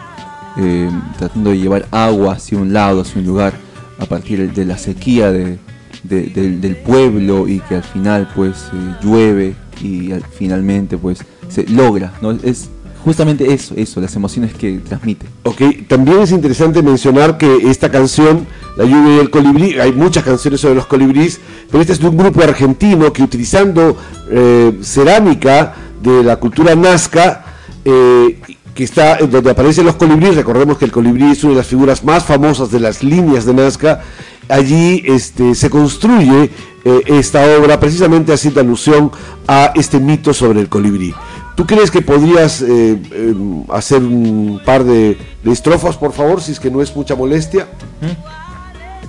eh, 0.58 0.90
tratando 1.20 1.50
de 1.50 1.60
llevar 1.60 1.86
agua 1.92 2.34
hacia 2.36 2.58
un 2.58 2.72
lado, 2.72 3.02
hacia 3.02 3.20
un 3.20 3.28
lugar, 3.28 3.54
a 4.00 4.06
partir 4.06 4.52
de 4.54 4.66
la 4.66 4.78
sequía 4.78 5.32
de, 5.32 5.60
de- 6.04 6.28
del, 6.58 6.76
pueblo 6.78 7.48
y 7.48 7.60
que 7.60 7.76
al 7.76 7.84
final 7.84 8.30
pues 8.36 8.70
llueve 9.04 9.56
y 9.82 10.12
al- 10.14 10.24
finalmente 10.24 10.98
pues 10.98 11.20
se 11.54 11.68
logra, 11.68 12.14
¿no? 12.22 12.32
Es 12.32 12.70
justamente 13.04 13.54
eso, 13.54 13.74
eso, 13.76 14.00
las 14.00 14.16
emociones 14.16 14.54
que 14.54 14.80
transmite. 14.80 15.26
Ok, 15.44 15.62
también 15.88 16.20
es 16.20 16.32
interesante 16.32 16.82
mencionar 16.82 17.38
que 17.38 17.70
esta 17.70 17.92
canción, 17.92 18.48
La 18.78 18.86
lluvia 18.86 19.18
y 19.18 19.20
el 19.20 19.30
colibrí, 19.30 19.80
hay 19.80 19.92
muchas 19.92 20.24
canciones 20.24 20.62
sobre 20.62 20.76
los 20.76 20.88
colibríes, 20.88 21.40
pero 21.70 21.82
este 21.82 21.94
es 21.94 22.00
de 22.00 22.08
un 22.08 22.18
grupo 22.18 22.42
argentino 22.42 23.14
que 23.14 23.22
utilizando 23.22 23.96
eh, 24.32 24.80
cerámica 24.82 25.76
de 26.02 26.24
la 26.24 26.38
cultura 26.38 26.74
nazca, 26.74 27.46
eh, 27.86 28.40
que 28.74 28.84
está 28.84 29.18
donde 29.18 29.52
aparecen 29.52 29.86
los 29.86 29.96
colibríes, 29.96 30.36
recordemos 30.36 30.78
que 30.78 30.86
el 30.86 30.92
colibrí 30.92 31.32
es 31.32 31.44
una 31.44 31.52
de 31.52 31.58
las 31.58 31.68
figuras 31.68 32.04
más 32.04 32.24
famosas 32.26 32.72
de 32.72 32.80
las 32.80 33.04
líneas 33.04 33.46
de 33.46 33.54
Nazca, 33.54 34.02
allí 34.50 35.04
este, 35.06 35.54
se 35.54 35.70
construye 35.70 36.50
eh, 36.86 37.02
esta 37.06 37.46
obra 37.58 37.80
precisamente 37.80 38.34
haciendo 38.34 38.62
alusión 38.62 39.12
a 39.48 39.72
este 39.76 40.00
mito 40.00 40.34
sobre 40.34 40.60
el 40.60 40.70
colibrí. 40.70 41.14
¿Tú 41.56 41.68
crees 41.68 41.92
que 41.92 42.02
podrías 42.02 42.62
eh, 42.62 43.00
eh, 43.12 43.36
hacer 43.70 44.02
un 44.02 44.60
par 44.66 44.84
de, 44.84 45.18
de 45.44 45.52
estrofas, 45.52 45.98
por 45.98 46.12
favor, 46.12 46.42
si 46.42 46.52
es 46.52 46.60
que 46.60 46.72
no 46.72 46.82
es 46.82 46.96
mucha 46.96 47.16
molestia? 47.16 47.68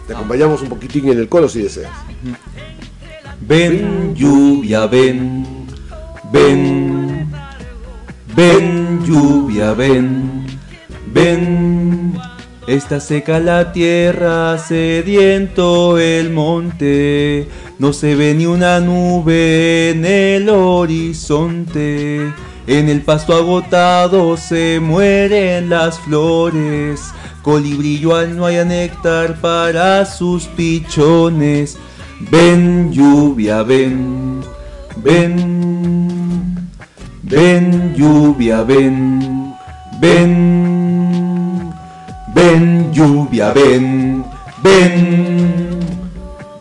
Te 0.07 0.13
acompañamos 0.13 0.61
un 0.61 0.69
poquitín 0.69 1.09
en 1.09 1.19
el 1.19 1.29
coro 1.29 1.49
si 1.49 1.63
deseas. 1.63 1.93
Ven 3.41 4.15
lluvia, 4.15 4.87
ven, 4.87 5.47
ven, 6.31 7.31
ven 8.37 9.05
lluvia, 9.05 9.73
ven, 9.73 10.47
ven. 11.07 12.15
Está 12.67 13.01
seca 13.01 13.41
la 13.41 13.73
tierra, 13.73 14.57
sediento 14.59 15.99
el 15.99 16.31
monte, 16.31 17.49
no 17.79 17.93
se 17.93 18.15
ve 18.15 18.35
ni 18.35 18.47
una 18.47 18.81
nube 18.81 19.91
en 19.91 20.05
el 20.05 20.49
horizonte. 20.49 22.33
En 22.67 22.89
el 22.89 23.03
pasto 23.03 23.35
agotado 23.35 24.39
se 24.39 24.81
mueren 24.81 25.69
las 25.69 25.99
flores, 26.01 27.13
colibrillo 27.43 28.27
no 28.29 28.47
haya 28.47 28.65
néctar 28.65 29.39
para 29.41 30.07
sus 30.07 30.45
pichones. 30.45 31.77
Ven 32.31 32.91
lluvia, 32.91 33.63
ven, 33.63 34.41
ven, 34.97 36.71
ven 37.23 37.95
lluvia, 37.95 38.63
ven, 38.63 39.55
ven, 40.01 41.71
ven 42.35 42.93
lluvia, 42.95 43.53
ven, 43.53 44.25
ven, 44.63 45.74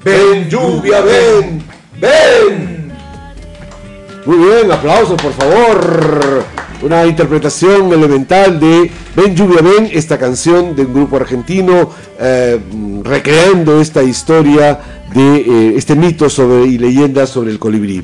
¡Ven, 0.04 0.50
lluvia, 0.50 1.02
ven! 1.02 1.64
¡Ven! 2.00 2.92
Muy 4.26 4.38
bien, 4.38 4.72
aplausos, 4.72 5.22
por 5.22 5.34
favor. 5.34 6.44
Una 6.82 7.06
interpretación 7.06 7.94
elemental 7.94 8.60
de 8.60 8.92
Ven, 9.16 9.36
lluvia, 9.36 9.62
ven, 9.62 9.90
esta 9.94 10.18
canción 10.18 10.76
de 10.76 10.86
un 10.86 10.94
grupo 10.94 11.18
argentino, 11.18 11.92
eh, 12.20 12.60
recreando 13.04 13.80
esta 13.80 14.02
historia 14.02 14.80
de 15.14 15.36
eh, 15.38 15.74
este 15.78 15.96
mito 15.96 16.32
sobre, 16.32 16.66
y 16.66 16.80
leyenda 16.80 17.28
sobre 17.28 17.52
el 17.52 17.60
colibrí. 17.60 18.04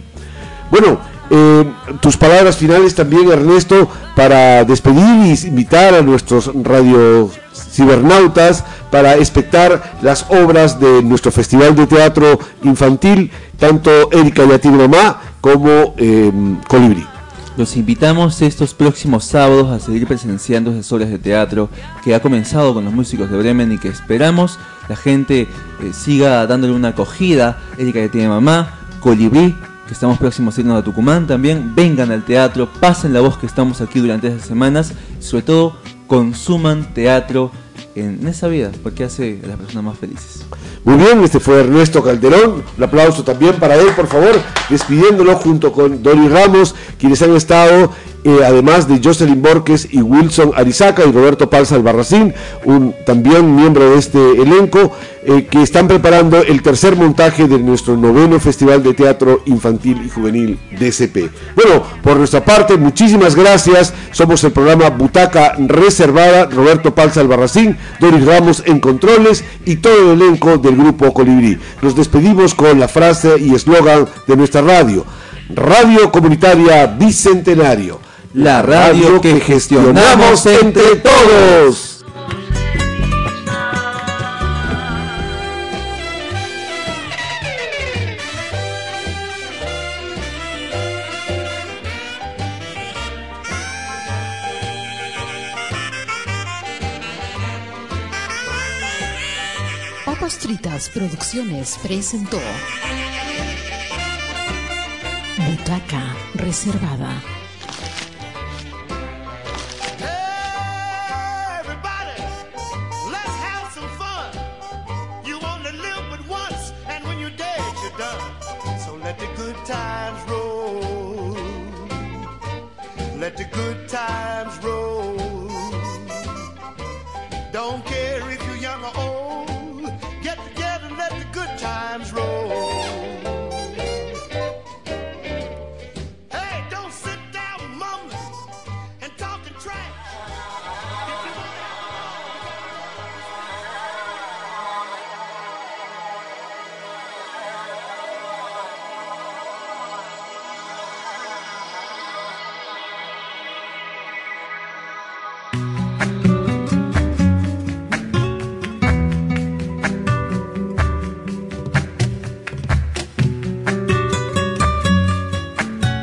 Bueno, 0.70 1.00
eh, 1.30 1.72
tus 2.02 2.18
palabras 2.18 2.58
finales 2.58 2.96
también, 2.96 3.32
Ernesto, 3.32 3.90
para 4.16 4.64
despedir 4.66 5.04
y 5.26 5.48
invitar 5.48 5.94
a 5.94 6.02
nuestros 6.02 6.52
radio 6.64 7.30
cibernautas 7.54 8.64
para 8.90 9.16
espectar 9.16 10.00
las 10.02 10.26
obras 10.30 10.80
de 10.80 11.04
nuestro 11.04 11.32
Festival 11.32 11.76
de 11.76 11.88
Teatro 11.88 12.40
Infantil, 12.64 13.32
tanto 13.58 14.12
Erika 14.12 14.44
y 14.44 14.60
Tiene 14.60 14.88
Mamá 14.88 15.22
como 15.42 15.94
eh, 15.98 16.32
Colibrí. 16.68 17.06
Los 17.58 17.76
invitamos 17.76 18.42
estos 18.42 18.74
próximos 18.74 19.26
sábados 19.26 19.70
a 19.70 19.80
seguir 19.86 20.08
presenciando 20.08 20.72
esas 20.72 20.92
obras 20.94 21.10
de 21.10 21.20
teatro 21.20 21.70
que 22.04 22.16
ha 22.16 22.22
comenzado 22.22 22.74
con 22.74 22.86
los 22.86 22.94
músicos 22.94 23.30
de 23.30 23.38
Bremen 23.38 23.74
y 23.74 23.78
que 23.78 23.90
esperamos 23.90 24.58
la 24.88 24.96
gente 24.96 25.42
eh, 25.42 25.48
siga 25.94 26.48
dándole 26.48 26.74
una 26.74 26.90
acogida. 26.90 27.60
Erika 27.78 28.00
ya 28.00 28.10
tiene 28.10 28.30
mamá, 28.30 28.80
Colibrí, 29.02 29.56
que 29.90 29.96
estamos 29.96 30.20
próximos 30.20 30.56
a 30.56 30.62
irnos 30.62 30.80
a 30.80 30.84
Tucumán 30.84 31.26
también. 31.26 31.74
Vengan 31.74 32.12
al 32.12 32.24
teatro, 32.24 32.70
pasen 32.80 33.12
la 33.12 33.22
voz 33.22 33.40
que 33.40 33.48
estamos 33.48 33.82
aquí 33.82 33.98
durante 34.00 34.28
esas 34.28 34.44
semanas 34.44 34.94
sobre 35.20 35.42
todo 35.42 35.74
consuman 36.06 36.94
teatro 36.94 37.52
en 37.96 38.28
esa 38.28 38.48
vida 38.48 38.72
porque 38.84 39.04
hace 39.04 39.40
a 39.44 39.48
las 39.48 39.58
personas 39.58 39.86
más 39.86 39.98
felices. 39.98 40.46
Muy 40.84 40.96
bien, 40.96 41.24
este 41.24 41.40
fue 41.40 41.62
Ernesto 41.62 42.04
Calderón. 42.04 42.64
Un 42.78 42.84
aplauso 42.84 43.24
también 43.24 43.56
para 43.56 43.76
él, 43.78 43.88
por 43.96 44.06
favor, 44.06 44.40
despidiéndolo 44.70 45.36
junto 45.38 45.72
con 45.72 46.04
Dori 46.04 46.28
Ramos, 46.28 46.76
quienes 47.00 47.24
han 47.24 47.36
estado, 47.36 47.92
eh, 48.24 48.40
además 48.46 48.88
de 48.88 49.00
Jocelyn 49.04 49.42
Borges 49.42 49.88
y 49.92 50.02
Wilson 50.02 50.52
Arizaca 50.56 51.06
y 51.06 51.12
Roberto 51.12 51.50
Palza 51.50 51.76
Albarracín, 51.76 52.34
un 52.66 52.94
también 53.06 53.56
miembro 53.56 53.92
de 53.92 53.98
este 53.98 54.20
elenco, 54.42 54.92
eh, 55.24 55.48
que 55.50 55.62
están 55.62 55.88
preparando 55.88 56.42
el 56.42 56.62
tercer 56.62 56.96
montaje 56.96 57.48
de 57.48 57.60
nuestro 57.60 57.96
noveno 57.96 58.40
Festival 58.40 58.84
de 58.84 58.94
Teatro 58.94 59.42
Infantil 59.46 60.02
y 60.06 60.10
Juvenil 60.10 60.60
DCP. 60.72 61.30
Bueno, 61.56 61.84
por 62.02 62.18
nuestra 62.18 62.44
parte, 62.44 62.78
muchísimas 62.78 63.36
gracias. 63.36 63.94
Somos 64.12 64.44
el 64.44 64.52
programa 64.52 64.90
Butaca 64.90 65.56
Reservada, 65.58 66.46
Roberto 66.46 66.96
Palza 66.96 67.22
Albarracín, 67.22 67.78
Doris 68.00 68.26
Ramos 68.26 68.64
en 68.66 68.80
controles 68.80 69.44
y 69.66 69.78
todo 69.78 70.14
el 70.14 70.22
elenco 70.22 70.58
del 70.58 70.76
grupo 70.76 71.14
Colibrí. 71.14 71.58
Nos 71.82 71.96
despedimos 71.96 72.56
con 72.56 72.80
la 72.80 72.88
frase 72.88 73.36
y 73.40 73.54
eslogan 73.54 74.08
de 74.28 74.36
nuestra 74.36 74.62
radio. 74.62 75.06
Radio 75.50 76.12
Comunitaria 76.12 76.86
Bicentenario. 76.86 78.09
La 78.34 78.62
radio 78.62 79.20
que 79.20 79.40
gestionamos 79.40 80.46
entre 80.46 80.98
todos. 80.98 82.06
Papas 100.06 100.36
Fritas 100.36 100.90
Producciones 100.90 101.80
presentó 101.82 102.38
Butaca 105.36 106.16
Reservada. 106.36 107.39